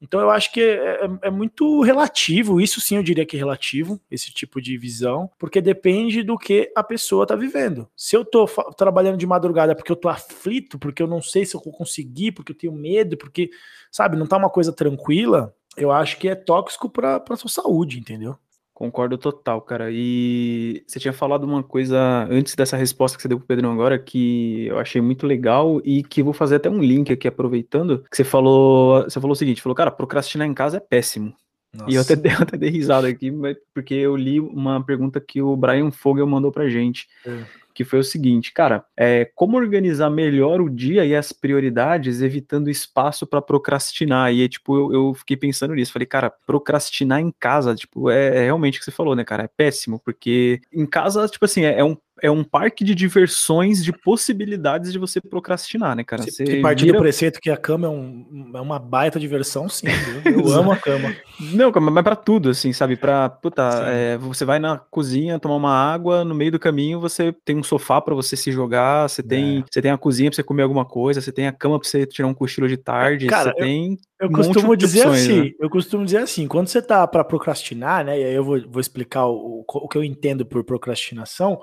Então, 0.02 0.20
eu 0.20 0.30
acho 0.30 0.52
que 0.52 0.62
é, 0.62 1.06
é, 1.06 1.10
é, 1.24 1.30
muito 1.30 1.82
relativo. 1.82 2.62
Isso 2.62 2.80
sim, 2.80 2.96
eu 2.96 3.04
diria 3.04 3.26
que 3.26 3.36
é 3.36 3.40
relativo, 3.40 4.00
esse 4.10 4.32
tipo 4.32 4.62
de 4.62 4.78
visão, 4.78 5.30
porque 5.38 5.60
depende 5.62 6.24
do 6.24 6.38
que 6.38 6.72
a 6.76 6.84
pessoa 6.84 7.28
tá 7.28 7.36
vivendo. 7.36 7.88
Se 7.96 8.16
eu 8.16 8.24
tô 8.24 8.48
trabalhando 8.78 9.18
de 9.18 9.28
madrugada 9.28 9.76
porque 9.76 9.92
eu 9.92 9.96
tô 9.96 10.08
aflito, 10.08 10.80
porque 10.80 11.04
eu 11.04 11.08
não 11.08 11.22
sei 11.22 11.46
se 11.46 11.56
eu 11.56 11.62
vou 11.62 11.74
conseguir, 11.74 12.32
porque 12.32 12.54
eu 12.54 12.58
tenho 12.58 12.74
medo, 12.74 13.18
porque, 13.18 13.50
sabe, 13.92 14.16
não 14.16 14.26
tá 14.26 14.38
uma 14.38 14.50
coisa 14.50 14.72
tranquila 14.72 15.54
eu 15.80 15.92
acho 15.92 16.18
que 16.18 16.28
é 16.28 16.36
tóxico 16.36 16.90
para 16.90 17.24
a 17.30 17.36
sua 17.36 17.50
saúde, 17.50 18.00
entendeu? 18.00 18.38
Concordo 18.80 19.18
total, 19.18 19.62
cara. 19.62 19.90
E 19.92 20.86
você 20.88 21.02
tinha 21.02 21.12
falado 21.12 21.44
uma 21.44 21.62
coisa 21.62 22.26
antes 22.32 22.56
dessa 22.56 22.78
resposta 22.78 23.18
que 23.18 23.22
você 23.22 23.28
deu 23.28 23.38
pro 23.38 23.46
Pedrão 23.46 23.74
agora 23.74 24.00
que 24.00 24.68
eu 24.68 24.80
achei 24.80 25.02
muito 25.02 25.28
legal 25.28 25.82
e 25.84 26.02
que 26.02 26.24
vou 26.24 26.32
fazer 26.32 26.56
até 26.56 26.70
um 26.70 26.80
link 26.80 27.12
aqui 27.12 27.28
aproveitando, 27.28 28.06
que 28.10 28.16
você 28.16 28.24
falou, 28.24 29.04
você 29.04 29.20
falou 29.20 29.34
o 29.34 29.36
seguinte, 29.36 29.62
falou, 29.62 29.76
cara, 29.76 29.92
procrastinar 29.92 30.48
em 30.48 30.54
casa 30.54 30.78
é 30.78 30.80
péssimo. 30.80 31.36
Nossa. 31.74 31.92
E 31.92 31.96
eu 31.96 32.02
até, 32.02 32.16
dei, 32.16 32.32
até 32.40 32.58
dei 32.58 32.70
risada 32.70 33.08
aqui, 33.08 33.32
porque 33.74 33.94
eu 33.94 34.16
li 34.16 34.40
uma 34.40 34.84
pergunta 34.84 35.20
que 35.20 35.42
o 35.42 35.56
Brian 35.56 35.92
Fogel 35.92 36.28
mandou 36.28 36.52
pra 36.52 36.70
gente. 36.70 37.08
É 37.26 37.44
que 37.80 37.86
foi 37.86 38.00
o 38.00 38.04
seguinte, 38.04 38.52
cara, 38.52 38.84
é, 38.98 39.24
como 39.34 39.56
organizar 39.56 40.10
melhor 40.10 40.60
o 40.60 40.70
dia 40.70 41.06
e 41.06 41.16
as 41.16 41.32
prioridades, 41.32 42.22
evitando 42.22 42.70
espaço 42.70 43.26
para 43.26 43.42
procrastinar. 43.42 44.34
E 44.34 44.50
tipo, 44.50 44.76
eu, 44.76 44.94
eu, 44.94 45.14
fiquei 45.14 45.38
pensando 45.38 45.74
nisso, 45.74 45.94
falei, 45.94 46.06
cara, 46.06 46.30
procrastinar 46.30 47.22
em 47.22 47.34
casa, 47.40 47.74
tipo, 47.74 48.10
é, 48.10 48.40
é, 48.40 48.44
realmente 48.44 48.76
o 48.76 48.80
que 48.80 48.86
você 48.86 48.92
falou, 48.92 49.16
né, 49.16 49.24
cara? 49.24 49.44
É 49.44 49.48
péssimo, 49.48 49.98
porque 50.04 50.60
em 50.74 50.86
casa, 50.86 51.26
tipo 51.30 51.46
assim, 51.46 51.64
é, 51.64 51.80
é 51.80 51.84
um 51.86 51.96
é 52.22 52.32
um 52.32 52.44
parque 52.44 52.84
de 52.84 52.94
diversões, 52.96 53.84
de 53.84 53.92
possibilidades 53.92 54.92
de 54.92 55.00
você 55.00 55.20
procrastinar, 55.20 55.96
né, 55.96 56.04
cara? 56.04 56.24
Você 56.24 56.44
que 56.44 56.62
partir 56.62 56.86
vira... 56.86 56.98
do 56.98 57.02
preceito 57.02 57.40
que 57.40 57.50
a 57.50 57.58
cama 57.58 57.88
é, 57.88 57.90
um, 57.90 58.52
é 58.54 58.62
uma 58.62 58.80
baita 58.80 59.20
diversão, 59.20 59.68
sim. 59.68 59.88
Eu, 60.26 60.32
eu 60.46 60.52
amo 60.54 60.72
a 60.72 60.78
cama. 60.78 61.16
Não, 61.40 61.72
mas 61.72 62.04
pra 62.04 62.16
tudo, 62.16 62.50
assim, 62.50 62.74
sabe? 62.74 62.96
Pra, 62.96 63.30
puta, 63.30 63.64
é, 63.88 64.18
você 64.18 64.46
vai 64.46 64.60
na 64.60 64.78
cozinha 64.78 65.40
tomar 65.40 65.56
uma 65.56 65.74
água, 65.74 66.24
no 66.24 66.36
meio 66.36 66.52
do 66.52 66.60
caminho 66.60 67.00
você 67.00 67.34
tem 67.46 67.58
um 67.58 67.64
sofá 67.64 68.02
para 68.02 68.16
você 68.16 68.36
se 68.36 68.52
jogar, 68.52 69.10
você 69.10 69.24
tem, 69.24 69.60
é. 69.60 69.64
você 69.70 69.82
tem 69.82 69.92
a 69.92 69.98
cozinha 69.98 70.30
pra 70.30 70.36
você 70.36 70.44
comer 70.44 70.64
alguma 70.64 70.86
coisa, 70.86 71.22
você 71.22 71.32
tem 71.32 71.48
a 71.48 71.52
cama 71.52 71.80
pra 71.80 71.88
você 71.88 72.06
tirar 72.06 72.28
um 72.28 72.34
cochilo 72.34 72.68
de 72.68 72.78
tarde, 72.78 73.28
cara, 73.28 73.52
você 73.52 73.62
eu, 73.62 73.66
tem. 73.66 73.98
Eu 74.20 74.28
um 74.28 74.34
costumo 74.34 74.76
dizer 74.76 75.08
opções, 75.08 75.22
assim, 75.22 75.42
né? 75.42 75.52
eu 75.60 75.70
costumo 75.70 76.04
dizer 76.04 76.18
assim, 76.18 76.48
quando 76.48 76.68
você 76.68 76.82
tá 76.82 77.08
para 77.08 77.24
procrastinar, 77.24 78.04
né? 78.04 78.20
E 78.20 78.24
aí 78.24 78.34
eu 78.34 78.44
vou, 78.44 78.62
vou 78.70 78.82
explicar 78.82 79.26
o, 79.28 79.64
o 79.66 79.88
que 79.88 79.98
eu 79.98 80.04
entendo 80.04 80.46
por 80.46 80.64
procrastinação 80.64 81.62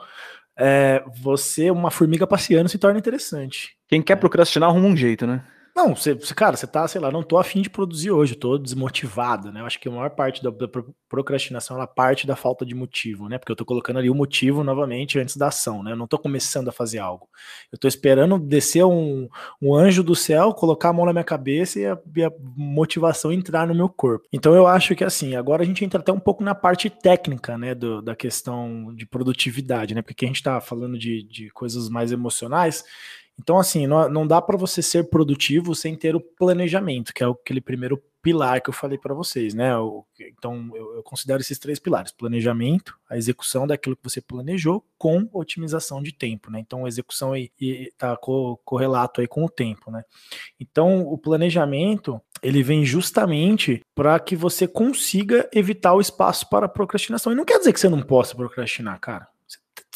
é, 0.58 1.04
você, 1.20 1.70
uma 1.70 1.90
formiga 1.90 2.26
passeando, 2.26 2.68
se 2.68 2.78
torna 2.78 2.98
interessante. 2.98 3.76
Quem 3.86 4.00
quer 4.00 4.16
procrastinar 4.16 4.70
arruma 4.70 4.88
um 4.88 4.96
jeito, 4.96 5.26
né? 5.26 5.44
Não, 5.76 5.94
você, 5.94 6.16
cara, 6.34 6.56
você 6.56 6.66
tá, 6.66 6.88
sei 6.88 6.98
lá, 6.98 7.12
não 7.12 7.22
tô 7.22 7.36
afim 7.36 7.60
de 7.60 7.68
produzir 7.68 8.10
hoje, 8.10 8.34
tô 8.34 8.56
desmotivado, 8.56 9.52
né? 9.52 9.60
Eu 9.60 9.66
acho 9.66 9.78
que 9.78 9.86
a 9.86 9.90
maior 9.90 10.08
parte 10.08 10.42
da, 10.42 10.48
da, 10.48 10.66
procrastinação 11.06 11.76
ela 11.76 11.86
parte 11.86 12.26
da 12.26 12.34
falta 12.34 12.64
de 12.64 12.74
motivo, 12.74 13.28
né? 13.28 13.36
Porque 13.36 13.52
eu 13.52 13.56
tô 13.56 13.66
colocando 13.66 13.98
ali 13.98 14.08
o 14.08 14.14
motivo 14.14 14.64
novamente 14.64 15.18
antes 15.18 15.36
da 15.36 15.48
ação, 15.48 15.82
né? 15.82 15.92
Eu 15.92 15.96
não 15.96 16.06
tô 16.06 16.18
começando 16.18 16.68
a 16.68 16.72
fazer 16.72 16.98
algo. 16.98 17.28
Eu 17.70 17.76
tô 17.76 17.86
esperando 17.86 18.38
descer 18.38 18.86
um, 18.86 19.28
um 19.60 19.74
anjo 19.74 20.02
do 20.02 20.16
céu, 20.16 20.54
colocar 20.54 20.88
a 20.88 20.92
mão 20.94 21.04
na 21.04 21.12
minha 21.12 21.22
cabeça 21.22 21.78
e 21.78 21.84
a, 21.84 21.98
e 22.16 22.24
a 22.24 22.32
motivação 22.56 23.30
entrar 23.30 23.66
no 23.66 23.74
meu 23.74 23.90
corpo. 23.90 24.26
Então 24.32 24.54
eu 24.54 24.66
acho 24.66 24.96
que 24.96 25.04
assim, 25.04 25.36
agora 25.36 25.62
a 25.62 25.66
gente 25.66 25.84
entra 25.84 26.00
até 26.00 26.10
um 26.10 26.18
pouco 26.18 26.42
na 26.42 26.54
parte 26.54 26.88
técnica, 26.88 27.58
né? 27.58 27.74
Do, 27.74 28.00
da 28.00 28.16
questão 28.16 28.94
de 28.94 29.04
produtividade, 29.04 29.94
né? 29.94 30.00
Porque 30.00 30.12
aqui 30.12 30.24
a 30.24 30.28
gente 30.28 30.42
tá 30.42 30.58
falando 30.58 30.98
de, 30.98 31.22
de 31.22 31.50
coisas 31.50 31.90
mais 31.90 32.12
emocionais. 32.12 32.82
Então, 33.38 33.58
assim, 33.58 33.86
não, 33.86 34.08
não 34.08 34.26
dá 34.26 34.40
para 34.40 34.56
você 34.56 34.80
ser 34.80 35.10
produtivo 35.10 35.74
sem 35.74 35.94
ter 35.94 36.16
o 36.16 36.20
planejamento, 36.20 37.12
que 37.12 37.22
é 37.22 37.26
aquele 37.26 37.60
primeiro 37.60 38.02
pilar 38.22 38.60
que 38.60 38.68
eu 38.68 38.74
falei 38.74 38.98
para 38.98 39.14
vocês, 39.14 39.54
né? 39.54 39.70
então, 40.18 40.68
eu, 40.74 40.96
eu, 40.96 41.02
considero 41.04 41.40
esses 41.40 41.60
três 41.60 41.78
pilares: 41.78 42.10
planejamento, 42.10 42.98
a 43.08 43.16
execução 43.16 43.68
daquilo 43.68 43.94
que 43.94 44.02
você 44.02 44.20
planejou, 44.20 44.84
com 44.98 45.28
otimização 45.32 46.02
de 46.02 46.12
tempo, 46.12 46.50
né? 46.50 46.58
Então, 46.58 46.84
a 46.84 46.88
execução 46.88 47.34
está 47.36 48.16
co, 48.16 48.60
correlato 48.64 49.20
aí 49.20 49.28
com 49.28 49.44
o 49.44 49.48
tempo, 49.48 49.92
né? 49.92 50.02
Então, 50.58 51.02
o 51.02 51.16
planejamento 51.16 52.20
ele 52.42 52.62
vem 52.62 52.84
justamente 52.84 53.80
para 53.94 54.18
que 54.18 54.34
você 54.34 54.66
consiga 54.66 55.48
evitar 55.52 55.94
o 55.94 56.00
espaço 56.00 56.48
para 56.48 56.68
procrastinação. 56.68 57.32
E 57.32 57.36
não 57.36 57.44
quer 57.44 57.58
dizer 57.58 57.72
que 57.72 57.78
você 57.78 57.88
não 57.88 58.02
possa 58.02 58.34
procrastinar, 58.34 58.98
cara. 58.98 59.28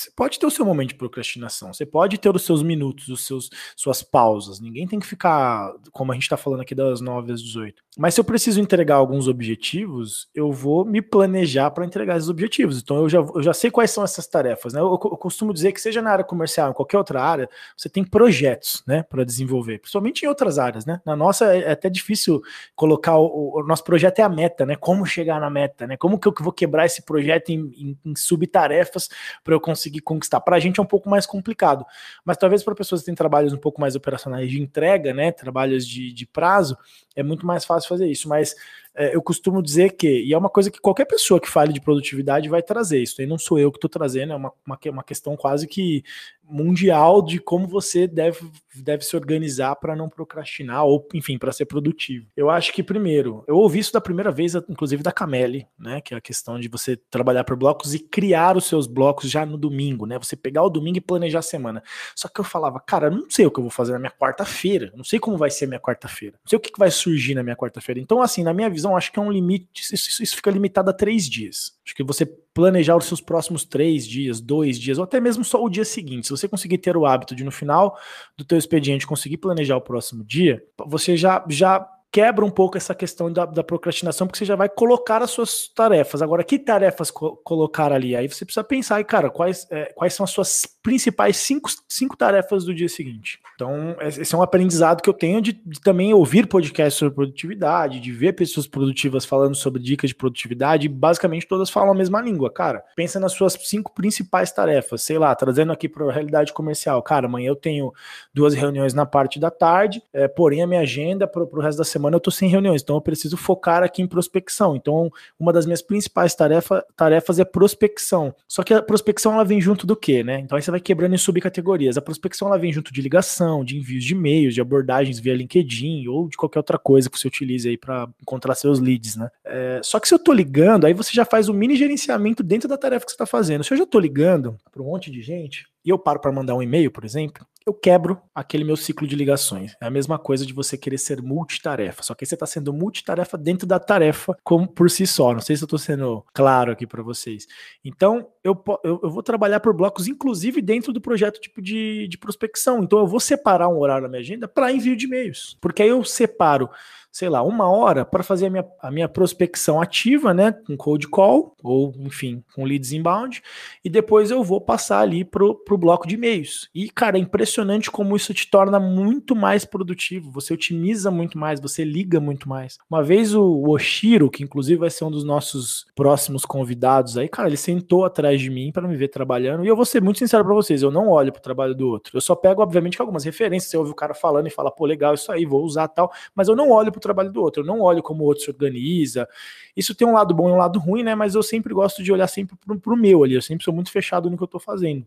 Você 0.01 0.11
pode 0.11 0.39
ter 0.39 0.47
o 0.47 0.51
seu 0.51 0.65
momento 0.65 0.91
de 0.91 0.95
procrastinação, 0.95 1.73
você 1.73 1.85
pode 1.85 2.19
ter 2.19 2.35
os 2.35 2.43
seus 2.43 2.63
minutos, 2.63 3.09
os 3.09 3.27
seus 3.27 3.51
suas 3.77 4.03
pausas. 4.03 4.61
Ninguém 4.61 4.87
tem 4.87 4.99
que 4.99 5.07
ficar, 5.07 5.73
como 5.93 6.13
a 6.13 6.15
gente 6.15 6.23
está 6.23 6.37
falando 6.37 6.61
aqui, 6.61 6.75
das 6.75 7.01
9 7.01 7.33
às 7.33 7.43
18. 7.43 7.83
Mas 7.99 8.15
se 8.15 8.21
eu 8.21 8.25
preciso 8.25 8.61
entregar 8.61 8.97
alguns 8.97 9.29
objetivos, 9.29 10.29
eu 10.35 10.53
vou 10.53 10.85
me 10.85 11.03
planejar 11.03 11.71
para 11.71 11.85
entregar 11.85 12.17
esses 12.17 12.29
objetivos. 12.29 12.81
Então 12.81 12.99
eu 12.99 13.09
já, 13.09 13.19
eu 13.19 13.43
já 13.43 13.53
sei 13.53 13.71
quais 13.71 13.91
são 13.91 14.05
essas 14.05 14.27
tarefas. 14.27 14.73
Né? 14.73 14.81
Eu, 14.81 14.93
eu, 14.93 14.99
costumo 14.99 15.53
dizer 15.53 15.73
que, 15.73 15.81
seja 15.81 16.01
na 16.01 16.11
área 16.11 16.25
comercial, 16.25 16.71
em 16.71 16.75
qualquer 16.75 16.99
outra 16.99 17.23
área, 17.23 17.49
você 17.77 17.89
tem 17.89 18.05
projetos 18.05 18.83
né, 18.87 19.03
para 19.03 19.25
desenvolver, 19.25 19.79
principalmente 19.81 20.23
em 20.23 20.29
outras 20.29 20.59
áreas. 20.59 20.87
Né? 20.87 21.01
Na 21.05 21.17
nossa 21.17 21.55
é, 21.55 21.63
é 21.63 21.73
até 21.73 21.91
difícil 21.91 22.41
colocar 22.77 23.19
o, 23.19 23.59
o, 23.59 23.63
nosso 23.65 23.85
projeto 23.85 24.21
é 24.21 24.23
a 24.23 24.29
meta, 24.29 24.65
né? 24.65 24.77
Como 24.77 25.05
chegar 25.05 25.41
na 25.41 25.51
meta, 25.51 25.87
né? 25.87 25.97
Como 25.97 26.19
que 26.19 26.29
eu 26.29 26.35
vou 26.41 26.53
quebrar 26.53 26.87
esse 26.87 27.03
projeto 27.03 27.51
em, 27.51 27.61
em, 27.77 27.99
em 28.05 28.17
subtarefas 28.17 29.09
para 29.43 29.55
eu 29.55 29.61
conseguir 29.61 29.90
conseguir 29.91 30.01
conquistar. 30.01 30.41
Para 30.41 30.57
a 30.57 30.61
gente 30.61 30.79
é 30.79 30.83
um 30.83 30.87
pouco 30.87 31.09
mais 31.11 31.27
complicado, 31.27 31.85
mas 32.25 32.37
talvez 32.37 32.63
para 32.63 32.75
pessoas 32.75 33.01
que 33.01 33.07
têm 33.07 33.15
trabalhos 33.15 33.53
um 33.53 33.59
pouco 33.59 33.81
mais 33.81 33.97
operacionais 33.97 34.51
de 34.51 34.63
entrega, 34.63 35.13
né, 35.13 35.33
trabalhos 35.33 35.87
de, 35.87 36.13
de 36.13 36.27
prazo, 36.27 36.79
é 37.17 37.23
muito 37.23 37.45
mais 37.45 37.65
fácil 37.65 37.89
fazer 37.89 38.07
isso. 38.07 38.29
Mas 38.29 38.55
é, 38.95 39.15
eu 39.15 39.23
costumo 39.23 39.63
dizer 39.63 39.97
que, 39.97 40.23
e 40.25 40.33
é 40.33 40.39
uma 40.39 40.51
coisa 40.51 40.71
que 40.71 40.81
qualquer 40.81 41.05
pessoa 41.05 41.41
que 41.41 41.49
fale 41.49 41.73
de 41.73 41.81
produtividade 41.81 42.49
vai 42.49 42.63
trazer, 42.63 43.03
isso 43.03 43.21
aí 43.21 43.27
não 43.27 43.39
sou 43.39 43.59
eu 43.59 43.71
que 43.71 43.79
estou 43.79 43.91
trazendo, 43.91 44.33
é 44.33 44.37
uma, 44.37 44.53
uma, 44.67 44.79
uma 44.87 45.05
questão 45.05 45.37
quase 45.37 45.67
que 45.67 46.03
mundial 46.51 47.23
de 47.23 47.39
como 47.39 47.67
você 47.67 48.07
deve, 48.07 48.39
deve 48.75 49.05
se 49.05 49.15
organizar 49.17 49.77
para 49.77 49.95
não 49.95 50.09
procrastinar 50.09 50.85
ou, 50.85 51.07
enfim, 51.15 51.39
para 51.39 51.53
ser 51.53 51.67
produtivo. 51.67 52.27
Eu 52.37 52.51
acho 52.51 52.73
que, 52.73 52.83
primeiro, 52.83 53.45
eu 53.47 53.57
ouvi 53.57 53.79
isso 53.79 53.93
da 53.93 54.01
primeira 54.01 54.33
vez, 54.33 54.55
inclusive 54.69 55.03
da 55.03 55.13
Cameli, 55.13 55.67
né? 55.79 56.01
Que 56.01 56.13
é 56.13 56.17
a 56.17 56.21
questão 56.21 56.59
de 56.59 56.69
você 56.69 56.97
trabalhar 56.97 57.45
por 57.45 57.57
blocos 57.57 57.95
e 57.95 57.99
criar 57.99 58.57
os 58.57 58.65
seus 58.65 58.87
blocos 58.87 59.31
já 59.31 59.47
no 59.47 59.57
domingo, 59.57 60.07
né? 60.07 60.19
Você 60.19 60.35
pegar 60.35 60.65
o 60.65 60.71
domingo 60.71 60.99
e 60.99 61.01
planejar 61.01 61.39
a 61.39 61.43
semana. 61.43 61.83
Só 62.17 62.29
que 62.29 62.41
eu 62.41 62.45
falava, 62.45 62.81
cara, 62.81 63.07
eu 63.07 63.13
não 63.13 63.31
sei 63.31 63.47
o 63.47 63.51
que 63.51 63.61
eu 63.61 63.65
vou 63.65 63.71
fazer 63.71 63.93
na 63.93 63.99
minha 63.99 64.13
quarta-feira, 64.13 64.93
não 64.97 65.05
sei 65.05 65.21
como 65.21 65.37
vai 65.37 65.51
ser 65.51 65.67
minha 65.67 65.81
quarta-feira, 65.81 66.37
não 66.43 66.49
sei 66.49 66.57
o 66.57 66.61
que 66.61 66.71
vai 66.77 66.91
surgir 66.91 67.35
na 67.35 67.43
minha 67.43 67.57
quarta-feira. 67.57 68.01
Então, 68.01 68.21
assim, 68.21 68.43
na 68.43 68.53
minha 68.53 68.69
visão, 68.69 68.80
acho 68.97 69.13
que 69.13 69.19
é 69.19 69.23
um 69.23 69.31
limite, 69.31 69.83
isso, 69.93 70.23
isso 70.23 70.37
fica 70.37 70.51
limitado 70.51 70.91
a 70.91 70.93
três 70.93 71.29
dias. 71.29 71.79
Acho 71.85 71.95
que 71.95 72.03
você 72.03 72.27
planejar 72.27 72.97
os 72.97 73.07
seus 73.07 73.21
próximos 73.21 73.65
três 73.65 74.07
dias, 74.07 74.41
dois 74.41 74.79
dias, 74.79 74.99
ou 74.99 75.05
até 75.05 75.21
mesmo 75.21 75.45
só 75.45 75.63
o 75.63 75.69
dia 75.69 75.85
seguinte. 75.85 76.27
Se 76.27 76.31
você 76.31 76.49
conseguir 76.49 76.79
ter 76.79 76.97
o 76.97 77.07
hábito 77.07 77.35
de 77.35 77.45
no 77.45 77.51
final 77.51 77.99
do 78.37 78.45
teu 78.45 78.59
expediente 78.59 79.07
conseguir 79.07 79.37
planejar 79.39 79.77
o 79.77 79.81
próximo 79.81 80.25
dia, 80.25 80.63
você 80.87 81.17
já 81.17 81.45
já 81.49 81.87
quebra 82.13 82.45
um 82.45 82.51
pouco 82.51 82.77
essa 82.77 82.95
questão 82.95 83.33
da, 83.33 83.47
da, 83.47 83.63
procrastinação, 83.63 84.27
porque 84.27 84.39
você 84.39 84.45
já 84.45 84.57
vai 84.57 84.69
colocar 84.69 85.23
as 85.23 85.31
suas 85.31 85.69
tarefas. 85.69 86.21
Agora, 86.21 86.43
que 86.43 86.59
tarefas 86.59 87.11
co 87.11 87.37
colocar 87.37 87.93
ali? 87.93 88.17
Aí 88.17 88.29
você 88.29 88.45
precisa 88.45 88.65
pensar, 88.65 89.03
cara, 89.05 89.31
quais, 89.31 89.67
é, 89.71 89.93
quais 89.95 90.13
são 90.15 90.25
as 90.25 90.31
suas 90.31 90.67
principais 90.83 91.37
cinco, 91.37 91.71
cinco 91.89 92.17
tarefas 92.17 92.65
do 92.65 92.75
dia 92.75 92.89
seguinte. 92.89 93.39
Então, 93.55 93.97
esse 94.01 94.35
é 94.35 94.39
um 94.39 94.43
aprendizado 94.43 95.03
que 95.03 95.09
eu 95.09 95.15
tenho 95.15 95.41
de, 95.41 95.53
de 95.53 95.81
também 95.81 96.13
ouvir 96.13 96.49
podcasts 96.49 96.99
sobre 96.99 97.15
produtividade, 97.15 98.01
de 98.01 98.11
ver 98.11 98.33
pessoas 98.33 98.67
produtivas 98.67 99.25
falando 99.25 99.55
sobre 99.55 99.81
dicas 99.81 100.11
de 100.11 100.15
produtividade, 100.15 100.89
basicamente 100.89 101.47
todas 101.47 101.71
falam 101.71 101.93
a 101.93 101.95
mesma 101.95 102.21
língua. 102.21 102.51
Cara, 102.51 102.83
pensa 102.97 103.21
nas 103.21 103.33
suas 103.33 103.53
cinco 103.53 103.93
principais 103.95 104.51
tarefas, 104.51 105.03
sei 105.03 105.19
lá, 105.19 105.35
trazendo 105.35 105.71
aqui 105.71 105.89
para 105.89 106.05
a 106.07 106.13
realidade 106.13 106.53
comercial. 106.53 107.01
Cara, 107.03 107.27
amanhã 107.27 107.49
eu 107.49 107.57
tenho 107.57 107.93
duas 108.35 108.55
reuniões 108.55 108.95
na 108.95 109.07
parte 109.07 109.39
da 109.39 109.51
tarde, 109.51 110.03
é, 110.13 110.27
porém 110.27 110.63
a 110.63 110.67
minha 110.67 110.81
agenda 110.81 111.27
para 111.27 111.43
o 111.43 111.61
resto 111.61 111.79
da 111.79 111.85
semana 111.85 112.00
semana 112.01 112.17
eu 112.17 112.19
estou 112.19 112.33
sem 112.33 112.49
reuniões, 112.49 112.83
então 112.83 112.97
eu 112.97 113.01
preciso 113.01 113.37
focar 113.37 113.83
aqui 113.83 114.01
em 114.03 114.07
prospecção. 114.07 114.75
Então, 114.75 115.11
uma 115.39 115.53
das 115.53 115.67
minhas 115.67 115.83
principais 115.83 116.35
tarefa, 116.35 116.85
tarefas 116.97 117.39
é 117.39 117.45
prospecção. 117.45 118.35
Só 118.49 118.63
que 118.63 118.73
a 118.73 118.83
prospecção 118.83 119.35
ela 119.35 119.45
vem 119.45 119.61
junto 119.61 119.87
do 119.87 119.95
quê, 119.95 120.25
né? 120.25 120.41
Então 120.41 120.57
aí 120.57 120.63
você 120.63 120.71
vai 120.71 120.81
quebrando 120.81 121.15
em 121.15 121.19
subcategorias. 121.19 121.97
A 121.97 122.03
prospecção 122.03 122.49
ela 122.49 122.59
vem 122.59 122.73
junto 122.73 122.93
de 122.93 123.03
ligação, 123.03 123.65
de 123.65 123.77
envios 123.77 124.03
de 124.03 124.15
e-mails, 124.15 124.55
de 124.55 124.61
abordagens 124.61 125.19
via 125.21 125.35
LinkedIn 125.35 126.09
ou 126.09 126.29
de 126.29 126.37
qualquer 126.37 126.59
outra 126.59 126.79
coisa 126.79 127.11
que 127.11 127.19
você 127.19 127.29
utilize 127.29 127.69
aí 127.69 127.77
para 127.77 128.09
encontrar 128.21 128.55
seus 128.55 128.81
leads, 128.81 129.17
né? 129.17 129.29
É, 129.45 129.81
só 129.83 130.01
que 130.01 130.09
se 130.09 130.15
eu 130.15 130.19
estou 130.19 130.35
ligando, 130.35 130.87
aí 130.87 130.95
você 130.95 131.13
já 131.13 131.25
faz 131.25 131.49
o 131.49 131.55
mini 131.55 131.77
gerenciamento 131.77 132.43
dentro 132.43 132.69
da 132.69 132.79
tarefa 132.79 133.05
que 133.05 133.11
você 133.13 133.15
está 133.15 133.27
fazendo. 133.27 133.63
Se 133.63 133.73
eu 133.73 133.79
já 133.79 133.85
estou 133.85 134.01
ligando 134.01 134.57
para 134.73 134.83
um 134.83 134.87
monte 134.87 135.11
de 135.11 135.21
gente, 135.21 135.67
e 135.85 135.91
eu 135.91 135.99
paro 135.99 136.21
para 136.21 136.33
mandar 136.33 136.55
um 136.55 136.63
e-mail, 136.63 136.91
por 136.91 137.05
exemplo, 137.05 137.47
eu 137.67 137.75
quebro 137.75 138.21
aquele 138.35 138.65
meu 138.65 138.77
ciclo 138.77 139.07
de 139.07 139.15
ligações. 139.15 139.75
É 139.81 139.87
a 139.87 139.91
mesma 139.91 140.19
coisa 140.19 140.47
de 140.47 140.53
você 140.53 140.77
querer 140.77 140.99
ser 140.99 141.23
multitarefa, 141.23 142.03
só 142.03 142.15
que 142.15 142.25
você 142.25 142.35
está 142.35 142.47
sendo 142.47 142.73
multitarefa 142.73 143.37
dentro 143.37 143.67
da 143.67 143.79
tarefa 143.79 144.37
como 144.43 144.67
por 144.67 144.91
si 144.91 145.07
só. 145.07 145.33
Não 145.33 145.41
sei 145.41 145.57
se 145.57 145.63
eu 145.63 145.67
estou 145.67 145.79
sendo 145.79 146.25
claro 146.33 146.73
aqui 146.73 146.87
para 146.87 147.03
vocês. 147.03 147.47
Então, 147.85 148.29
eu, 148.43 148.61
eu, 148.83 149.01
eu, 149.03 149.11
vou 149.11 149.23
trabalhar 149.23 149.61
por 149.61 149.75
blocos, 149.75 150.09
inclusive 150.09 150.63
dentro 150.63 150.93
do 150.93 151.01
projeto 151.01 151.41
tipo 151.41 151.61
de, 151.61 152.09
de 152.09 152.19
prospecção. 152.19 152.83
Então, 152.83 152.99
eu 152.99 153.07
vou 153.07 153.21
separar 153.21 153.69
um 153.69 153.79
horário 153.79 154.03
na 154.03 154.09
minha 154.09 154.21
agenda 154.21 154.49
para 154.49 154.73
envio 154.73 154.97
de 154.97 155.07
e-mails, 155.07 155.57
porque 155.61 155.83
aí 155.83 155.89
eu 155.89 156.03
separo 156.03 156.69
sei 157.13 157.29
lá, 157.29 157.43
uma 157.43 157.69
hora 157.69 158.05
para 158.05 158.23
fazer 158.23 158.47
a 158.47 158.51
minha, 158.51 158.67
a 158.81 158.91
minha 158.91 159.09
prospecção 159.09 159.81
ativa, 159.81 160.33
né, 160.33 160.53
com 160.53 160.77
cold 160.77 161.09
call, 161.09 161.57
ou 161.63 161.93
enfim, 161.99 162.43
com 162.55 162.65
leads 162.65 162.93
inbound, 162.93 163.43
e 163.85 163.91
depois 163.91 164.31
eu 164.31 164.45
vou 164.45 164.61
passar 164.61 165.01
ali 165.01 165.25
pro, 165.25 165.55
pro 165.55 165.77
bloco 165.77 166.07
de 166.07 166.15
e-mails. 166.15 166.69
E, 166.75 166.89
cara, 166.89 167.19
é 167.19 167.21
impressionante 167.21 167.91
como 167.91 168.15
isso 168.17 168.33
te 168.33 168.49
torna 168.49 168.79
muito 168.79 169.35
mais 169.35 169.65
produtivo, 169.65 170.31
você 170.31 170.55
otimiza 170.55 171.11
muito 171.11 171.37
mais, 171.37 171.61
você 171.61 171.85
liga 171.85 172.21
muito 172.21 172.49
mais. 172.49 172.79
Uma 172.89 173.03
vez 173.03 173.35
o 173.35 173.69
Oshiro, 173.69 174.31
que 174.31 174.45
inclusive 174.45 174.79
vai 174.79 174.91
ser 174.91 175.05
um 175.05 175.11
dos 175.11 175.25
nossos 175.25 175.87
próximos 175.95 176.45
convidados 176.45 177.19
aí, 177.19 177.29
cara, 177.29 177.49
ele 177.49 177.57
sentou 177.57 178.05
atrás 178.05 178.41
de 178.41 178.51
mim 178.51 178.71
para 178.71 178.87
me 178.87 178.97
ver 178.97 179.09
trabalhando, 179.09 179.65
e 179.65 179.69
eu 179.69 179.77
vou 179.77 179.85
ser 179.85 180.01
muito 180.01 180.19
sincero 180.19 180.45
para 180.45 180.55
vocês, 180.55 180.83
eu 180.83 180.91
não 180.91 181.09
olho 181.09 181.33
pro 181.33 181.43
trabalho 181.43 181.75
do 181.75 181.89
outro. 181.89 182.17
Eu 182.17 182.21
só 182.21 182.37
pego, 182.37 182.63
obviamente, 182.63 183.01
algumas 183.01 183.25
referências, 183.25 183.71
você 183.71 183.77
ouve 183.77 183.91
o 183.91 183.95
cara 183.95 184.15
falando 184.15 184.47
e 184.47 184.51
fala, 184.51 184.71
pô, 184.71 184.87
legal 184.87 185.15
isso 185.15 185.33
aí, 185.33 185.45
vou 185.45 185.65
usar 185.65 185.89
tal, 185.89 186.13
mas 186.35 186.49
eu 186.49 186.55
não 186.55 186.71
olho 186.71 186.93
pro 186.93 187.00
o 187.01 187.03
trabalho 187.03 187.33
do 187.33 187.43
outro. 187.43 187.63
Eu 187.63 187.67
não 187.67 187.81
olho 187.81 188.03
como 188.03 188.23
o 188.23 188.27
outro 188.27 188.45
se 188.45 188.51
organiza. 188.51 189.29
Isso 189.77 189.95
tem 189.95 190.07
um 190.07 190.13
lado 190.13 190.35
bom 190.35 190.49
e 190.49 190.53
um 190.53 190.57
lado 190.57 190.79
ruim, 190.79 191.03
né? 191.03 191.15
Mas 191.15 191.35
eu 191.35 191.43
sempre 191.43 191.75
gosto 191.75 192.03
de 192.03 192.13
olhar 192.13 192.29
sempre 192.29 192.57
pro, 192.57 192.79
pro 192.79 192.97
meu 192.97 193.25
ali. 193.25 193.35
Eu 193.35 193.43
sempre 193.43 193.65
sou 193.65 193.75
muito 193.75 193.91
fechado 193.91 194.31
no 194.31 194.37
que 194.37 194.43
eu 194.43 194.49
tô 194.49 194.59
fazendo. 194.59 195.07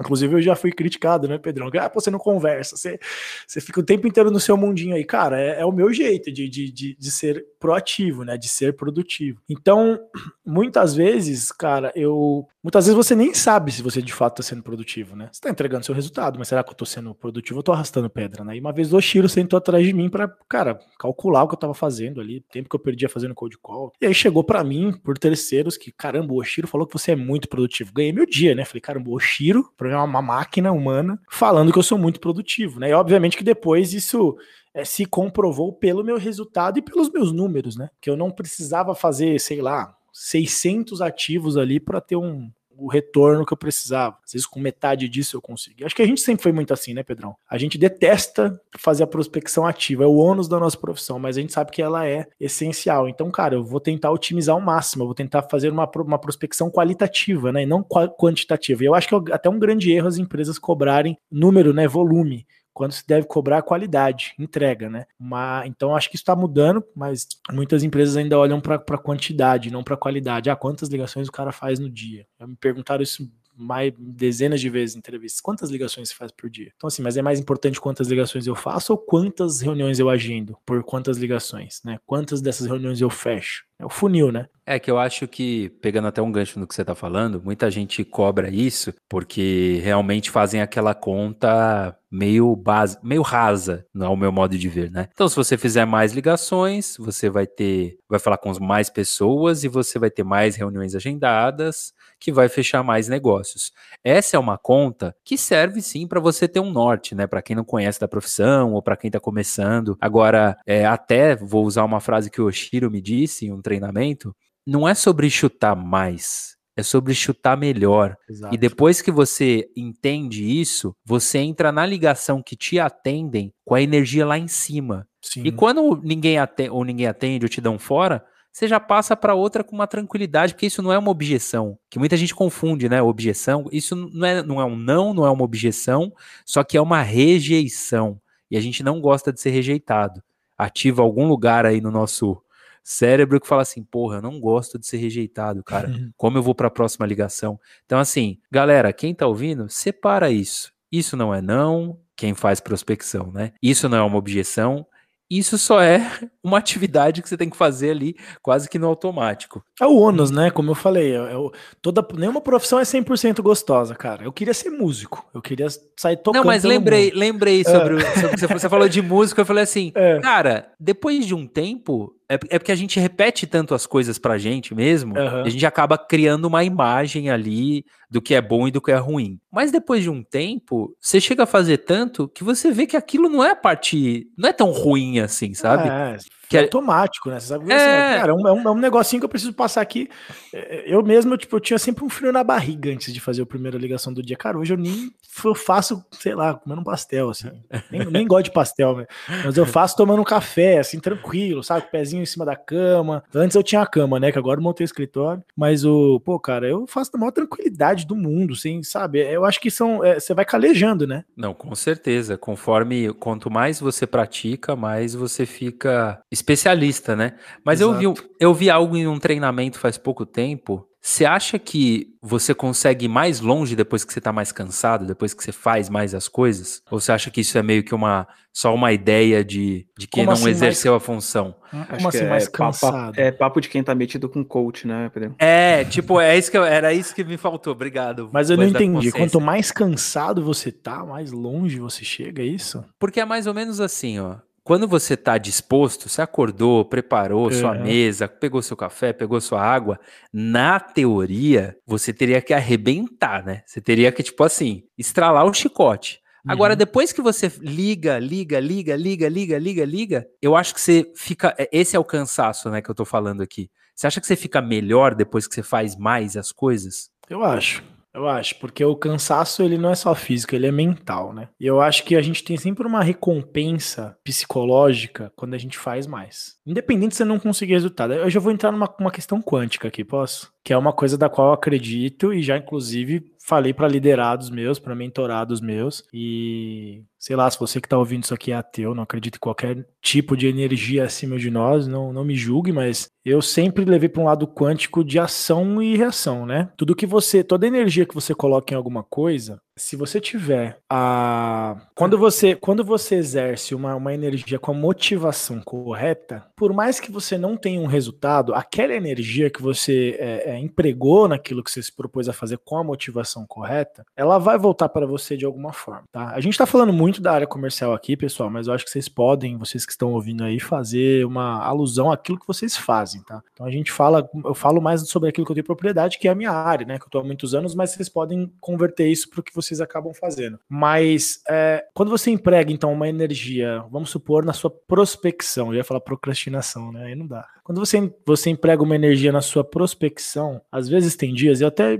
Inclusive, 0.00 0.34
eu 0.34 0.42
já 0.42 0.56
fui 0.56 0.72
criticado, 0.72 1.28
né, 1.28 1.36
Pedrão? 1.36 1.70
Ah, 1.78 1.90
pô, 1.90 2.00
você 2.00 2.10
não 2.10 2.18
conversa, 2.18 2.76
você, 2.76 2.98
você 3.46 3.60
fica 3.60 3.80
o 3.80 3.84
tempo 3.84 4.06
inteiro 4.06 4.30
no 4.30 4.40
seu 4.40 4.56
mundinho 4.56 4.96
aí. 4.96 5.04
Cara, 5.04 5.38
é, 5.38 5.60
é 5.60 5.66
o 5.66 5.72
meu 5.72 5.92
jeito 5.92 6.32
de, 6.32 6.48
de, 6.48 6.70
de, 6.70 6.94
de, 6.94 7.10
ser 7.10 7.44
proativo, 7.60 8.24
né? 8.24 8.38
De 8.38 8.48
ser 8.48 8.74
produtivo. 8.74 9.40
Então, 9.48 10.00
muitas 10.44 10.94
vezes, 10.94 11.52
cara, 11.52 11.92
eu. 11.94 12.48
Muitas 12.62 12.86
vezes 12.86 12.96
você 12.96 13.16
nem 13.16 13.34
sabe 13.34 13.72
se 13.72 13.82
você 13.82 14.00
de 14.00 14.12
fato 14.12 14.40
está 14.40 14.54
sendo 14.54 14.62
produtivo, 14.62 15.16
né? 15.16 15.24
Você 15.32 15.38
está 15.38 15.50
entregando 15.50 15.84
seu 15.84 15.92
resultado, 15.92 16.38
mas 16.38 16.46
será 16.46 16.62
que 16.62 16.70
eu 16.70 16.74
estou 16.74 16.86
sendo 16.86 17.12
produtivo? 17.12 17.58
Eu 17.58 17.62
tô 17.62 17.72
arrastando 17.72 18.08
pedra, 18.08 18.44
né? 18.44 18.56
E 18.56 18.60
uma 18.60 18.72
vez 18.72 18.92
o 18.92 19.00
Shiro 19.00 19.28
sentou 19.28 19.56
atrás 19.56 19.84
de 19.84 19.92
mim 19.92 20.08
para, 20.08 20.28
cara, 20.48 20.78
calcular 20.96 21.42
o 21.42 21.48
que 21.48 21.54
eu 21.54 21.56
estava 21.56 21.74
fazendo 21.74 22.20
ali, 22.20 22.38
o 22.38 22.52
tempo 22.52 22.68
que 22.68 22.76
eu 22.76 22.80
perdia 22.80 23.08
fazendo 23.08 23.34
cold 23.34 23.58
call. 23.60 23.92
E 24.00 24.06
aí 24.06 24.14
chegou 24.14 24.44
para 24.44 24.62
mim, 24.62 24.92
por 24.92 25.18
terceiros, 25.18 25.76
que, 25.76 25.90
caramba, 25.90 26.32
o 26.32 26.36
Oshiro 26.36 26.68
falou 26.68 26.86
que 26.86 26.92
você 26.92 27.12
é 27.12 27.16
muito 27.16 27.48
produtivo. 27.48 27.92
Ganhei 27.92 28.12
meu 28.12 28.26
dia, 28.26 28.54
né? 28.54 28.64
Falei, 28.64 28.80
caramba, 28.80 29.10
o 29.10 29.14
Oshiro, 29.14 29.68
pra 29.76 29.88
mim 29.88 29.94
é 29.94 29.98
uma 29.98 30.22
máquina 30.22 30.70
humana, 30.70 31.20
falando 31.28 31.72
que 31.72 31.78
eu 31.80 31.82
sou 31.82 31.98
muito 31.98 32.20
produtivo, 32.20 32.78
né? 32.78 32.90
E 32.90 32.92
obviamente 32.92 33.36
que 33.36 33.42
depois 33.42 33.92
isso 33.92 34.36
é, 34.72 34.84
se 34.84 35.04
comprovou 35.04 35.72
pelo 35.72 36.04
meu 36.04 36.16
resultado 36.16 36.78
e 36.78 36.82
pelos 36.82 37.10
meus 37.10 37.32
números, 37.32 37.76
né? 37.76 37.90
Que 38.00 38.08
eu 38.08 38.16
não 38.16 38.30
precisava 38.30 38.94
fazer, 38.94 39.40
sei 39.40 39.60
lá, 39.60 39.92
600 40.12 41.00
ativos 41.00 41.56
ali 41.56 41.80
para 41.80 42.00
ter 42.00 42.16
um, 42.16 42.50
o 42.76 42.88
retorno 42.88 43.46
que 43.46 43.52
eu 43.52 43.56
precisava. 43.56 44.16
Às 44.24 44.32
vezes 44.32 44.46
com 44.46 44.60
metade 44.60 45.08
disso 45.08 45.36
eu 45.36 45.40
consegui. 45.40 45.84
Acho 45.84 45.94
que 45.94 46.02
a 46.02 46.06
gente 46.06 46.20
sempre 46.20 46.42
foi 46.42 46.52
muito 46.52 46.72
assim, 46.72 46.92
né, 46.94 47.02
Pedrão? 47.02 47.36
A 47.48 47.56
gente 47.58 47.78
detesta 47.78 48.60
fazer 48.78 49.04
a 49.04 49.06
prospecção 49.06 49.66
ativa, 49.66 50.04
é 50.04 50.06
o 50.06 50.16
ônus 50.16 50.48
da 50.48 50.58
nossa 50.58 50.76
profissão, 50.76 51.18
mas 51.18 51.36
a 51.36 51.40
gente 51.40 51.52
sabe 51.52 51.70
que 51.70 51.82
ela 51.82 52.06
é 52.06 52.26
essencial. 52.40 53.08
Então, 53.08 53.30
cara, 53.30 53.54
eu 53.54 53.64
vou 53.64 53.80
tentar 53.80 54.10
otimizar 54.10 54.54
ao 54.54 54.60
máximo, 54.60 55.02
eu 55.02 55.06
vou 55.06 55.14
tentar 55.14 55.42
fazer 55.42 55.70
uma, 55.70 55.88
uma 55.96 56.18
prospecção 56.18 56.70
qualitativa, 56.70 57.52
né, 57.52 57.62
e 57.62 57.66
não 57.66 57.82
quantitativa. 57.82 58.82
E 58.82 58.86
eu 58.86 58.94
acho 58.94 59.08
que 59.08 59.14
é 59.14 59.34
até 59.34 59.48
um 59.48 59.58
grande 59.58 59.92
erro 59.92 60.08
as 60.08 60.18
empresas 60.18 60.58
cobrarem 60.58 61.16
número, 61.30 61.72
né, 61.72 61.86
volume 61.86 62.46
quando 62.72 62.92
se 62.92 63.06
deve 63.06 63.26
cobrar 63.26 63.62
qualidade, 63.62 64.34
entrega, 64.38 64.88
né? 64.88 65.06
Mas, 65.18 65.66
então 65.68 65.94
acho 65.94 66.08
que 66.08 66.16
isso 66.16 66.22
está 66.22 66.34
mudando, 66.34 66.84
mas 66.94 67.26
muitas 67.50 67.82
empresas 67.82 68.16
ainda 68.16 68.38
olham 68.38 68.60
para 68.60 68.98
quantidade, 68.98 69.70
não 69.70 69.84
para 69.84 69.96
qualidade. 69.96 70.50
Ah, 70.50 70.56
quantas 70.56 70.88
ligações 70.88 71.28
o 71.28 71.32
cara 71.32 71.52
faz 71.52 71.78
no 71.78 71.90
dia? 71.90 72.26
Já 72.38 72.46
me 72.46 72.56
perguntaram 72.56 73.02
isso 73.02 73.30
mais 73.56 73.92
dezenas 73.98 74.60
de 74.60 74.68
vezes 74.68 74.96
em 74.96 74.98
entrevistas. 74.98 75.40
Quantas 75.40 75.70
ligações 75.70 76.08
você 76.08 76.14
faz 76.14 76.32
por 76.32 76.48
dia? 76.48 76.72
Então, 76.76 76.88
assim, 76.88 77.02
mas 77.02 77.16
é 77.16 77.22
mais 77.22 77.38
importante 77.38 77.80
quantas 77.80 78.08
ligações 78.08 78.46
eu 78.46 78.54
faço 78.54 78.92
ou 78.92 78.98
quantas 78.98 79.60
reuniões 79.60 79.98
eu 79.98 80.08
agendo 80.08 80.56
por 80.64 80.82
quantas 80.82 81.18
ligações, 81.18 81.80
né? 81.84 81.98
Quantas 82.06 82.40
dessas 82.40 82.66
reuniões 82.66 83.00
eu 83.00 83.10
fecho? 83.10 83.64
É 83.82 83.84
o 83.84 83.88
funil, 83.88 84.30
né? 84.30 84.46
É 84.64 84.78
que 84.78 84.88
eu 84.88 84.96
acho 84.96 85.26
que, 85.26 85.70
pegando 85.80 86.06
até 86.06 86.22
um 86.22 86.30
gancho 86.30 86.60
no 86.60 86.68
que 86.68 86.74
você 86.74 86.82
está 86.82 86.94
falando, 86.94 87.42
muita 87.42 87.68
gente 87.68 88.04
cobra 88.04 88.48
isso 88.48 88.94
porque 89.08 89.80
realmente 89.82 90.30
fazem 90.30 90.62
aquela 90.62 90.94
conta 90.94 91.96
meio 92.08 92.54
base, 92.54 92.98
meio 93.02 93.22
rasa, 93.22 93.86
ao 93.98 94.14
meu 94.14 94.30
modo 94.30 94.56
de 94.56 94.68
ver, 94.68 94.90
né? 94.90 95.08
Então, 95.12 95.26
se 95.28 95.34
você 95.34 95.56
fizer 95.56 95.86
mais 95.86 96.12
ligações, 96.12 96.94
você 96.98 97.30
vai 97.30 97.46
ter, 97.46 97.96
vai 98.08 98.20
falar 98.20 98.36
com 98.36 98.52
mais 98.60 98.90
pessoas 98.90 99.64
e 99.64 99.68
você 99.68 99.98
vai 99.98 100.10
ter 100.10 100.22
mais 100.22 100.54
reuniões 100.54 100.94
agendadas, 100.94 101.92
que 102.20 102.30
vai 102.30 102.48
fechar 102.50 102.84
mais 102.84 103.08
negócios. 103.08 103.72
Essa 104.04 104.36
é 104.36 104.38
uma 104.38 104.58
conta 104.58 105.16
que 105.24 105.38
serve 105.38 105.80
sim 105.80 106.06
para 106.06 106.20
você 106.20 106.46
ter 106.46 106.60
um 106.60 106.70
norte, 106.70 107.14
né? 107.14 107.26
Para 107.26 107.42
quem 107.42 107.56
não 107.56 107.64
conhece 107.64 107.98
da 107.98 108.06
profissão 108.06 108.74
ou 108.74 108.82
para 108.82 108.96
quem 108.96 109.08
está 109.08 109.18
começando. 109.18 109.96
Agora, 110.00 110.56
é, 110.66 110.84
até 110.84 111.34
vou 111.34 111.64
usar 111.64 111.82
uma 111.84 111.98
frase 111.98 112.30
que 112.30 112.40
o 112.40 112.46
Oshiro 112.46 112.90
me 112.90 113.00
disse 113.00 113.50
um 113.50 113.62
treinamento, 113.72 114.34
não 114.66 114.86
é 114.86 114.94
sobre 114.94 115.28
chutar 115.30 115.74
mais, 115.74 116.56
é 116.76 116.82
sobre 116.82 117.14
chutar 117.14 117.56
melhor. 117.56 118.16
Exato. 118.28 118.54
E 118.54 118.58
depois 118.58 119.00
que 119.00 119.10
você 119.10 119.68
entende 119.76 120.60
isso, 120.60 120.94
você 121.04 121.38
entra 121.38 121.72
na 121.72 121.84
ligação 121.84 122.42
que 122.42 122.56
te 122.56 122.78
atendem 122.78 123.52
com 123.64 123.74
a 123.74 123.82
energia 123.82 124.26
lá 124.26 124.38
em 124.38 124.48
cima. 124.48 125.06
Sim. 125.20 125.42
E 125.44 125.52
quando 125.52 126.00
ninguém 126.02 126.38
atende, 126.38 126.70
ou 126.70 126.84
ninguém 126.84 127.06
atende 127.06 127.44
ou 127.44 127.48
te 127.48 127.60
dão 127.60 127.78
fora, 127.78 128.24
você 128.52 128.68
já 128.68 128.78
passa 128.78 129.16
para 129.16 129.34
outra 129.34 129.64
com 129.64 129.74
uma 129.74 129.86
tranquilidade, 129.86 130.52
porque 130.52 130.66
isso 130.66 130.82
não 130.82 130.92
é 130.92 130.98
uma 130.98 131.10
objeção, 131.10 131.78
que 131.88 131.98
muita 131.98 132.18
gente 132.18 132.34
confunde, 132.34 132.86
né? 132.86 133.00
Objeção, 133.00 133.66
isso 133.72 133.96
não 133.96 134.26
é, 134.26 134.42
não 134.42 134.60
é 134.60 134.64
um 134.64 134.76
não, 134.76 135.14
não 135.14 135.24
é 135.24 135.30
uma 135.30 135.44
objeção, 135.44 136.12
só 136.44 136.62
que 136.62 136.76
é 136.76 136.80
uma 136.80 137.00
rejeição. 137.00 138.20
E 138.50 138.56
a 138.56 138.60
gente 138.60 138.82
não 138.82 139.00
gosta 139.00 139.32
de 139.32 139.40
ser 139.40 139.48
rejeitado. 139.48 140.22
Ativa 140.58 141.02
algum 141.02 141.26
lugar 141.26 141.64
aí 141.64 141.80
no 141.80 141.90
nosso 141.90 142.42
cérebro 142.82 143.40
que 143.40 143.46
fala 143.46 143.62
assim, 143.62 143.82
porra, 143.82 144.16
eu 144.16 144.22
não 144.22 144.40
gosto 144.40 144.78
de 144.78 144.86
ser 144.86 144.96
rejeitado, 144.96 145.62
cara. 145.62 145.88
Como 146.16 146.38
eu 146.38 146.42
vou 146.42 146.54
para 146.54 146.68
a 146.68 146.70
próxima 146.70 147.06
ligação? 147.06 147.58
Então, 147.84 147.98
assim, 147.98 148.38
galera, 148.50 148.92
quem 148.92 149.14
tá 149.14 149.26
ouvindo, 149.26 149.68
separa 149.68 150.30
isso. 150.30 150.72
Isso 150.90 151.16
não 151.16 151.34
é 151.34 151.40
não, 151.40 151.98
quem 152.16 152.34
faz 152.34 152.60
prospecção, 152.60 153.32
né? 153.32 153.52
Isso 153.62 153.88
não 153.88 153.98
é 153.98 154.02
uma 154.02 154.18
objeção, 154.18 154.86
isso 155.34 155.56
só 155.56 155.80
é 155.80 155.98
uma 156.44 156.58
atividade 156.58 157.22
que 157.22 157.28
você 157.28 157.38
tem 157.38 157.48
que 157.48 157.56
fazer 157.56 157.90
ali 157.90 158.14
quase 158.42 158.68
que 158.68 158.78
no 158.78 158.86
automático. 158.86 159.64
É 159.80 159.86
o 159.86 159.96
ônus, 159.96 160.30
né? 160.30 160.50
Como 160.50 160.70
eu 160.70 160.74
falei, 160.74 161.16
é, 161.16 161.32
é 161.32 161.36
toda, 161.80 162.06
nenhuma 162.14 162.42
profissão 162.42 162.78
é 162.78 162.82
100% 162.82 163.40
gostosa, 163.40 163.94
cara. 163.94 164.24
Eu 164.24 164.32
queria 164.32 164.52
ser 164.52 164.68
músico, 164.68 165.26
eu 165.32 165.40
queria 165.40 165.68
sair 165.96 166.18
tocando. 166.18 166.42
Não, 166.42 166.46
mas 166.46 166.64
lembrei, 166.64 167.06
mundo. 167.06 167.18
lembrei 167.18 167.64
sobre, 167.64 168.02
é. 168.02 168.14
sobre 168.14 168.36
você, 168.36 168.46
você 168.46 168.68
falou 168.68 168.88
de 168.88 169.00
música, 169.00 169.40
eu 169.40 169.46
falei 169.46 169.64
assim, 169.64 169.90
é. 169.96 170.20
cara, 170.20 170.70
depois 170.78 171.26
de 171.26 171.34
um 171.34 171.46
tempo, 171.46 172.14
é, 172.32 172.38
é 172.48 172.58
porque 172.58 172.72
a 172.72 172.76
gente 172.76 172.98
repete 172.98 173.46
tanto 173.46 173.74
as 173.74 173.86
coisas 173.86 174.18
pra 174.18 174.38
gente 174.38 174.74
mesmo, 174.74 175.14
uhum. 175.14 175.42
a 175.42 175.48
gente 175.48 175.66
acaba 175.66 175.98
criando 175.98 176.46
uma 176.46 176.64
imagem 176.64 177.28
ali 177.28 177.84
do 178.10 178.22
que 178.22 178.34
é 178.34 178.40
bom 178.40 178.66
e 178.66 178.70
do 178.70 178.80
que 178.80 178.90
é 178.90 178.96
ruim. 178.96 179.38
Mas 179.50 179.70
depois 179.70 180.02
de 180.02 180.08
um 180.08 180.22
tempo, 180.22 180.96
você 180.98 181.20
chega 181.20 181.42
a 181.42 181.46
fazer 181.46 181.78
tanto 181.78 182.28
que 182.28 182.42
você 182.42 182.70
vê 182.70 182.86
que 182.86 182.96
aquilo 182.96 183.28
não 183.28 183.44
é 183.44 183.54
parte. 183.54 184.26
não 184.36 184.48
é 184.48 184.52
tão 184.52 184.70
ruim 184.70 185.20
assim, 185.20 185.52
sabe? 185.52 185.88
É, 185.88 186.16
que 186.52 186.58
é 186.58 186.62
automático, 186.62 187.30
né? 187.30 187.40
Você 187.40 187.48
sabe 187.48 187.64
que, 187.64 187.72
assim, 187.72 187.84
é... 187.84 188.18
cara, 188.18 188.32
é 188.32 188.34
um, 188.34 188.48
é, 188.48 188.52
um, 188.52 188.62
é 188.62 188.70
um 188.70 188.78
negocinho 188.78 189.20
que 189.20 189.24
eu 189.24 189.28
preciso 189.28 189.52
passar 189.52 189.80
aqui. 189.80 190.08
É, 190.52 190.84
eu 190.86 191.02
mesmo, 191.02 191.36
tipo, 191.36 191.56
eu 191.56 191.60
tinha 191.60 191.78
sempre 191.78 192.04
um 192.04 192.08
frio 192.08 192.32
na 192.32 192.44
barriga 192.44 192.90
antes 192.90 193.12
de 193.12 193.20
fazer 193.20 193.42
a 193.42 193.46
primeira 193.46 193.78
ligação 193.78 194.12
do 194.12 194.22
dia. 194.22 194.36
Cara, 194.36 194.58
hoje 194.58 194.72
eu 194.72 194.78
nem 194.78 195.10
eu 195.44 195.54
faço, 195.54 196.04
sei 196.12 196.34
lá, 196.34 196.54
comendo 196.54 196.82
um 196.82 196.84
pastel, 196.84 197.30
assim. 197.30 197.50
Nem, 197.90 198.04
nem 198.04 198.26
gosto 198.26 198.44
de 198.44 198.50
pastel, 198.52 198.96
né? 198.96 199.06
mas 199.44 199.56
eu 199.56 199.64
faço 199.64 199.96
tomando 199.96 200.20
um 200.20 200.24
café, 200.24 200.78
assim, 200.78 201.00
tranquilo, 201.00 201.62
sabe? 201.62 201.82
Com 201.82 201.88
o 201.88 201.90
pezinho 201.90 202.22
em 202.22 202.26
cima 202.26 202.44
da 202.44 202.54
cama. 202.54 203.24
Antes 203.34 203.56
eu 203.56 203.62
tinha 203.62 203.80
a 203.80 203.86
cama, 203.86 204.20
né? 204.20 204.30
Que 204.30 204.38
agora 204.38 204.60
eu 204.60 204.62
montei 204.62 204.84
o 204.84 204.86
escritório. 204.86 205.42
Mas 205.56 205.84
o, 205.84 206.20
pô, 206.20 206.38
cara, 206.38 206.68
eu 206.68 206.86
faço 206.86 207.12
da 207.12 207.18
maior 207.18 207.32
tranquilidade 207.32 208.06
do 208.06 208.14
mundo, 208.14 208.52
assim, 208.54 208.82
sabe? 208.82 209.20
Eu 209.20 209.44
acho 209.44 209.60
que 209.60 209.70
são. 209.70 210.04
É, 210.04 210.20
você 210.20 210.34
vai 210.34 210.44
calejando, 210.44 211.06
né? 211.06 211.24
Não, 211.36 211.54
com 211.54 211.74
certeza. 211.74 212.36
Conforme, 212.36 213.12
quanto 213.14 213.50
mais 213.50 213.80
você 213.80 214.06
pratica, 214.06 214.76
mais 214.76 215.14
você 215.14 215.46
fica 215.46 216.20
especialista, 216.42 217.14
né? 217.14 217.34
Mas 217.64 217.80
eu 217.80 217.94
vi, 217.94 218.04
eu 218.38 218.52
vi 218.52 218.68
algo 218.68 218.96
em 218.96 219.06
um 219.06 219.18
treinamento 219.18 219.78
faz 219.78 219.96
pouco 219.96 220.26
tempo. 220.26 220.86
Você 221.00 221.24
acha 221.24 221.58
que 221.58 222.14
você 222.22 222.54
consegue 222.54 223.06
ir 223.06 223.08
mais 223.08 223.40
longe 223.40 223.74
depois 223.74 224.04
que 224.04 224.12
você 224.12 224.20
está 224.20 224.32
mais 224.32 224.52
cansado, 224.52 225.04
depois 225.04 225.34
que 225.34 225.42
você 225.42 225.50
faz 225.50 225.88
mais 225.88 226.14
as 226.14 226.28
coisas? 226.28 226.80
Ou 226.90 227.00
você 227.00 227.10
acha 227.10 227.28
que 227.28 227.40
isso 227.40 227.58
é 227.58 227.62
meio 227.62 227.82
que 227.82 227.92
uma 227.92 228.28
só 228.52 228.72
uma 228.72 228.92
ideia 228.92 229.42
de, 229.42 229.86
de 229.98 230.06
que 230.06 230.18
Como 230.18 230.26
não 230.26 230.32
assim, 230.34 230.50
exerceu 230.50 230.92
mais... 230.92 231.02
a 231.02 231.06
função? 231.06 231.54
Como 231.90 232.08
assim, 232.08 232.18
é 232.18 232.28
mais 232.28 232.46
cansado? 232.46 232.92
Papo, 232.92 233.20
é 233.20 233.32
papo 233.32 233.60
de 233.60 233.68
quem 233.68 233.82
tá 233.82 233.94
metido 233.94 234.28
com 234.28 234.44
coach, 234.44 234.86
né, 234.86 235.10
Pedro? 235.12 235.34
É, 235.38 235.84
tipo, 235.84 236.20
é 236.20 236.38
isso 236.38 236.50
que 236.50 236.58
eu, 236.58 236.64
era 236.64 236.92
isso 236.92 237.14
que 237.14 237.24
me 237.24 237.36
faltou. 237.36 237.72
Obrigado. 237.72 238.30
Mas 238.32 238.50
eu 238.50 238.56
não 238.56 238.64
entendi. 238.64 239.10
Quanto 239.10 239.40
mais 239.40 239.72
cansado 239.72 240.44
você 240.44 240.70
tá, 240.70 241.04
mais 241.04 241.32
longe 241.32 241.80
você 241.80 242.04
chega, 242.04 242.42
é 242.42 242.46
isso? 242.46 242.84
Porque 242.98 243.20
é 243.20 243.24
mais 243.24 243.48
ou 243.48 243.54
menos 243.54 243.80
assim, 243.80 244.20
ó 244.20 244.36
quando 244.64 244.86
você 244.86 245.14
está 245.14 245.38
disposto, 245.38 246.08
você 246.08 246.22
acordou, 246.22 246.84
preparou 246.84 247.50
é. 247.50 247.52
sua 247.52 247.74
mesa, 247.74 248.28
pegou 248.28 248.62
seu 248.62 248.76
café, 248.76 249.12
pegou 249.12 249.40
sua 249.40 249.60
água, 249.60 249.98
na 250.32 250.78
teoria, 250.78 251.76
você 251.86 252.12
teria 252.12 252.40
que 252.40 252.54
arrebentar, 252.54 253.44
né? 253.44 253.62
Você 253.66 253.80
teria 253.80 254.12
que, 254.12 254.22
tipo 254.22 254.42
assim, 254.44 254.84
estralar 254.96 255.44
o 255.44 255.52
chicote. 255.52 256.20
Uhum. 256.44 256.52
Agora, 256.52 256.76
depois 256.76 257.12
que 257.12 257.20
você 257.20 257.52
liga, 257.60 258.18
liga, 258.18 258.60
liga, 258.60 258.94
liga, 258.94 259.28
liga, 259.28 259.58
liga, 259.58 259.84
liga, 259.84 260.26
eu 260.40 260.54
acho 260.54 260.74
que 260.74 260.80
você 260.80 261.10
fica. 261.16 261.54
É, 261.58 261.68
esse 261.72 261.96
é 261.96 261.98
o 261.98 262.04
cansaço, 262.04 262.70
né, 262.70 262.80
que 262.80 262.90
eu 262.90 262.94
tô 262.94 263.04
falando 263.04 263.42
aqui. 263.42 263.68
Você 263.94 264.06
acha 264.06 264.20
que 264.20 264.26
você 264.26 264.36
fica 264.36 264.62
melhor 264.62 265.14
depois 265.14 265.46
que 265.46 265.54
você 265.54 265.62
faz 265.62 265.96
mais 265.96 266.36
as 266.36 266.50
coisas? 266.52 267.10
Eu 267.28 267.44
acho. 267.44 267.82
Eu 268.14 268.28
acho, 268.28 268.56
porque 268.56 268.84
o 268.84 268.94
cansaço 268.94 269.62
ele 269.62 269.78
não 269.78 269.90
é 269.90 269.94
só 269.94 270.14
físico, 270.14 270.54
ele 270.54 270.66
é 270.66 270.72
mental, 270.72 271.32
né? 271.32 271.48
E 271.58 271.66
eu 271.66 271.80
acho 271.80 272.04
que 272.04 272.14
a 272.14 272.20
gente 272.20 272.44
tem 272.44 272.56
sempre 272.58 272.86
uma 272.86 273.02
recompensa 273.02 274.16
psicológica 274.22 275.32
quando 275.34 275.54
a 275.54 275.58
gente 275.58 275.78
faz 275.78 276.06
mais. 276.06 276.56
Independente 276.66 277.14
se 277.14 277.18
você 277.18 277.24
não 277.24 277.38
conseguir 277.38 277.72
resultado. 277.72 278.12
Eu 278.12 278.30
já 278.30 278.38
vou 278.38 278.52
entrar 278.52 278.70
numa 278.70 278.92
uma 278.98 279.10
questão 279.10 279.42
quântica 279.42 279.88
aqui, 279.88 280.04
posso? 280.04 280.52
Que 280.62 280.72
é 280.72 280.78
uma 280.78 280.92
coisa 280.92 281.18
da 281.18 281.28
qual 281.28 281.48
eu 281.48 281.54
acredito 281.54 282.32
e 282.32 282.42
já 282.42 282.56
inclusive 282.56 283.24
falei 283.44 283.74
para 283.74 283.88
liderados 283.88 284.48
meus, 284.48 284.78
para 284.78 284.94
mentorados 284.94 285.60
meus 285.60 286.04
e 286.12 287.02
sei 287.18 287.36
lá, 287.36 287.50
se 287.50 287.58
você 287.58 287.80
que 287.80 287.86
está 287.86 287.98
ouvindo 287.98 288.24
isso 288.24 288.34
aqui 288.34 288.52
é 288.52 288.56
ateu, 288.56 288.94
não 288.94 289.02
acredita 289.02 289.36
em 289.36 289.40
qualquer 289.40 289.86
tipo 290.00 290.36
de 290.36 290.46
energia 290.46 291.04
acima 291.04 291.38
de 291.38 291.50
nós, 291.50 291.86
não, 291.86 292.12
não 292.12 292.24
me 292.24 292.34
julgue, 292.34 292.72
mas 292.72 293.08
eu 293.24 293.40
sempre 293.40 293.84
levei 293.84 294.08
para 294.08 294.22
um 294.22 294.26
lado 294.26 294.46
quântico 294.46 295.04
de 295.04 295.18
ação 295.18 295.82
e 295.82 295.96
reação, 295.96 296.44
né? 296.44 296.70
Tudo 296.76 296.96
que 296.96 297.06
você, 297.06 297.44
toda 297.44 297.66
energia 297.66 298.06
que 298.06 298.14
você 298.14 298.34
coloca 298.34 298.74
em 298.74 298.76
alguma 298.76 299.02
coisa, 299.04 299.60
se 299.76 299.96
você 299.96 300.20
tiver 300.20 300.78
a. 300.88 301.76
Quando 301.94 302.18
você, 302.18 302.54
quando 302.54 302.84
você 302.84 303.14
exerce 303.14 303.74
uma, 303.74 303.94
uma 303.94 304.12
energia 304.12 304.58
com 304.58 304.70
a 304.70 304.74
motivação 304.74 305.60
correta, 305.60 306.46
por 306.54 306.72
mais 306.72 307.00
que 307.00 307.10
você 307.10 307.38
não 307.38 307.56
tenha 307.56 307.80
um 307.80 307.86
resultado, 307.86 308.54
aquela 308.54 308.94
energia 308.94 309.50
que 309.50 309.62
você 309.62 310.16
é, 310.18 310.50
é, 310.50 310.58
empregou 310.58 311.26
naquilo 311.26 311.64
que 311.64 311.70
você 311.70 311.82
se 311.82 311.94
propôs 311.94 312.28
a 312.28 312.32
fazer 312.32 312.58
com 312.58 312.76
a 312.76 312.84
motivação 312.84 313.46
correta, 313.46 314.04
ela 314.14 314.38
vai 314.38 314.58
voltar 314.58 314.88
para 314.90 315.06
você 315.06 315.36
de 315.36 315.46
alguma 315.46 315.72
forma, 315.72 316.04
tá? 316.12 316.32
A 316.34 316.40
gente 316.40 316.58
tá 316.58 316.66
falando 316.66 316.92
muito 316.92 317.22
da 317.22 317.32
área 317.32 317.46
comercial 317.46 317.94
aqui, 317.94 318.16
pessoal, 318.16 318.50
mas 318.50 318.66
eu 318.66 318.74
acho 318.74 318.84
que 318.84 318.90
vocês 318.90 319.08
podem, 319.08 319.56
vocês 319.56 319.86
que 319.86 319.92
estão 319.92 320.12
ouvindo 320.12 320.44
aí, 320.44 320.60
fazer 320.60 321.24
uma 321.24 321.64
alusão 321.64 322.12
àquilo 322.12 322.38
que 322.38 322.46
vocês 322.46 322.76
fazem, 322.76 323.22
tá? 323.22 323.42
Então 323.52 323.64
a 323.64 323.70
gente 323.70 323.90
fala, 323.90 324.28
eu 324.44 324.54
falo 324.54 324.82
mais 324.82 325.08
sobre 325.08 325.30
aquilo 325.30 325.46
que 325.46 325.52
eu 325.52 325.56
tenho 325.56 325.64
propriedade, 325.66 326.18
que 326.18 326.28
é 326.28 326.30
a 326.30 326.34
minha 326.34 326.50
área, 326.50 326.86
né? 326.86 326.98
Que 326.98 327.06
eu 327.06 327.10
tô 327.10 327.18
há 327.18 327.24
muitos 327.24 327.54
anos, 327.54 327.74
mas 327.74 327.90
vocês 327.90 328.08
podem 328.08 328.52
converter 328.60 329.06
isso 329.06 329.30
para 329.30 329.40
o 329.40 329.42
que 329.42 329.54
vocês 329.54 329.61
acabam 329.80 330.12
fazendo. 330.12 330.58
Mas 330.68 331.40
é, 331.48 331.84
quando 331.94 332.10
você 332.10 332.30
emprega, 332.30 332.72
então, 332.72 332.92
uma 332.92 333.08
energia, 333.08 333.84
vamos 333.90 334.10
supor, 334.10 334.44
na 334.44 334.52
sua 334.52 334.70
prospecção, 334.70 335.68
eu 335.68 335.78
ia 335.78 335.84
falar 335.84 336.00
procrastinação, 336.00 336.92
né? 336.92 337.06
Aí 337.06 337.14
não 337.14 337.26
dá. 337.26 337.46
Quando 337.64 337.78
você, 337.78 338.12
você 338.26 338.50
emprega 338.50 338.82
uma 338.82 338.96
energia 338.96 339.30
na 339.30 339.40
sua 339.40 339.62
prospecção, 339.62 340.60
às 340.70 340.88
vezes 340.88 341.14
tem 341.14 341.32
dias, 341.32 341.60
eu 341.60 341.68
até 341.68 341.98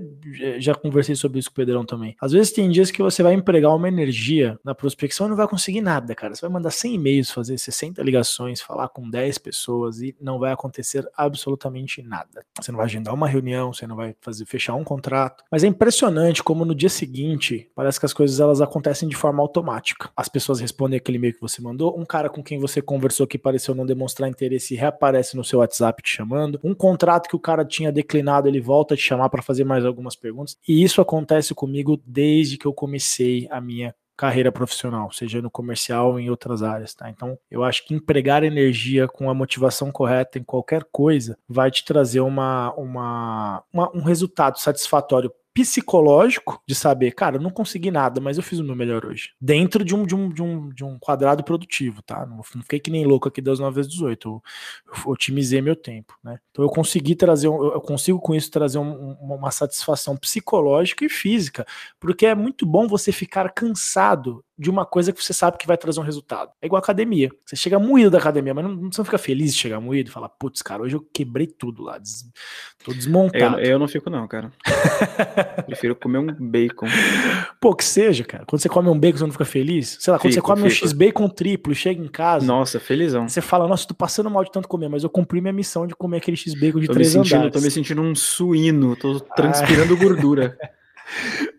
já 0.58 0.74
conversei 0.74 1.14
sobre 1.14 1.38
isso 1.38 1.50
com 1.50 1.52
o 1.52 1.56
Pedrão 1.56 1.84
também. 1.84 2.16
Às 2.20 2.32
vezes 2.32 2.50
tem 2.50 2.68
dias 2.68 2.90
que 2.90 3.00
você 3.00 3.22
vai 3.22 3.34
empregar 3.34 3.74
uma 3.74 3.86
energia 3.86 4.58
na 4.64 4.74
prospecção 4.74 5.26
e 5.26 5.30
não 5.30 5.36
vai 5.36 5.46
conseguir 5.46 5.80
nada, 5.80 6.14
cara. 6.16 6.34
Você 6.34 6.40
vai 6.40 6.50
mandar 6.50 6.72
100 6.72 6.94
e-mails, 6.94 7.30
fazer 7.30 7.56
60 7.56 8.02
ligações, 8.02 8.60
falar 8.60 8.88
com 8.88 9.08
10 9.08 9.38
pessoas 9.38 10.00
e 10.00 10.16
não 10.20 10.38
vai 10.38 10.52
acontecer 10.52 11.08
absolutamente 11.16 12.02
nada. 12.02 12.44
Você 12.60 12.72
não 12.72 12.78
vai 12.78 12.86
agendar 12.86 13.14
uma 13.14 13.28
reunião, 13.28 13.72
você 13.72 13.86
não 13.86 13.94
vai 13.94 14.16
fazer 14.20 14.44
fechar 14.46 14.74
um 14.74 14.82
contrato. 14.84 15.44
Mas 15.50 15.62
é 15.62 15.68
impressionante 15.68 16.42
como 16.42 16.64
no 16.64 16.74
dia 16.74 16.88
seguinte, 16.88 17.51
parece 17.74 17.98
que 17.98 18.06
as 18.06 18.12
coisas 18.12 18.40
elas 18.40 18.60
acontecem 18.60 19.08
de 19.08 19.16
forma 19.16 19.42
automática. 19.42 20.10
As 20.16 20.28
pessoas 20.28 20.60
respondem 20.60 20.96
aquele 20.96 21.18
e-mail 21.18 21.34
que 21.34 21.40
você 21.40 21.60
mandou, 21.60 21.98
um 21.98 22.04
cara 22.04 22.28
com 22.28 22.42
quem 22.42 22.58
você 22.58 22.82
conversou 22.82 23.26
que 23.26 23.38
pareceu 23.38 23.74
não 23.74 23.86
demonstrar 23.86 24.28
interesse 24.28 24.74
reaparece 24.74 25.36
no 25.36 25.44
seu 25.44 25.60
WhatsApp 25.60 26.02
te 26.02 26.10
chamando. 26.10 26.60
Um 26.62 26.74
contrato 26.74 27.28
que 27.28 27.36
o 27.36 27.40
cara 27.40 27.64
tinha 27.64 27.92
declinado, 27.92 28.48
ele 28.48 28.60
volta 28.60 28.94
a 28.94 28.96
te 28.96 29.02
chamar 29.02 29.28
para 29.28 29.42
fazer 29.42 29.64
mais 29.64 29.84
algumas 29.84 30.16
perguntas. 30.16 30.56
E 30.66 30.82
isso 30.82 31.00
acontece 31.00 31.54
comigo 31.54 32.00
desde 32.06 32.56
que 32.56 32.66
eu 32.66 32.72
comecei 32.72 33.46
a 33.50 33.60
minha 33.60 33.94
carreira 34.16 34.52
profissional, 34.52 35.10
seja 35.10 35.42
no 35.42 35.50
comercial 35.50 36.12
ou 36.12 36.20
em 36.20 36.30
outras 36.30 36.62
áreas, 36.62 36.94
tá? 36.94 37.10
Então, 37.10 37.36
eu 37.50 37.64
acho 37.64 37.84
que 37.84 37.92
empregar 37.92 38.44
energia 38.44 39.08
com 39.08 39.28
a 39.28 39.34
motivação 39.34 39.90
correta 39.90 40.38
em 40.38 40.44
qualquer 40.44 40.84
coisa 40.92 41.36
vai 41.48 41.70
te 41.70 41.84
trazer 41.84 42.20
uma, 42.20 42.72
uma, 42.74 43.64
uma 43.72 43.90
um 43.92 44.02
resultado 44.02 44.60
satisfatório 44.60 45.32
psicológico 45.54 46.62
de 46.66 46.74
saber, 46.74 47.12
cara, 47.12 47.36
eu 47.36 47.40
não 47.40 47.50
consegui 47.50 47.90
nada, 47.90 48.20
mas 48.20 48.36
eu 48.36 48.42
fiz 48.42 48.58
o 48.58 48.64
meu 48.64 48.74
melhor 48.74 49.04
hoje. 49.04 49.30
Dentro 49.40 49.84
de 49.84 49.94
um, 49.94 50.06
de 50.06 50.14
um, 50.14 50.28
de 50.28 50.42
um, 50.42 50.68
de 50.70 50.84
um 50.84 50.98
quadrado 50.98 51.44
produtivo, 51.44 52.02
tá? 52.02 52.24
Não, 52.26 52.36
não 52.36 52.62
fiquei 52.62 52.80
que 52.80 52.90
nem 52.90 53.04
louco 53.04 53.28
aqui 53.28 53.40
das 53.40 53.58
9 53.58 53.76
vezes 53.76 53.90
18. 53.92 54.28
Eu, 54.28 54.42
eu, 54.86 55.10
otimizei 55.10 55.60
meu 55.60 55.76
tempo, 55.76 56.16
né? 56.22 56.38
Então 56.50 56.64
eu 56.64 56.70
consegui 56.70 57.14
trazer, 57.14 57.48
eu 57.48 57.80
consigo 57.80 58.18
com 58.18 58.34
isso 58.34 58.50
trazer 58.50 58.78
um, 58.78 59.12
uma 59.20 59.50
satisfação 59.50 60.16
psicológica 60.16 61.04
e 61.04 61.08
física, 61.08 61.66
porque 62.00 62.26
é 62.26 62.34
muito 62.34 62.64
bom 62.64 62.88
você 62.88 63.12
ficar 63.12 63.52
cansado 63.52 64.42
de 64.62 64.70
uma 64.70 64.86
coisa 64.86 65.12
que 65.12 65.22
você 65.22 65.32
sabe 65.32 65.58
que 65.58 65.66
vai 65.66 65.76
trazer 65.76 65.98
um 65.98 66.04
resultado. 66.04 66.52
É 66.62 66.66
igual 66.66 66.80
academia. 66.80 67.30
Você 67.44 67.56
chega 67.56 67.80
moído 67.80 68.12
da 68.12 68.18
academia, 68.18 68.54
mas 68.54 68.64
não, 68.64 68.90
você 68.90 69.00
não 69.00 69.04
fica 69.04 69.18
feliz 69.18 69.52
de 69.52 69.58
chegar 69.58 69.80
moído 69.80 70.08
e 70.08 70.12
falar, 70.12 70.28
putz, 70.28 70.62
cara, 70.62 70.82
hoje 70.82 70.94
eu 70.94 71.00
quebrei 71.12 71.48
tudo 71.48 71.82
lá, 71.82 71.98
des... 71.98 72.24
tô 72.84 72.92
desmontado. 72.92 73.58
Eu, 73.58 73.72
eu 73.72 73.78
não 73.78 73.88
fico 73.88 74.08
não, 74.08 74.26
cara. 74.28 74.52
Prefiro 75.66 75.96
comer 75.96 76.18
um 76.18 76.32
bacon. 76.32 76.86
Pô, 77.60 77.74
que 77.74 77.84
seja, 77.84 78.22
cara. 78.22 78.44
Quando 78.46 78.62
você 78.62 78.68
come 78.68 78.88
um 78.88 78.98
bacon, 78.98 79.18
você 79.18 79.24
não 79.24 79.32
fica 79.32 79.44
feliz? 79.44 79.98
Sei 80.00 80.12
lá, 80.12 80.18
quando 80.18 80.32
fico, 80.32 80.46
você 80.46 80.54
come 80.54 80.70
fico. 80.70 80.84
um 80.84 80.88
X-bacon 80.88 81.28
triplo, 81.28 81.74
chega 81.74 82.00
em 82.00 82.08
casa. 82.08 82.46
Nossa, 82.46 82.78
felizão. 82.78 83.28
Você 83.28 83.40
fala, 83.40 83.66
nossa, 83.66 83.86
tô 83.88 83.94
passando 83.94 84.30
mal 84.30 84.44
de 84.44 84.52
tanto 84.52 84.68
comer, 84.68 84.88
mas 84.88 85.02
eu 85.02 85.10
cumpri 85.10 85.40
minha 85.40 85.52
missão 85.52 85.88
de 85.88 85.94
comer 85.96 86.18
aquele 86.18 86.36
X-bacon 86.36 86.78
de 86.78 86.86
tô 86.86 86.92
três 86.92 87.08
me 87.08 87.12
sentindo, 87.14 87.36
andares. 87.36 87.52
Tô 87.52 87.60
me 87.60 87.70
sentindo 87.70 88.00
um 88.00 88.14
suíno, 88.14 88.94
tô 88.94 89.18
transpirando 89.18 89.94
ah. 89.94 89.98
gordura. 89.98 90.56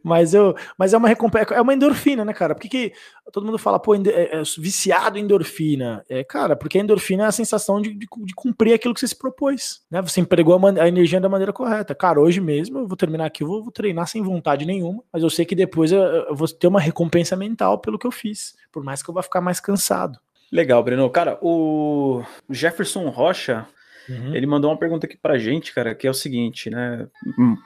mas 0.04 0.34
eu, 0.34 0.56
mas 0.78 0.94
é 0.94 0.98
uma 0.98 1.08
recompensa, 1.08 1.54
é 1.54 1.62
uma 1.62 1.74
endorfina, 1.74 2.26
né, 2.26 2.34
cara? 2.34 2.54
Porque 2.54 2.68
que 2.68 2.94
todo 3.32 3.46
mundo 3.46 3.58
fala, 3.58 3.80
pô, 3.80 3.96
é, 3.96 4.00
é, 4.08 4.44
viciado 4.58 5.18
em 5.18 5.22
endorfina. 5.22 6.04
É, 6.10 6.24
cara, 6.24 6.56
porque 6.56 6.78
a 6.78 6.82
endorfina 6.82 7.24
é 7.24 7.28
a 7.28 7.32
sensação 7.32 7.82
de, 7.82 7.94
de, 7.94 8.08
de 8.08 8.34
cumprir 8.36 8.74
aquilo 8.74 8.94
que 8.94 9.00
você 9.00 9.08
se 9.08 9.18
propôs, 9.18 9.82
né? 9.90 10.02
Você 10.02 10.22
empregou 10.22 10.56
a, 10.56 10.82
a, 10.82 10.88
energia 10.88 11.22
da 11.22 11.30
maneira 11.30 11.54
correta. 11.54 11.96
Cara, 11.96 12.20
hoje 12.20 12.42
mesmo 12.42 12.80
eu 12.80 12.88
vou 12.88 12.98
terminar 12.98 13.26
aqui, 13.26 13.44
eu 13.44 13.48
vou, 13.48 13.64
vou 13.64 13.72
treinar 13.72 14.08
sem 14.08 14.22
vontade 14.22 14.66
nenhuma, 14.66 15.04
mas 15.12 15.24
eu 15.24 15.30
sei 15.30 15.46
que 15.46 15.56
depois 15.56 15.92
eu, 15.92 16.02
eu 16.02 16.36
vou 16.36 16.48
ter 16.48 16.68
uma 16.68 16.80
recompensa 16.80 17.36
mental 17.36 17.80
pelo 17.80 17.98
que 17.98 18.08
eu 18.08 18.12
fiz, 18.12 18.56
por 18.72 18.84
mais 18.84 19.02
que 19.02 19.10
eu 19.10 19.14
vá 19.14 19.24
ficar 19.24 19.42
mais 19.42 19.60
cansado. 19.60 20.20
Legal, 20.52 20.84
Breno. 20.84 21.10
Cara, 21.10 21.40
o 21.42 22.22
Jefferson 22.50 23.10
Rocha 23.10 23.66
Uhum. 24.10 24.36
Ele 24.36 24.46
mandou 24.46 24.72
uma 24.72 24.78
pergunta 24.78 25.06
aqui 25.06 25.18
pra 25.18 25.38
gente, 25.38 25.74
cara, 25.74 25.96
que 25.96 26.08
é 26.08 26.10
o 26.10 26.14
seguinte, 26.14 26.70
né? 26.70 27.08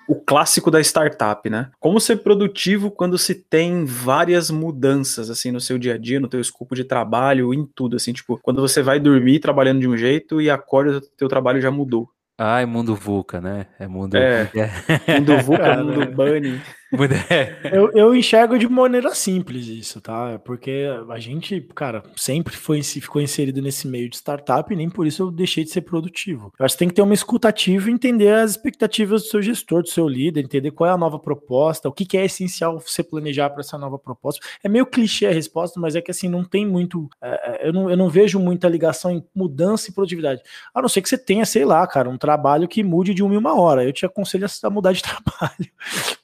O 0.08 0.16
clássico 0.16 0.70
da 0.70 0.80
startup, 0.80 1.50
né? 1.50 1.70
Como 1.80 2.00
ser 2.00 2.18
produtivo 2.18 2.92
quando 2.92 3.18
se 3.18 3.36
tem 3.36 3.86
várias 3.86 4.50
mudanças, 4.50 5.30
assim, 5.30 5.52
no 5.52 5.60
seu 5.60 5.78
dia 5.78 5.96
a 5.96 5.98
dia, 5.98 6.20
no 6.20 6.28
teu 6.28 6.40
escopo 6.40 6.76
de 6.76 6.84
trabalho, 6.84 7.54
em 7.54 7.66
tudo, 7.66 7.96
assim, 7.96 8.14
tipo, 8.14 8.40
quando 8.42 8.62
você 8.62 8.82
vai 8.82 9.00
dormir 9.00 9.40
trabalhando 9.40 9.80
de 9.80 9.88
um 9.88 9.98
jeito 9.98 10.42
e 10.42 10.50
acorda, 10.50 11.02
teu 11.18 11.28
trabalho 11.28 11.62
já 11.62 11.72
mudou. 11.72 12.10
Ah, 12.40 12.62
é 12.62 12.68
mundo 12.68 12.96
VUCA, 12.96 13.42
né? 13.42 13.66
É 13.80 13.88
mundo. 13.88 14.16
É, 14.16 14.48
mundo 15.18 15.38
VUCA, 15.40 15.84
mundo 15.84 16.06
Bunny. 16.14 16.62
eu, 17.72 17.92
eu 17.94 18.16
enxergo 18.16 18.58
de 18.58 18.68
maneira 18.68 19.14
simples 19.14 19.68
isso, 19.68 20.00
tá? 20.00 20.40
Porque 20.40 20.86
a 21.10 21.20
gente, 21.20 21.60
cara, 21.76 22.04
sempre 22.16 22.56
foi, 22.56 22.82
ficou 22.82 23.22
inserido 23.22 23.62
nesse 23.62 23.88
meio 23.88 24.10
de 24.10 24.16
startup 24.16 24.72
e 24.72 24.78
nem 24.78 24.90
por 24.90 25.06
isso 25.06 25.24
eu 25.24 25.32
deixei 25.32 25.64
de 25.64 25.70
ser 25.70 25.82
produtivo. 25.82 26.54
Eu 26.58 26.66
acho 26.66 26.76
que 26.76 26.80
tem 26.80 26.88
que 26.88 26.94
ter 26.94 27.02
uma 27.02 27.14
escutativa 27.14 27.90
e 27.90 27.94
entender 27.94 28.34
as 28.34 28.52
expectativas 28.52 29.24
do 29.24 29.28
seu 29.28 29.42
gestor, 29.42 29.84
do 29.84 29.90
seu 29.90 30.08
líder, 30.08 30.44
entender 30.44 30.72
qual 30.72 30.90
é 30.90 30.94
a 30.94 30.98
nova 30.98 31.20
proposta, 31.20 31.90
o 31.90 31.92
que, 31.92 32.06
que 32.06 32.18
é 32.18 32.26
essencial 32.26 32.80
você 32.80 33.04
planejar 33.04 33.50
para 33.50 33.62
essa 33.62 33.78
nova 33.78 34.00
proposta. 34.00 34.46
É 34.64 34.70
meio 34.70 34.86
clichê 34.86 35.26
a 35.28 35.32
resposta, 35.32 35.80
mas 35.80 35.96
é 35.96 36.02
que 36.02 36.12
assim, 36.12 36.30
não 36.30 36.44
tem 36.44 36.66
muito. 36.66 37.10
É, 37.22 37.30
é, 37.30 37.68
eu, 37.68 37.74
não, 37.74 37.90
eu 37.90 37.98
não 37.98 38.10
vejo 38.10 38.40
muita 38.40 38.70
ligação 38.70 39.12
em 39.12 39.24
mudança 39.36 39.90
e 39.90 39.94
produtividade. 39.94 40.42
A 40.74 40.82
não 40.82 40.88
ser 40.88 41.02
que 41.02 41.10
você 41.10 41.18
tenha, 41.18 41.46
sei 41.46 41.66
lá, 41.66 41.86
cara, 41.86 42.10
um 42.10 42.18
trabalho 42.18 42.68
que 42.68 42.84
mude 42.84 43.14
de 43.14 43.24
uma 43.24 43.34
em 43.34 43.38
uma 43.38 43.60
hora. 43.60 43.84
Eu 43.84 43.92
te 43.92 44.06
aconselho 44.06 44.48
a 44.64 44.70
mudar 44.70 44.94
de 44.94 45.02
trabalho, 45.04 45.70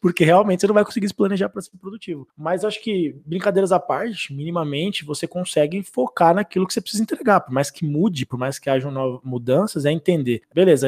porque 0.02 0.24
realmente 0.24 0.53
você 0.62 0.68
não 0.68 0.74
vai 0.74 0.86
conseguir 0.86 1.08
se 1.08 1.14
planejar 1.14 1.50
para 1.50 1.62
ser 1.62 1.72
produtivo. 1.78 2.28
Mas 2.38 2.64
acho 2.64 2.82
que, 2.82 3.16
brincadeiras 3.26 3.72
à 3.72 3.80
parte, 3.80 4.34
minimamente, 4.34 5.06
você 5.06 5.28
consegue 5.28 5.84
focar 5.84 6.34
naquilo 6.34 6.68
que 6.68 6.74
você 6.74 6.82
precisa 6.82 7.04
entregar. 7.04 7.42
Por 7.42 7.54
mais 7.54 7.70
que 7.70 7.86
mude, 7.86 8.26
por 8.26 8.38
mais 8.38 8.60
que 8.60 8.70
haja 8.70 8.90
novas 8.90 9.20
mudanças, 9.24 9.86
é 9.86 9.92
entender. 9.92 10.42
Beleza, 10.54 10.88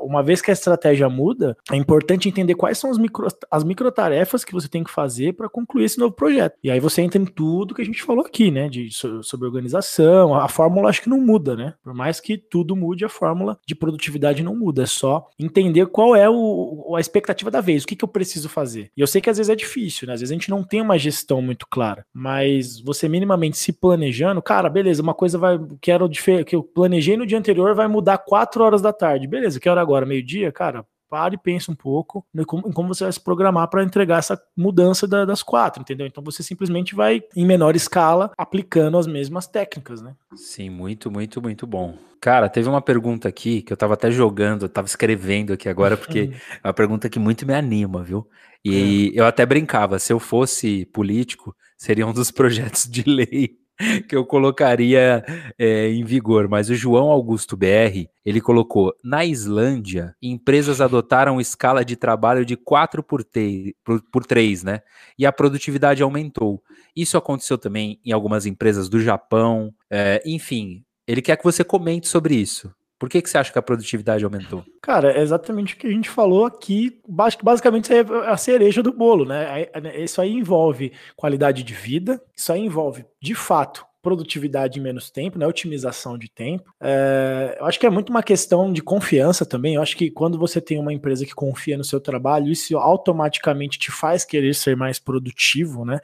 uma 0.00 0.22
vez 0.22 0.40
que 0.40 0.50
a 0.50 0.54
estratégia 0.54 1.08
muda, 1.08 1.56
é 1.70 1.76
importante 1.76 2.28
entender 2.28 2.54
quais 2.54 2.78
são 2.78 2.90
as 2.90 2.98
micro, 2.98 3.26
as 3.50 3.64
tarefas 3.94 4.44
que 4.44 4.52
você 4.52 4.68
tem 4.68 4.84
que 4.84 4.90
fazer 4.90 5.34
para 5.34 5.48
concluir 5.48 5.84
esse 5.84 5.98
novo 5.98 6.12
projeto. 6.12 6.56
E 6.62 6.70
aí 6.70 6.80
você 6.80 7.02
entra 7.02 7.20
em 7.20 7.24
tudo 7.26 7.74
que 7.74 7.82
a 7.82 7.84
gente 7.84 8.02
falou 8.02 8.24
aqui, 8.24 8.50
né? 8.50 8.68
De, 8.68 8.90
sobre 9.22 9.46
organização. 9.46 10.34
A 10.34 10.48
fórmula 10.48 10.88
acho 10.88 11.02
que 11.02 11.08
não 11.08 11.20
muda, 11.20 11.56
né? 11.56 11.74
Por 11.82 11.94
mais 11.94 12.20
que 12.20 12.36
tudo 12.36 12.76
mude, 12.76 13.04
a 13.04 13.08
fórmula 13.08 13.58
de 13.66 13.74
produtividade 13.74 14.42
não 14.42 14.56
muda. 14.56 14.82
É 14.82 14.86
só 14.86 15.28
entender 15.38 15.86
qual 15.86 16.14
é 16.14 16.28
o, 16.28 16.94
a 16.96 17.00
expectativa 17.00 17.50
da 17.50 17.60
vez, 17.60 17.84
o 17.84 17.86
que, 17.86 17.96
que 17.96 18.04
eu 18.04 18.08
preciso 18.08 18.48
fazer 18.48 18.73
fazer. 18.74 18.90
E 18.96 19.00
eu 19.00 19.06
sei 19.06 19.20
que 19.20 19.30
às 19.30 19.36
vezes 19.36 19.50
é 19.50 19.56
difícil, 19.56 20.06
né? 20.06 20.14
Às 20.14 20.20
vezes 20.20 20.32
a 20.32 20.34
gente 20.34 20.50
não 20.50 20.64
tem 20.64 20.80
uma 20.80 20.98
gestão 20.98 21.40
muito 21.40 21.66
clara, 21.70 22.04
mas 22.12 22.80
você 22.80 23.08
minimamente 23.08 23.56
se 23.56 23.72
planejando, 23.72 24.42
cara, 24.42 24.68
beleza, 24.68 25.02
uma 25.02 25.14
coisa 25.14 25.38
vai 25.38 25.58
que 25.80 25.90
era 25.90 26.04
que 26.44 26.56
eu 26.56 26.62
planejei 26.62 27.16
no 27.16 27.26
dia 27.26 27.38
anterior 27.38 27.74
vai 27.74 27.88
mudar 27.88 28.18
4 28.18 28.62
horas 28.62 28.82
da 28.82 28.92
tarde. 28.92 29.26
Beleza, 29.26 29.60
que 29.60 29.68
hora 29.68 29.80
agora? 29.80 30.06
Meio-dia? 30.06 30.52
Cara, 30.52 30.84
para 31.14 31.34
e 31.34 31.38
pensa 31.38 31.70
um 31.70 31.76
pouco 31.76 32.26
em 32.34 32.42
como, 32.42 32.68
em 32.68 32.72
como 32.72 32.92
você 32.92 33.04
vai 33.04 33.12
se 33.12 33.20
programar 33.20 33.68
para 33.68 33.84
entregar 33.84 34.18
essa 34.18 34.36
mudança 34.56 35.06
da, 35.06 35.24
das 35.24 35.44
quatro, 35.44 35.80
entendeu? 35.80 36.08
Então 36.08 36.24
você 36.24 36.42
simplesmente 36.42 36.92
vai, 36.92 37.22
em 37.36 37.46
menor 37.46 37.76
escala, 37.76 38.32
aplicando 38.36 38.98
as 38.98 39.06
mesmas 39.06 39.46
técnicas, 39.46 40.02
né? 40.02 40.16
Sim, 40.34 40.70
muito, 40.70 41.12
muito, 41.12 41.40
muito 41.40 41.68
bom. 41.68 41.96
Cara, 42.20 42.48
teve 42.48 42.68
uma 42.68 42.82
pergunta 42.82 43.28
aqui 43.28 43.62
que 43.62 43.72
eu 43.72 43.76
tava 43.76 43.94
até 43.94 44.10
jogando, 44.10 44.64
eu 44.64 44.68
tava 44.68 44.88
escrevendo 44.88 45.52
aqui 45.52 45.68
agora, 45.68 45.96
porque 45.96 46.32
é 46.64 46.66
uma 46.66 46.74
pergunta 46.74 47.08
que 47.08 47.20
muito 47.20 47.46
me 47.46 47.54
anima, 47.54 48.02
viu? 48.02 48.28
E 48.64 49.12
é. 49.14 49.20
eu 49.20 49.24
até 49.24 49.46
brincava, 49.46 50.00
se 50.00 50.12
eu 50.12 50.18
fosse 50.18 50.84
político, 50.86 51.54
seria 51.78 52.08
um 52.08 52.12
dos 52.12 52.32
projetos 52.34 52.90
de 52.90 53.08
lei 53.08 53.56
que 54.08 54.14
eu 54.14 54.24
colocaria 54.24 55.24
é, 55.58 55.88
em 55.88 56.04
vigor, 56.04 56.48
mas 56.48 56.70
o 56.70 56.74
João 56.74 57.10
Augusto 57.10 57.56
BR, 57.56 58.08
ele 58.24 58.40
colocou, 58.40 58.94
na 59.02 59.24
Islândia, 59.24 60.14
empresas 60.22 60.80
adotaram 60.80 61.40
escala 61.40 61.84
de 61.84 61.96
trabalho 61.96 62.44
de 62.44 62.56
4 62.56 63.02
por, 63.02 63.24
te, 63.24 63.76
por, 63.84 64.02
por 64.10 64.24
3, 64.24 64.62
né? 64.62 64.80
E 65.18 65.26
a 65.26 65.32
produtividade 65.32 66.02
aumentou. 66.02 66.62
Isso 66.94 67.16
aconteceu 67.16 67.58
também 67.58 67.98
em 68.04 68.12
algumas 68.12 68.46
empresas 68.46 68.88
do 68.88 69.00
Japão, 69.00 69.72
é, 69.90 70.22
enfim, 70.24 70.84
ele 71.06 71.20
quer 71.20 71.36
que 71.36 71.44
você 71.44 71.62
comente 71.62 72.08
sobre 72.08 72.34
isso. 72.34 72.72
Por 73.04 73.10
que, 73.10 73.20
que 73.20 73.28
você 73.28 73.36
acha 73.36 73.52
que 73.52 73.58
a 73.58 73.62
produtividade 73.62 74.24
aumentou? 74.24 74.64
Cara, 74.80 75.12
é 75.12 75.20
exatamente 75.20 75.74
o 75.74 75.76
que 75.76 75.86
a 75.86 75.90
gente 75.90 76.08
falou 76.08 76.46
aqui. 76.46 77.02
Basicamente, 77.06 77.92
é 77.92 78.00
a 78.26 78.34
cereja 78.38 78.82
do 78.82 78.94
bolo, 78.94 79.26
né? 79.26 79.66
Isso 79.98 80.22
aí 80.22 80.32
envolve 80.32 80.90
qualidade 81.14 81.62
de 81.62 81.74
vida, 81.74 82.18
isso 82.34 82.50
aí 82.50 82.62
envolve, 82.62 83.04
de 83.20 83.34
fato, 83.34 83.84
produtividade 84.00 84.80
em 84.80 84.82
menos 84.82 85.10
tempo, 85.10 85.38
né? 85.38 85.46
Otimização 85.46 86.16
de 86.16 86.30
tempo. 86.30 86.72
É, 86.80 87.58
eu 87.60 87.66
acho 87.66 87.78
que 87.78 87.84
é 87.84 87.90
muito 87.90 88.08
uma 88.08 88.22
questão 88.22 88.72
de 88.72 88.80
confiança 88.80 89.44
também. 89.44 89.74
Eu 89.74 89.82
acho 89.82 89.98
que 89.98 90.10
quando 90.10 90.38
você 90.38 90.62
tem 90.62 90.78
uma 90.78 90.94
empresa 90.94 91.26
que 91.26 91.34
confia 91.34 91.76
no 91.76 91.84
seu 91.84 92.00
trabalho, 92.00 92.50
isso 92.50 92.78
automaticamente 92.78 93.78
te 93.78 93.92
faz 93.92 94.24
querer 94.24 94.54
ser 94.54 94.78
mais 94.78 94.98
produtivo, 94.98 95.84
né? 95.84 96.00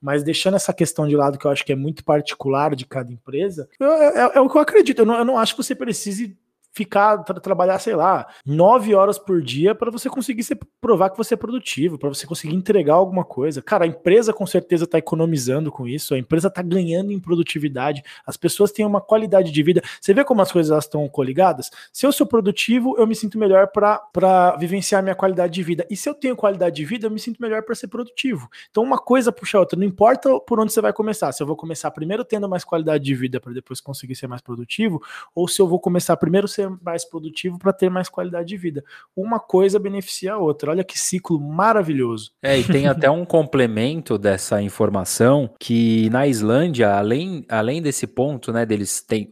Mas 0.00 0.22
deixando 0.22 0.54
essa 0.54 0.72
questão 0.72 1.08
de 1.08 1.16
lado, 1.16 1.38
que 1.38 1.44
eu 1.44 1.50
acho 1.50 1.64
que 1.64 1.72
é 1.72 1.76
muito 1.76 2.04
particular 2.04 2.74
de 2.74 2.86
cada 2.86 3.12
empresa, 3.12 3.68
é, 3.80 4.38
é, 4.38 4.40
o 4.40 4.48
que 4.48 4.56
eu 4.56 4.60
acredito. 4.60 5.00
Eu 5.00 5.06
não, 5.06 5.16
eu 5.16 5.24
não 5.24 5.38
acho 5.38 5.54
que 5.56 5.62
você 5.62 5.74
precise 5.74 6.36
ficar, 6.78 7.18
tra 7.24 7.40
trabalhar, 7.40 7.78
sei 7.80 7.96
lá, 7.96 8.26
nove 8.46 8.94
horas 8.94 9.18
por 9.18 9.42
dia 9.42 9.74
para 9.74 9.90
você 9.90 10.08
conseguir 10.08 10.44
ser, 10.44 10.58
provar 10.80 11.10
que 11.10 11.16
você 11.16 11.34
é 11.34 11.36
produtivo, 11.36 11.98
para 11.98 12.08
você 12.08 12.26
conseguir 12.26 12.54
entregar 12.54 12.94
alguma 12.94 13.24
coisa. 13.24 13.60
Cara, 13.60 13.84
a 13.84 13.88
empresa 13.88 14.32
com 14.32 14.46
certeza 14.46 14.84
está 14.84 14.96
economizando 14.96 15.72
com 15.72 15.88
isso, 15.88 16.14
a 16.14 16.18
empresa 16.18 16.46
está 16.46 16.62
ganhando 16.62 17.10
em 17.10 17.18
produtividade, 17.18 18.02
as 18.24 18.36
pessoas 18.36 18.70
têm 18.70 18.86
uma 18.86 19.00
qualidade 19.00 19.50
de 19.50 19.62
vida. 19.62 19.82
Você 20.00 20.14
vê 20.14 20.24
como 20.24 20.40
as 20.40 20.52
coisas 20.52 20.84
estão 20.84 21.08
coligadas? 21.08 21.70
Se 21.92 22.06
eu 22.06 22.12
sou 22.12 22.26
produtivo, 22.26 22.94
eu 22.96 23.06
me 23.06 23.16
sinto 23.16 23.38
melhor 23.38 23.68
para 23.68 24.56
vivenciar 24.56 25.02
minha 25.02 25.16
qualidade 25.16 25.52
de 25.52 25.62
vida. 25.62 25.86
E 25.90 25.96
se 25.96 26.08
eu 26.08 26.14
tenho 26.14 26.36
qualidade 26.36 26.76
de 26.76 26.84
vida, 26.84 27.06
eu 27.06 27.10
me 27.10 27.18
sinto 27.18 27.42
melhor 27.42 27.62
para 27.62 27.74
ser 27.74 27.88
produtivo. 27.88 28.48
Então, 28.70 28.84
uma 28.84 28.98
coisa 28.98 29.32
puxa 29.32 29.58
a 29.58 29.60
outra, 29.60 29.78
não 29.78 29.86
importa 29.86 30.38
por 30.40 30.60
onde 30.60 30.72
você 30.72 30.80
vai 30.80 30.92
começar. 30.92 31.32
Se 31.32 31.42
eu 31.42 31.46
vou 31.46 31.56
começar 31.56 31.90
primeiro 31.90 32.24
tendo 32.24 32.48
mais 32.48 32.64
qualidade 32.64 33.02
de 33.02 33.14
vida 33.14 33.40
para 33.40 33.52
depois 33.52 33.80
conseguir 33.80 34.14
ser 34.14 34.28
mais 34.28 34.40
produtivo, 34.40 35.02
ou 35.34 35.48
se 35.48 35.60
eu 35.60 35.66
vou 35.66 35.80
começar 35.80 36.16
primeiro 36.16 36.46
ser 36.46 36.67
mais 36.82 37.04
produtivo 37.04 37.58
para 37.58 37.72
ter 37.72 37.90
mais 37.90 38.08
qualidade 38.08 38.48
de 38.48 38.56
vida. 38.56 38.84
Uma 39.16 39.38
coisa 39.38 39.78
beneficia 39.78 40.34
a 40.34 40.38
outra. 40.38 40.70
Olha 40.70 40.84
que 40.84 40.98
ciclo 40.98 41.40
maravilhoso. 41.40 42.32
É, 42.42 42.58
e 42.58 42.64
tem 42.64 42.86
até 42.86 43.10
um 43.10 43.24
complemento 43.24 44.18
dessa 44.18 44.60
informação 44.62 45.50
que 45.58 46.08
na 46.10 46.26
Islândia, 46.26 46.94
além, 46.94 47.44
além 47.48 47.82
desse 47.82 48.06
ponto, 48.06 48.52
né, 48.52 48.64
deles 48.64 49.00
tem 49.00 49.30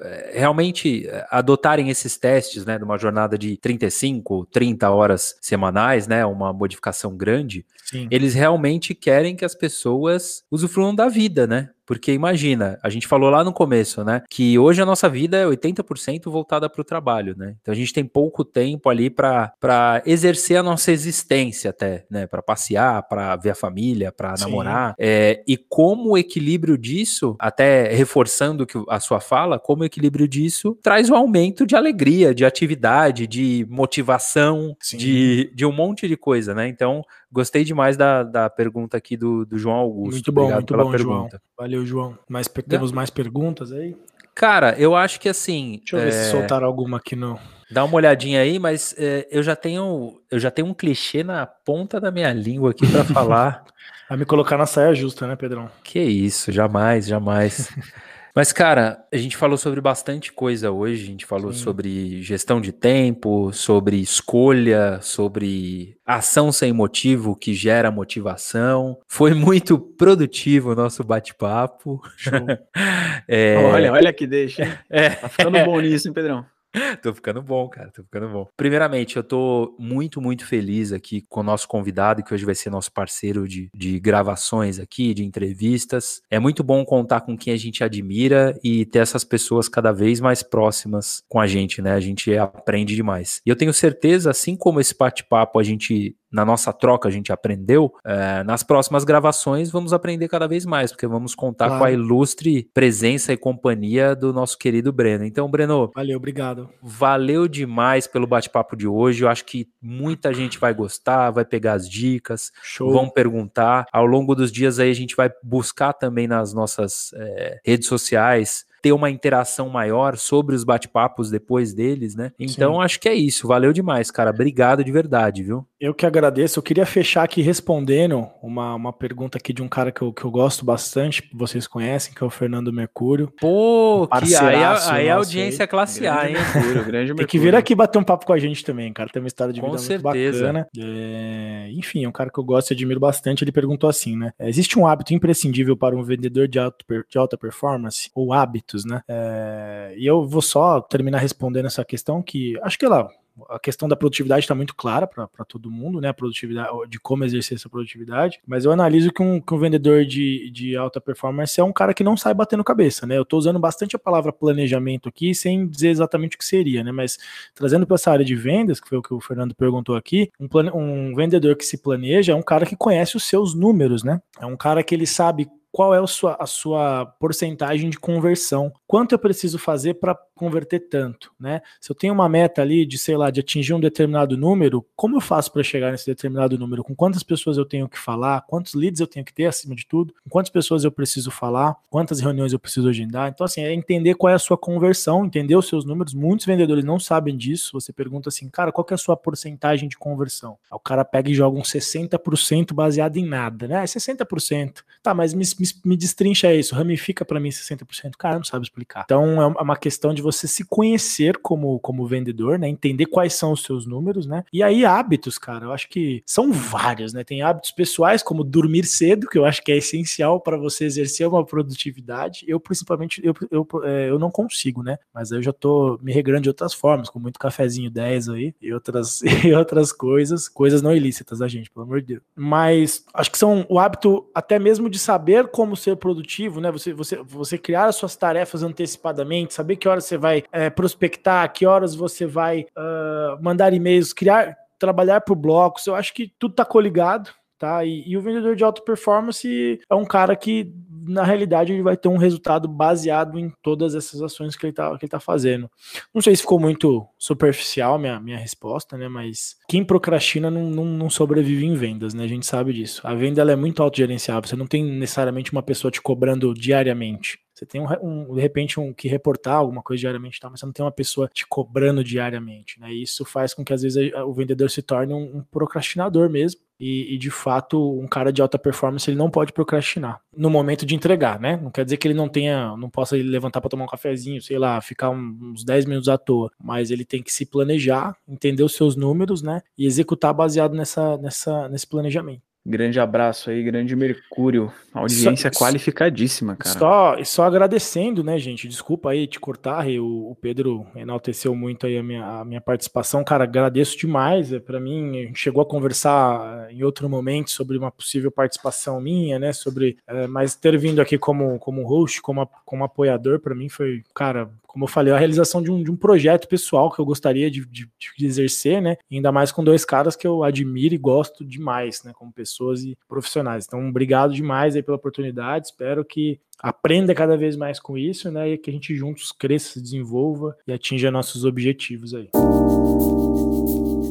é, 0.00 0.38
realmente 0.38 1.06
é, 1.08 1.26
adotarem 1.30 1.88
esses 1.88 2.16
testes, 2.16 2.64
né, 2.64 2.78
de 2.78 2.84
uma 2.84 2.98
jornada 2.98 3.36
de 3.36 3.56
35, 3.56 4.46
30 4.46 4.90
horas 4.90 5.36
semanais, 5.40 6.06
né, 6.06 6.24
uma 6.24 6.52
modificação 6.52 7.16
grande, 7.16 7.66
Sim. 7.84 8.06
eles 8.10 8.34
realmente 8.34 8.94
querem 8.94 9.34
que 9.34 9.44
as 9.44 9.54
pessoas 9.54 10.44
usufruam 10.50 10.94
da 10.94 11.08
vida, 11.08 11.46
né? 11.46 11.70
Porque 11.90 12.12
imagina, 12.12 12.78
a 12.84 12.88
gente 12.88 13.08
falou 13.08 13.30
lá 13.30 13.42
no 13.42 13.52
começo, 13.52 14.04
né? 14.04 14.22
Que 14.30 14.56
hoje 14.56 14.80
a 14.80 14.86
nossa 14.86 15.08
vida 15.08 15.36
é 15.36 15.44
80% 15.44 16.30
voltada 16.30 16.70
para 16.70 16.80
o 16.80 16.84
trabalho, 16.84 17.34
né? 17.36 17.56
Então 17.60 17.72
a 17.72 17.76
gente 17.76 17.92
tem 17.92 18.04
pouco 18.04 18.44
tempo 18.44 18.88
ali 18.88 19.10
para 19.10 20.00
exercer 20.06 20.56
a 20.56 20.62
nossa 20.62 20.92
existência 20.92 21.70
até, 21.70 22.06
né? 22.08 22.28
Para 22.28 22.40
passear, 22.42 23.02
para 23.08 23.34
ver 23.34 23.50
a 23.50 23.54
família, 23.56 24.12
para 24.12 24.36
namorar. 24.38 24.94
É, 25.00 25.42
e 25.48 25.56
como 25.56 26.10
o 26.10 26.16
equilíbrio 26.16 26.78
disso, 26.78 27.34
até 27.40 27.92
reforçando 27.92 28.64
que 28.64 28.80
a 28.88 29.00
sua 29.00 29.18
fala, 29.18 29.58
como 29.58 29.82
o 29.82 29.84
equilíbrio 29.84 30.28
disso 30.28 30.78
traz 30.80 31.10
o 31.10 31.14
um 31.14 31.16
aumento 31.16 31.66
de 31.66 31.74
alegria, 31.74 32.32
de 32.32 32.44
atividade, 32.44 33.26
de 33.26 33.66
motivação, 33.68 34.76
de, 34.96 35.50
de 35.52 35.66
um 35.66 35.72
monte 35.72 36.06
de 36.06 36.16
coisa, 36.16 36.54
né? 36.54 36.68
Então, 36.68 37.02
gostei 37.32 37.64
demais 37.64 37.96
da, 37.96 38.22
da 38.22 38.50
pergunta 38.50 38.96
aqui 38.96 39.16
do, 39.16 39.44
do 39.44 39.58
João 39.58 39.76
Augusto. 39.76 40.12
Muito 40.12 40.32
bom, 40.32 40.42
Obrigado 40.42 40.58
muito 40.60 40.72
pela 40.72 40.84
bom, 40.84 40.90
pergunta. 40.90 41.30
João. 41.30 41.40
Valeu 41.58 41.86
João. 41.86 42.18
Mais, 42.28 42.48
temos 42.48 42.92
mais 42.92 43.10
perguntas 43.10 43.72
aí? 43.72 43.96
Cara, 44.34 44.74
eu 44.78 44.94
acho 44.96 45.20
que 45.20 45.28
assim. 45.28 45.78
Deixa 45.78 45.96
eu 45.96 46.00
é... 46.00 46.04
ver 46.04 46.12
se 46.12 46.28
é, 46.28 46.30
soltaram 46.30 46.66
alguma 46.66 46.96
aqui 46.96 47.14
no. 47.14 47.38
Dá 47.70 47.84
uma 47.84 47.94
olhadinha 47.94 48.40
aí, 48.40 48.58
mas 48.58 48.94
é, 48.98 49.28
eu 49.30 49.42
já 49.42 49.54
tenho 49.54 50.20
eu 50.30 50.38
já 50.38 50.50
tenho 50.50 50.66
um 50.66 50.74
clichê 50.74 51.22
na 51.22 51.46
ponta 51.46 52.00
da 52.00 52.10
minha 52.10 52.32
língua 52.32 52.70
aqui 52.70 52.86
para 52.90 53.04
falar. 53.14 53.64
Vai 54.08 54.18
me 54.18 54.24
colocar 54.24 54.56
na 54.56 54.66
saia 54.66 54.92
justa, 54.92 55.26
né, 55.26 55.36
Pedrão? 55.36 55.70
Que 55.84 56.00
isso, 56.00 56.50
jamais, 56.50 57.06
jamais. 57.06 57.70
Mas, 58.34 58.52
cara, 58.52 59.04
a 59.12 59.16
gente 59.16 59.36
falou 59.36 59.56
sobre 59.56 59.80
bastante 59.80 60.32
coisa 60.32 60.70
hoje. 60.70 61.02
A 61.02 61.06
gente 61.06 61.26
falou 61.26 61.52
Sim. 61.52 61.62
sobre 61.62 62.22
gestão 62.22 62.60
de 62.60 62.72
tempo, 62.72 63.52
sobre 63.52 63.96
escolha, 63.96 65.00
sobre 65.02 65.96
ação 66.06 66.52
sem 66.52 66.72
motivo 66.72 67.36
que 67.36 67.54
gera 67.54 67.90
motivação. 67.90 68.98
Foi 69.08 69.34
muito 69.34 69.78
produtivo 69.78 70.72
o 70.72 70.76
nosso 70.76 71.02
bate-papo. 71.02 72.00
é... 73.26 73.56
Olha, 73.56 73.92
olha 73.92 74.12
que 74.12 74.26
deixa. 74.26 74.80
É. 74.88 75.10
Tá 75.10 75.28
ficando 75.28 75.64
bom 75.64 75.80
nisso, 75.80 76.08
hein, 76.08 76.14
Pedrão? 76.14 76.46
tô 77.02 77.12
ficando 77.12 77.42
bom, 77.42 77.68
cara, 77.68 77.90
tô 77.90 78.02
ficando 78.02 78.28
bom. 78.28 78.48
Primeiramente, 78.56 79.16
eu 79.16 79.24
tô 79.24 79.74
muito, 79.78 80.20
muito 80.20 80.46
feliz 80.46 80.92
aqui 80.92 81.22
com 81.28 81.40
o 81.40 81.42
nosso 81.42 81.66
convidado, 81.66 82.22
que 82.22 82.32
hoje 82.32 82.44
vai 82.44 82.54
ser 82.54 82.70
nosso 82.70 82.92
parceiro 82.92 83.46
de, 83.48 83.68
de 83.74 83.98
gravações 83.98 84.78
aqui, 84.78 85.12
de 85.12 85.24
entrevistas. 85.24 86.22
É 86.30 86.38
muito 86.38 86.62
bom 86.62 86.84
contar 86.84 87.22
com 87.22 87.36
quem 87.36 87.52
a 87.52 87.56
gente 87.56 87.82
admira 87.82 88.58
e 88.62 88.84
ter 88.86 89.00
essas 89.00 89.24
pessoas 89.24 89.68
cada 89.68 89.92
vez 89.92 90.20
mais 90.20 90.42
próximas 90.42 91.22
com 91.28 91.40
a 91.40 91.46
gente, 91.46 91.82
né? 91.82 91.92
A 91.92 92.00
gente 92.00 92.36
aprende 92.36 92.94
demais. 92.94 93.40
E 93.44 93.50
eu 93.50 93.56
tenho 93.56 93.72
certeza, 93.72 94.30
assim 94.30 94.56
como 94.56 94.80
esse 94.80 94.96
bate-papo 94.96 95.58
a 95.58 95.62
gente 95.62 96.16
na 96.30 96.44
nossa 96.44 96.72
troca 96.72 97.08
a 97.08 97.10
gente 97.10 97.32
aprendeu, 97.32 97.92
é, 98.04 98.42
nas 98.44 98.62
próximas 98.62 99.04
gravações 99.04 99.70
vamos 99.70 99.92
aprender 99.92 100.28
cada 100.28 100.46
vez 100.46 100.64
mais, 100.64 100.92
porque 100.92 101.06
vamos 101.06 101.34
contar 101.34 101.66
claro. 101.66 101.80
com 101.80 101.84
a 101.84 101.92
ilustre 101.92 102.68
presença 102.72 103.32
e 103.32 103.36
companhia 103.36 104.14
do 104.14 104.32
nosso 104.32 104.58
querido 104.58 104.92
Breno. 104.92 105.24
Então, 105.24 105.50
Breno. 105.50 105.90
Valeu, 105.94 106.16
obrigado. 106.16 106.70
Valeu 106.82 107.48
demais 107.48 108.06
pelo 108.06 108.26
bate-papo 108.26 108.76
de 108.76 108.86
hoje. 108.86 109.24
Eu 109.24 109.28
acho 109.28 109.44
que 109.44 109.68
muita 109.80 110.32
gente 110.32 110.58
vai 110.58 110.72
gostar, 110.72 111.30
vai 111.30 111.44
pegar 111.44 111.74
as 111.74 111.88
dicas, 111.88 112.50
Show. 112.62 112.92
vão 112.92 113.08
perguntar. 113.08 113.86
Ao 113.92 114.06
longo 114.06 114.34
dos 114.34 114.52
dias 114.52 114.78
aí 114.78 114.90
a 114.90 114.94
gente 114.94 115.16
vai 115.16 115.30
buscar 115.42 115.92
também 115.92 116.26
nas 116.26 116.52
nossas 116.52 117.12
é, 117.14 117.60
redes 117.64 117.88
sociais 117.88 118.64
ter 118.80 118.92
uma 118.92 119.10
interação 119.10 119.68
maior 119.68 120.16
sobre 120.16 120.54
os 120.54 120.64
bate-papos 120.64 121.30
depois 121.30 121.72
deles, 121.72 122.14
né? 122.14 122.32
Então 122.38 122.74
Sim. 122.74 122.82
acho 122.82 123.00
que 123.00 123.08
é 123.08 123.14
isso. 123.14 123.46
Valeu 123.48 123.72
demais, 123.72 124.10
cara. 124.10 124.30
Obrigado 124.30 124.82
de 124.82 124.90
verdade, 124.90 125.42
viu? 125.42 125.66
Eu 125.80 125.94
que 125.94 126.04
agradeço. 126.04 126.58
Eu 126.58 126.62
queria 126.62 126.84
fechar 126.84 127.22
aqui 127.22 127.40
respondendo 127.40 128.28
uma, 128.42 128.74
uma 128.74 128.92
pergunta 128.92 129.38
aqui 129.38 129.52
de 129.52 129.62
um 129.62 129.68
cara 129.68 129.90
que 129.90 130.02
eu, 130.02 130.12
que 130.12 130.24
eu 130.24 130.30
gosto 130.30 130.64
bastante, 130.64 131.28
vocês 131.32 131.66
conhecem, 131.66 132.12
que 132.12 132.22
é 132.22 132.26
o 132.26 132.30
Fernando 132.30 132.72
Mercúrio. 132.72 133.32
Pô, 133.40 134.06
que 134.06 134.34
aí, 134.36 134.54
a, 134.56 134.92
aí 134.92 135.08
a 135.08 135.16
audiência 135.16 135.64
aí. 135.64 135.68
classe 135.68 136.06
A, 136.06 136.28
hein? 136.28 136.34
Mercúrio, 136.34 136.84
grande 136.84 137.14
Mercúrio. 137.14 137.16
Tem 137.16 137.26
que 137.26 137.38
vir 137.38 137.54
aqui 137.54 137.74
bater 137.74 137.98
um 137.98 138.04
papo 138.04 138.26
com 138.26 138.32
a 138.32 138.38
gente 138.38 138.64
também, 138.64 138.92
cara. 138.92 139.08
Tem 139.08 139.22
uma 139.22 139.28
história 139.28 139.52
de 139.52 139.60
vida 139.60 139.66
com 139.66 139.76
muito 139.76 139.86
certeza. 139.86 140.40
bacana. 140.40 140.68
É, 140.76 141.70
enfim, 141.72 142.04
é 142.04 142.08
um 142.08 142.12
cara 142.12 142.30
que 142.30 142.38
eu 142.38 142.44
gosto 142.44 142.70
e 142.70 142.74
admiro 142.74 143.00
bastante. 143.00 143.42
Ele 143.42 143.52
perguntou 143.52 143.88
assim, 143.88 144.16
né? 144.16 144.32
Existe 144.38 144.78
um 144.78 144.86
hábito 144.86 145.14
imprescindível 145.14 145.76
para 145.76 145.96
um 145.96 146.02
vendedor 146.02 146.46
de, 146.46 146.58
alto, 146.58 146.84
de 147.08 147.18
alta 147.18 147.38
performance? 147.38 148.10
Ou 148.14 148.32
hábito? 148.32 148.69
Né? 148.84 149.02
É, 149.08 149.94
e 149.96 150.06
eu 150.06 150.26
vou 150.26 150.42
só 150.42 150.80
terminar 150.80 151.18
respondendo 151.18 151.66
essa 151.66 151.84
questão 151.84 152.22
que 152.22 152.58
acho 152.62 152.78
que 152.78 152.84
ela 152.84 153.08
a 153.48 153.58
questão 153.58 153.88
da 153.88 153.96
produtividade 153.96 154.44
está 154.44 154.54
muito 154.54 154.74
clara 154.74 155.06
para 155.06 155.44
todo 155.46 155.70
mundo, 155.70 156.00
né? 156.00 156.08
A 156.08 156.14
produtividade, 156.14 156.68
de 156.88 156.98
como 156.98 157.24
exercer 157.24 157.56
essa 157.56 157.68
produtividade. 157.68 158.40
Mas 158.46 158.64
eu 158.64 158.72
analiso 158.72 159.12
que 159.12 159.22
um, 159.22 159.40
que 159.40 159.54
um 159.54 159.58
vendedor 159.58 160.04
de, 160.04 160.50
de 160.50 160.76
alta 160.76 161.00
performance 161.00 161.58
é 161.58 161.64
um 161.64 161.72
cara 161.72 161.94
que 161.94 162.04
não 162.04 162.16
sai 162.16 162.34
batendo 162.34 162.64
cabeça, 162.64 163.06
né? 163.06 163.16
Eu 163.16 163.22
estou 163.22 163.38
usando 163.38 163.58
bastante 163.58 163.96
a 163.96 163.98
palavra 163.98 164.32
planejamento 164.32 165.08
aqui, 165.08 165.34
sem 165.34 165.66
dizer 165.66 165.90
exatamente 165.90 166.36
o 166.36 166.38
que 166.38 166.44
seria, 166.44 166.82
né? 166.84 166.92
Mas 166.92 167.18
trazendo 167.54 167.86
para 167.86 167.94
essa 167.94 168.10
área 168.10 168.24
de 168.24 168.34
vendas, 168.34 168.80
que 168.80 168.88
foi 168.88 168.98
o 168.98 169.02
que 169.02 169.14
o 169.14 169.20
Fernando 169.20 169.54
perguntou 169.54 169.96
aqui, 169.96 170.30
um, 170.38 170.48
plane, 170.48 170.70
um 170.72 171.14
vendedor 171.14 171.56
que 171.56 171.64
se 171.64 171.78
planeja 171.78 172.32
é 172.32 172.34
um 172.34 172.42
cara 172.42 172.66
que 172.66 172.76
conhece 172.76 173.16
os 173.16 173.24
seus 173.24 173.54
números, 173.54 174.02
né? 174.02 174.20
É 174.40 174.46
um 174.46 174.56
cara 174.56 174.82
que 174.82 174.94
ele 174.94 175.06
sabe 175.06 175.48
qual 175.72 175.94
é 175.94 175.98
a 175.98 176.06
sua, 176.06 176.36
a 176.40 176.46
sua 176.46 177.06
porcentagem 177.18 177.90
de 177.90 177.98
conversão. 177.98 178.72
Quanto 178.86 179.12
eu 179.12 179.18
preciso 179.18 179.58
fazer 179.58 179.94
para 179.94 180.18
converter 180.40 180.80
tanto, 180.80 181.30
né? 181.38 181.60
Se 181.78 181.92
eu 181.92 181.94
tenho 181.94 182.14
uma 182.14 182.26
meta 182.26 182.62
ali 182.62 182.86
de, 182.86 182.96
sei 182.96 183.14
lá, 183.14 183.30
de 183.30 183.40
atingir 183.40 183.74
um 183.74 183.80
determinado 183.80 184.38
número, 184.38 184.82
como 184.96 185.16
eu 185.16 185.20
faço 185.20 185.52
para 185.52 185.62
chegar 185.62 185.92
nesse 185.92 186.06
determinado 186.06 186.58
número? 186.58 186.82
Com 186.82 186.96
quantas 186.96 187.22
pessoas 187.22 187.58
eu 187.58 187.66
tenho 187.66 187.86
que 187.86 187.98
falar? 187.98 188.40
Quantos 188.48 188.72
leads 188.72 189.00
eu 189.00 189.06
tenho 189.06 189.22
que 189.22 189.34
ter 189.34 189.44
acima 189.44 189.74
de 189.74 189.86
tudo? 189.86 190.14
Com 190.24 190.30
quantas 190.30 190.50
pessoas 190.50 190.82
eu 190.82 190.90
preciso 190.90 191.30
falar? 191.30 191.76
Quantas 191.90 192.20
reuniões 192.20 192.54
eu 192.54 192.58
preciso 192.58 192.88
agendar? 192.88 193.28
Então, 193.28 193.44
assim, 193.44 193.60
é 193.60 193.74
entender 193.74 194.14
qual 194.14 194.32
é 194.32 194.34
a 194.34 194.38
sua 194.38 194.56
conversão, 194.56 195.26
entender 195.26 195.54
os 195.54 195.68
seus 195.68 195.84
números. 195.84 196.14
Muitos 196.14 196.46
vendedores 196.46 196.84
não 196.84 196.98
sabem 196.98 197.36
disso. 197.36 197.72
Você 197.74 197.92
pergunta 197.92 198.30
assim, 198.30 198.48
cara, 198.48 198.72
qual 198.72 198.82
que 198.82 198.94
é 198.94 198.96
a 198.96 198.98
sua 198.98 199.18
porcentagem 199.18 199.90
de 199.90 199.98
conversão? 199.98 200.56
Aí 200.70 200.76
o 200.76 200.80
cara 200.80 201.04
pega 201.04 201.30
e 201.30 201.34
joga 201.34 201.58
um 201.58 201.62
60% 201.62 202.72
baseado 202.72 203.18
em 203.18 203.26
nada, 203.26 203.68
né? 203.68 203.82
É 203.82 203.84
60%. 203.84 204.76
Tá, 205.02 205.12
mas 205.12 205.34
me, 205.34 205.44
me, 205.44 205.66
me 205.84 205.96
destrincha 205.98 206.54
isso, 206.54 206.74
ramifica 206.74 207.26
para 207.26 207.38
mim 207.38 207.50
60%. 207.50 208.12
Cara, 208.18 208.36
não 208.36 208.44
sabe 208.44 208.64
explicar. 208.64 209.02
Então, 209.04 209.42
é 209.42 209.46
uma 209.62 209.76
questão 209.76 210.14
de 210.14 210.22
você 210.22 210.29
você 210.30 210.46
se 210.46 210.64
conhecer 210.64 211.38
como, 211.38 211.78
como 211.80 212.06
vendedor, 212.06 212.58
né? 212.58 212.68
Entender 212.68 213.06
quais 213.06 213.34
são 213.34 213.52
os 213.52 213.62
seus 213.62 213.86
números, 213.86 214.26
né? 214.26 214.44
E 214.52 214.62
aí, 214.62 214.84
hábitos, 214.84 215.38
cara, 215.38 215.66
eu 215.66 215.72
acho 215.72 215.88
que 215.88 216.22
são 216.26 216.52
vários, 216.52 217.12
né? 217.12 217.24
Tem 217.24 217.42
hábitos 217.42 217.70
pessoais, 217.70 218.22
como 218.22 218.44
dormir 218.44 218.84
cedo, 218.84 219.28
que 219.28 219.38
eu 219.38 219.44
acho 219.44 219.62
que 219.62 219.72
é 219.72 219.76
essencial 219.76 220.40
para 220.40 220.56
você 220.56 220.84
exercer 220.84 221.26
uma 221.26 221.44
produtividade. 221.44 222.44
Eu, 222.46 222.60
principalmente, 222.60 223.20
eu, 223.24 223.34
eu, 223.50 223.66
é, 223.84 224.10
eu 224.10 224.18
não 224.18 224.30
consigo, 224.30 224.82
né? 224.82 224.98
Mas 225.12 225.30
eu 225.30 225.42
já 225.42 225.52
tô 225.52 225.98
me 226.02 226.12
regrando 226.12 226.42
de 226.42 226.48
outras 226.48 226.72
formas, 226.72 227.08
com 227.08 227.18
muito 227.18 227.38
cafezinho 227.38 227.90
10 227.90 228.28
aí 228.28 228.54
e 228.60 228.72
outras, 228.72 229.22
e 229.44 229.52
outras 229.52 229.92
coisas, 229.92 230.48
coisas 230.48 230.82
não 230.82 230.94
ilícitas 230.94 231.38
da 231.38 231.48
gente, 231.48 231.70
pelo 231.70 231.84
amor 231.84 232.00
de 232.00 232.08
Deus. 232.08 232.22
Mas 232.34 233.04
acho 233.14 233.30
que 233.30 233.38
são 233.38 233.66
o 233.68 233.78
hábito 233.78 234.26
até 234.34 234.58
mesmo 234.58 234.88
de 234.88 234.98
saber 234.98 235.48
como 235.48 235.76
ser 235.76 235.96
produtivo, 235.96 236.60
né? 236.60 236.70
Você, 236.70 236.92
você, 236.92 237.16
você 237.22 237.58
criar 237.58 237.86
as 237.86 237.96
suas 237.96 238.16
tarefas 238.16 238.62
antecipadamente, 238.62 239.54
saber 239.54 239.76
que 239.76 239.88
horas 239.88 240.04
você 240.04 240.16
vai 240.20 240.44
é, 240.52 240.70
prospectar, 240.70 241.52
que 241.52 241.66
horas 241.66 241.94
você 241.94 242.26
vai 242.26 242.66
uh, 242.76 243.42
mandar 243.42 243.72
e-mails, 243.72 244.12
criar, 244.12 244.56
trabalhar 244.78 245.22
por 245.22 245.34
blocos. 245.34 245.86
Eu 245.86 245.94
acho 245.94 246.14
que 246.14 246.32
tudo 246.38 246.54
tá 246.54 246.64
coligado 246.64 247.30
tá? 247.60 247.84
E, 247.84 248.02
e, 248.08 248.16
o 248.16 248.22
vendedor 248.22 248.56
de 248.56 248.64
alta 248.64 248.82
performance 248.82 249.78
é 249.88 249.94
um 249.94 250.04
cara 250.06 250.34
que, 250.34 250.72
na 251.06 251.22
realidade, 251.22 251.72
ele 251.72 251.82
vai 251.82 251.94
ter 251.94 252.08
um 252.08 252.16
resultado 252.16 252.66
baseado 252.66 253.38
em 253.38 253.52
todas 253.62 253.94
essas 253.94 254.22
ações 254.22 254.56
que 254.56 254.64
ele 254.64 254.72
tá, 254.72 254.96
que 254.96 255.06
tá 255.06 255.20
fazendo. 255.20 255.70
Não 256.12 256.22
sei 256.22 256.34
se 256.34 256.40
ficou 256.40 256.58
muito 256.58 257.06
superficial 257.18 257.98
minha, 257.98 258.18
minha 258.18 258.38
resposta, 258.38 258.96
né? 258.96 259.08
Mas 259.08 259.56
quem 259.68 259.84
procrastina 259.84 260.50
não, 260.50 260.70
não, 260.70 260.84
não 260.86 261.10
sobrevive 261.10 261.66
em 261.66 261.74
vendas, 261.74 262.14
né? 262.14 262.24
A 262.24 262.28
gente 262.28 262.46
sabe 262.46 262.72
disso. 262.72 263.02
A 263.04 263.14
venda 263.14 263.42
ela 263.42 263.52
é 263.52 263.56
muito 263.56 263.82
autogerenciável, 263.82 264.48
você 264.48 264.56
não 264.56 264.66
tem 264.66 264.82
necessariamente 264.82 265.52
uma 265.52 265.62
pessoa 265.62 265.90
te 265.90 266.00
cobrando 266.00 266.54
diariamente. 266.54 267.38
Você 267.60 267.66
tem 267.66 267.78
um, 267.78 267.86
um, 268.00 268.34
de 268.34 268.40
repente 268.40 268.80
um 268.80 268.90
que 268.90 269.06
reportar 269.06 269.56
alguma 269.56 269.82
coisa 269.82 270.00
diariamente, 270.00 270.40
tá? 270.40 270.48
mas 270.48 270.60
você 270.60 270.66
não 270.66 270.72
tem 270.72 270.82
uma 270.82 270.90
pessoa 270.90 271.28
te 271.28 271.46
cobrando 271.46 272.02
diariamente, 272.02 272.80
né? 272.80 272.90
E 272.90 273.02
isso 273.02 273.22
faz 273.22 273.52
com 273.52 273.62
que 273.62 273.74
às 273.74 273.82
vezes 273.82 274.10
o 274.14 274.32
vendedor 274.32 274.70
se 274.70 274.80
torne 274.80 275.12
um, 275.12 275.36
um 275.36 275.42
procrastinador 275.42 276.30
mesmo. 276.30 276.58
E, 276.80 277.14
e, 277.14 277.18
de 277.18 277.30
fato, 277.30 278.00
um 278.00 278.08
cara 278.08 278.32
de 278.32 278.40
alta 278.40 278.58
performance 278.58 279.10
ele 279.10 279.18
não 279.18 279.30
pode 279.30 279.52
procrastinar 279.52 280.22
no 280.34 280.48
momento 280.48 280.86
de 280.86 280.94
entregar, 280.94 281.38
né? 281.38 281.60
Não 281.62 281.70
quer 281.70 281.84
dizer 281.84 281.98
que 281.98 282.08
ele 282.08 282.14
não 282.14 282.26
tenha, 282.26 282.74
não 282.78 282.88
possa 282.88 283.14
levantar 283.16 283.60
para 283.60 283.68
tomar 283.68 283.84
um 283.84 283.88
cafezinho, 283.88 284.40
sei 284.40 284.58
lá, 284.58 284.80
ficar 284.80 285.10
uns 285.10 285.62
10 285.62 285.84
minutos 285.84 286.08
à 286.08 286.16
toa, 286.16 286.50
mas 286.58 286.90
ele 286.90 287.04
tem 287.04 287.22
que 287.22 287.30
se 287.30 287.44
planejar, 287.44 288.16
entender 288.26 288.62
os 288.62 288.74
seus 288.74 288.96
números, 288.96 289.42
né? 289.42 289.60
E 289.76 289.84
executar 289.84 290.32
baseado 290.32 290.74
nessa, 290.74 291.18
nessa, 291.18 291.68
nesse 291.68 291.86
planejamento. 291.86 292.49
Grande 292.64 293.00
abraço 293.00 293.48
aí, 293.48 293.62
grande 293.62 293.96
Mercúrio. 293.96 294.70
Audiência 294.92 295.50
só, 295.50 295.64
qualificadíssima, 295.64 296.56
cara. 296.56 296.78
Só, 296.78 297.24
só 297.24 297.44
agradecendo, 297.44 298.22
né, 298.22 298.38
gente? 298.38 298.68
Desculpa 298.68 299.10
aí 299.10 299.26
te 299.26 299.40
cortar, 299.40 299.88
o, 299.88 300.30
o 300.30 300.34
Pedro 300.34 300.86
enalteceu 300.94 301.54
muito 301.54 301.86
aí 301.86 301.96
a 301.96 302.02
minha, 302.02 302.22
a 302.22 302.44
minha 302.44 302.60
participação. 302.60 303.24
Cara, 303.24 303.44
agradeço 303.44 303.96
demais. 303.96 304.52
É, 304.52 304.60
para 304.60 304.78
mim, 304.78 305.20
a 305.20 305.22
gente 305.22 305.38
chegou 305.38 305.62
a 305.62 305.66
conversar 305.66 306.68
eh, 306.68 306.74
em 306.74 306.82
outro 306.82 307.08
momento 307.08 307.50
sobre 307.50 307.78
uma 307.78 307.90
possível 307.90 308.30
participação 308.30 309.00
minha, 309.00 309.38
né? 309.38 309.54
Sobre. 309.54 309.96
É, 310.06 310.26
mas 310.26 310.54
ter 310.54 310.76
vindo 310.76 311.00
aqui 311.00 311.16
como, 311.16 311.58
como 311.58 311.86
host, 311.86 312.20
como, 312.20 312.46
como 312.66 312.84
apoiador, 312.84 313.40
para 313.40 313.54
mim 313.54 313.70
foi, 313.70 314.02
cara, 314.14 314.50
como 314.70 314.84
eu 314.84 314.88
falei, 314.88 315.12
a 315.12 315.18
realização 315.18 315.60
de 315.60 315.68
um, 315.68 315.82
de 315.82 315.90
um 315.90 315.96
projeto 315.96 316.46
pessoal 316.46 316.92
que 316.92 317.00
eu 317.00 317.04
gostaria 317.04 317.50
de, 317.50 317.66
de, 317.66 317.90
de, 318.16 318.24
exercer, 318.26 318.80
né? 318.80 318.96
Ainda 319.10 319.32
mais 319.32 319.50
com 319.50 319.64
dois 319.64 319.84
caras 319.84 320.14
que 320.14 320.24
eu 320.24 320.44
admiro 320.44 320.94
e 320.94 320.98
gosto 320.98 321.44
demais, 321.44 322.04
né? 322.04 322.12
Como 322.14 322.32
pessoas 322.32 322.84
e 322.84 322.96
profissionais. 323.08 323.64
Então, 323.66 323.88
obrigado 323.88 324.32
demais 324.32 324.76
aí 324.76 324.82
pela 324.82 324.96
oportunidade. 324.96 325.66
Espero 325.66 326.04
que 326.04 326.38
aprenda 326.60 327.12
cada 327.16 327.36
vez 327.36 327.56
mais 327.56 327.80
com 327.80 327.98
isso, 327.98 328.30
né? 328.30 328.50
E 328.50 328.58
que 328.58 328.70
a 328.70 328.72
gente 328.72 328.94
juntos 328.94 329.32
cresça, 329.32 329.72
se 329.72 329.82
desenvolva 329.82 330.56
e 330.68 330.72
atinja 330.72 331.10
nossos 331.10 331.44
objetivos 331.44 332.14
aí. 332.14 332.28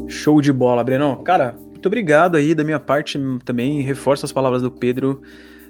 Show 0.10 0.42
de 0.42 0.52
bola, 0.52 0.84
Brenão. 0.84 1.24
Cara, 1.24 1.54
muito 1.54 1.86
obrigado 1.86 2.36
aí 2.36 2.54
da 2.54 2.66
minha 2.66 2.82
parte 2.82 3.18
também. 3.46 3.82
Reforço 3.82 4.26
as 4.26 4.34
palavras 4.34 4.62
do 4.62 4.70
Pedro. 4.70 5.22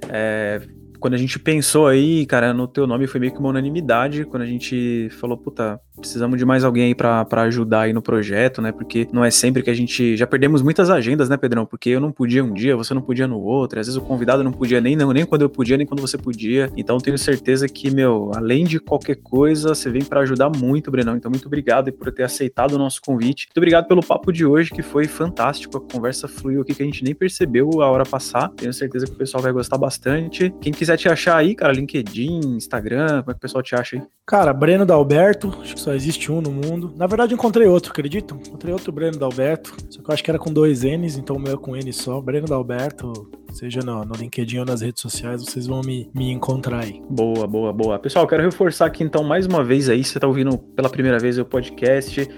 É, 0.10 0.62
quando 1.00 1.14
a 1.14 1.18
gente 1.18 1.40
pensou 1.40 1.88
aí, 1.88 2.26
cara, 2.26 2.54
no 2.54 2.68
teu 2.68 2.86
nome 2.86 3.08
foi 3.08 3.20
meio 3.20 3.32
que 3.32 3.40
uma 3.40 3.50
unanimidade, 3.50 4.26
quando 4.26 4.44
a 4.44 4.46
gente 4.46 5.10
falou, 5.20 5.38
puta, 5.38 5.80
precisamos 6.00 6.38
de 6.38 6.46
mais 6.46 6.64
alguém 6.64 6.86
aí 6.86 6.96
pra 6.96 7.26
ajudar 7.44 7.82
aí 7.82 7.94
no 7.94 8.02
projeto, 8.02 8.62
né? 8.62 8.72
Porque 8.72 9.08
não 9.12 9.24
é 9.24 9.32
sempre 9.32 9.62
que 9.62 9.70
a 9.70 9.74
gente. 9.74 10.16
Já 10.18 10.26
perdemos 10.26 10.62
muitas 10.62 10.90
agendas, 10.90 11.30
né, 11.30 11.38
Pedrão? 11.38 11.66
Porque 11.66 11.90
eu 11.90 12.00
não 12.00 12.12
podia 12.12 12.44
um 12.44 12.54
dia, 12.54 12.76
você 12.76 12.94
não 12.94 13.02
podia 13.02 13.28
no 13.28 13.40
outro, 13.40 13.80
às 13.80 13.88
vezes 13.88 13.98
o 13.98 14.02
convidado 14.02 14.44
não 14.44 14.52
podia 14.52 14.82
nem, 14.82 14.96
nem 14.96 15.26
quando 15.26 15.42
eu 15.42 15.50
podia, 15.50 15.78
nem 15.78 15.86
quando 15.86 16.02
você 16.02 16.18
podia. 16.18 16.72
Então 16.76 16.98
tenho 16.98 17.18
certeza 17.18 17.68
que, 17.68 17.92
meu, 17.92 18.32
além 18.36 18.64
de 18.64 18.80
qualquer 18.80 19.16
coisa, 19.16 19.76
você 19.76 19.90
vem 19.90 20.04
para 20.04 20.22
ajudar 20.22 20.50
muito, 20.50 20.90
Brenão. 20.92 21.16
Então, 21.16 21.30
muito 21.30 21.46
obrigado 21.48 21.92
por 21.92 22.12
ter 22.12 22.24
aceitado 22.24 22.74
o 22.74 22.78
nosso 22.78 23.02
convite. 23.02 23.48
Muito 23.48 23.58
obrigado 23.58 23.88
pelo 23.88 24.06
papo 24.06 24.32
de 24.32 24.46
hoje, 24.46 24.72
que 24.72 24.82
foi 24.82 25.06
fantástico. 25.06 25.78
A 25.78 25.94
conversa 25.94 26.28
fluiu 26.28 26.62
aqui 26.62 26.74
que 26.74 26.84
a 26.84 26.86
gente 26.86 27.04
nem 27.04 27.14
percebeu 27.14 27.82
a 27.82 27.90
hora 27.90 28.06
passar. 28.06 28.50
Tenho 28.50 28.74
certeza 28.74 29.06
que 29.06 29.14
o 29.14 29.16
pessoal 29.16 29.44
vai 29.44 29.52
gostar 29.52 29.78
bastante. 29.78 30.54
Quem 30.62 30.72
quiser 30.72 30.98
te 30.98 31.10
achar 31.10 31.38
aí, 31.38 31.56
cara, 31.56 31.74
LinkedIn, 31.74 32.40
Instagram, 32.56 33.22
como 33.22 33.32
é 33.32 33.34
que 33.34 33.38
o 33.38 33.42
pessoal 33.42 33.64
te 33.64 33.76
acha 33.76 33.98
aí? 33.98 34.04
Cara, 34.26 34.54
Breno 34.54 34.86
Dalberto, 34.86 35.58
acho 35.60 35.74
que 35.74 35.82
só 35.90 35.96
existe 35.96 36.32
um 36.32 36.40
no 36.40 36.52
mundo. 36.52 36.94
Na 36.96 37.08
verdade, 37.08 37.34
encontrei 37.34 37.68
outro, 37.68 37.92
acreditam? 37.92 38.38
Encontrei 38.38 38.72
outro 38.72 38.92
Breno 38.92 39.18
Dalberto, 39.18 39.76
só 39.90 40.02
que 40.02 40.10
eu 40.10 40.14
acho 40.14 40.24
que 40.24 40.30
era 40.30 40.38
com 40.38 40.54
dois 40.54 40.84
N's, 40.84 41.18
então 41.18 41.36
o 41.36 41.40
meu 41.40 41.54
é 41.54 41.58
com 41.58 41.76
N 41.76 41.92
só. 41.92 42.22
Breno 42.22 42.46
Dalberto, 42.46 43.12
seja 43.52 43.80
no, 43.82 44.06
no 44.06 44.14
LinkedIn 44.14 44.60
ou 44.60 44.66
nas 44.66 44.82
redes 44.82 45.02
sociais, 45.02 45.44
vocês 45.44 45.66
vão 45.66 45.82
me, 45.82 46.08
me 46.14 46.32
encontrar 46.32 46.84
aí. 46.84 47.02
Boa, 47.10 47.48
boa, 47.48 47.74
boa. 47.74 47.98
Pessoal, 47.98 48.28
quero 48.28 48.44
reforçar 48.44 48.86
aqui 48.86 49.04
então 49.04 49.24
mais 49.24 49.48
uma 49.48 49.64
vez 49.64 49.90
aí, 49.90 50.04
você 50.04 50.20
tá 50.20 50.28
ouvindo 50.28 50.60
pela 50.60 50.90
primeira 50.90 51.18
vez 51.18 51.40
o 51.40 51.46
podcast. 51.46 52.30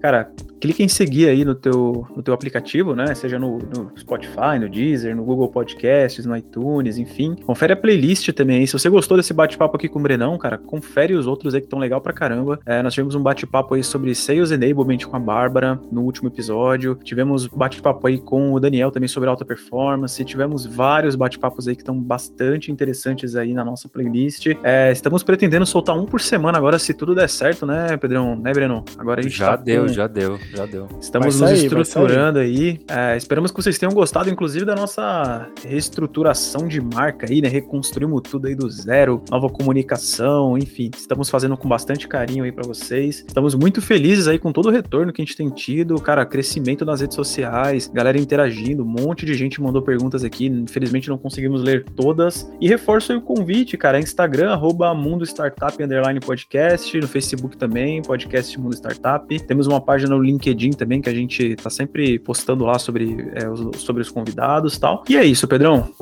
Cara, 0.00 0.30
clica 0.60 0.82
em 0.82 0.88
seguir 0.88 1.28
aí 1.28 1.44
no 1.44 1.54
teu, 1.54 2.06
no 2.14 2.22
teu 2.22 2.34
aplicativo, 2.34 2.94
né? 2.94 3.14
Seja 3.14 3.38
no, 3.38 3.58
no, 3.58 3.92
Spotify, 3.98 4.58
no 4.60 4.68
Deezer, 4.68 5.14
no 5.14 5.24
Google 5.24 5.48
Podcasts, 5.48 6.24
no 6.26 6.36
iTunes, 6.36 6.98
enfim. 6.98 7.34
Confere 7.46 7.72
a 7.72 7.76
playlist 7.76 8.32
também. 8.32 8.66
Se 8.66 8.72
você 8.72 8.88
gostou 8.88 9.16
desse 9.16 9.32
bate-papo 9.32 9.76
aqui 9.76 9.88
com 9.88 9.98
o 9.98 10.02
Brenão, 10.02 10.36
cara, 10.38 10.58
confere 10.58 11.14
os 11.14 11.26
outros 11.26 11.54
aí 11.54 11.60
que 11.60 11.66
estão 11.66 11.78
legal 11.78 12.00
pra 12.00 12.12
caramba. 12.12 12.58
É, 12.66 12.82
nós 12.82 12.94
tivemos 12.94 13.14
um 13.14 13.22
bate-papo 13.22 13.74
aí 13.74 13.84
sobre 13.84 14.14
Sales 14.14 14.50
Enablement 14.50 14.98
com 14.98 15.16
a 15.16 15.20
Bárbara 15.20 15.80
no 15.90 16.02
último 16.02 16.28
episódio. 16.28 16.98
Tivemos 17.02 17.46
bate-papo 17.46 18.06
aí 18.06 18.18
com 18.18 18.52
o 18.52 18.60
Daniel 18.60 18.90
também 18.90 19.08
sobre 19.08 19.28
alta 19.28 19.44
performance. 19.44 20.24
Tivemos 20.24 20.66
vários 20.66 21.14
bate-papos 21.14 21.68
aí 21.68 21.74
que 21.74 21.82
estão 21.82 21.98
bastante 21.98 22.70
interessantes 22.70 23.36
aí 23.36 23.52
na 23.52 23.64
nossa 23.64 23.88
playlist. 23.88 24.46
É, 24.62 24.90
estamos 24.92 25.22
pretendendo 25.22 25.66
soltar 25.66 25.96
um 25.96 26.04
por 26.04 26.20
semana 26.20 26.58
agora, 26.58 26.78
se 26.78 26.94
tudo 26.94 27.14
der 27.14 27.28
certo, 27.28 27.66
né, 27.66 27.96
Pedrão? 27.96 28.36
Né, 28.36 28.52
Breno? 28.52 28.84
Agora 28.98 29.20
a 29.20 29.22
gente 29.22 29.36
já 29.36 29.56
tá 29.56 29.56
deu, 29.56 29.87
já 29.92 30.06
deu 30.06 30.38
já 30.54 30.66
deu. 30.66 30.88
Estamos 31.00 31.36
sair, 31.36 31.50
nos 31.50 31.62
estruturando 31.62 32.38
aí. 32.38 32.80
É, 32.88 33.16
esperamos 33.16 33.50
que 33.50 33.62
vocês 33.62 33.78
tenham 33.78 33.92
gostado, 33.92 34.28
inclusive, 34.28 34.64
da 34.64 34.74
nossa 34.74 35.48
reestruturação 35.64 36.66
de 36.66 36.80
marca 36.80 37.26
aí, 37.28 37.40
né? 37.40 37.48
Reconstruímos 37.48 38.22
tudo 38.22 38.48
aí 38.48 38.54
do 38.54 38.68
zero, 38.68 39.22
nova 39.30 39.48
comunicação, 39.48 40.56
enfim. 40.58 40.90
Estamos 40.96 41.30
fazendo 41.30 41.56
com 41.56 41.68
bastante 41.68 42.08
carinho 42.08 42.44
aí 42.44 42.52
para 42.52 42.66
vocês. 42.66 43.24
Estamos 43.26 43.54
muito 43.54 43.80
felizes 43.80 44.26
aí 44.26 44.38
com 44.38 44.52
todo 44.52 44.66
o 44.66 44.70
retorno 44.70 45.12
que 45.12 45.22
a 45.22 45.24
gente 45.24 45.36
tem 45.36 45.48
tido, 45.50 46.00
cara, 46.00 46.24
crescimento 46.26 46.84
nas 46.84 47.00
redes 47.00 47.14
sociais, 47.14 47.88
galera 47.92 48.18
interagindo, 48.18 48.82
um 48.82 48.86
monte 48.86 49.24
de 49.24 49.34
gente 49.34 49.60
mandou 49.60 49.82
perguntas 49.82 50.24
aqui. 50.24 50.46
Infelizmente 50.46 51.08
não 51.08 51.18
conseguimos 51.18 51.62
ler 51.62 51.84
todas. 51.84 52.50
E 52.60 52.68
reforço 52.68 53.12
aí 53.12 53.18
o 53.18 53.22
convite, 53.22 53.76
cara, 53.76 53.98
Instagram, 53.98 54.52
arroba 54.52 54.94
Mundo 54.94 55.24
Startup 55.24 55.82
Underline 55.82 56.20
Podcast, 56.20 56.98
no 56.98 57.08
Facebook 57.08 57.56
também, 57.56 58.02
podcast 58.02 58.58
Mundo 58.58 58.74
Startup. 58.74 59.38
Temos 59.44 59.66
uma 59.66 59.77
página 59.80 60.14
no 60.14 60.22
link 60.22 60.48
LinkedIn 60.48 60.70
também, 60.70 61.00
que 61.00 61.08
a 61.08 61.14
gente 61.14 61.56
tá 61.56 61.70
sempre 61.70 62.18
postando 62.18 62.64
lá 62.64 62.78
sobre, 62.78 63.30
é, 63.34 63.48
os, 63.48 63.80
sobre 63.80 64.02
os 64.02 64.10
convidados 64.10 64.76
e 64.76 64.80
tal. 64.80 65.04
E 65.08 65.16
é 65.16 65.24
isso, 65.24 65.46
Pedrão. 65.46 65.92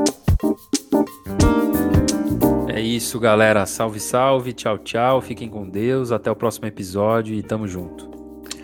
É 2.68 2.80
isso, 2.80 3.18
galera. 3.18 3.64
Salve, 3.66 3.98
salve. 3.98 4.52
Tchau, 4.52 4.78
tchau. 4.78 5.20
Fiquem 5.20 5.48
com 5.48 5.68
Deus. 5.68 6.12
Até 6.12 6.30
o 6.30 6.36
próximo 6.36 6.66
episódio 6.66 7.34
e 7.34 7.42
tamo 7.42 7.66
junto. 7.66 8.10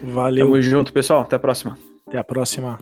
Valeu. 0.02 0.46
Tamo 0.46 0.60
junto, 0.60 0.92
pessoal. 0.92 1.22
Até 1.22 1.36
a 1.36 1.38
próxima. 1.38 1.78
Até 2.06 2.18
a 2.18 2.24
próxima. 2.24 2.78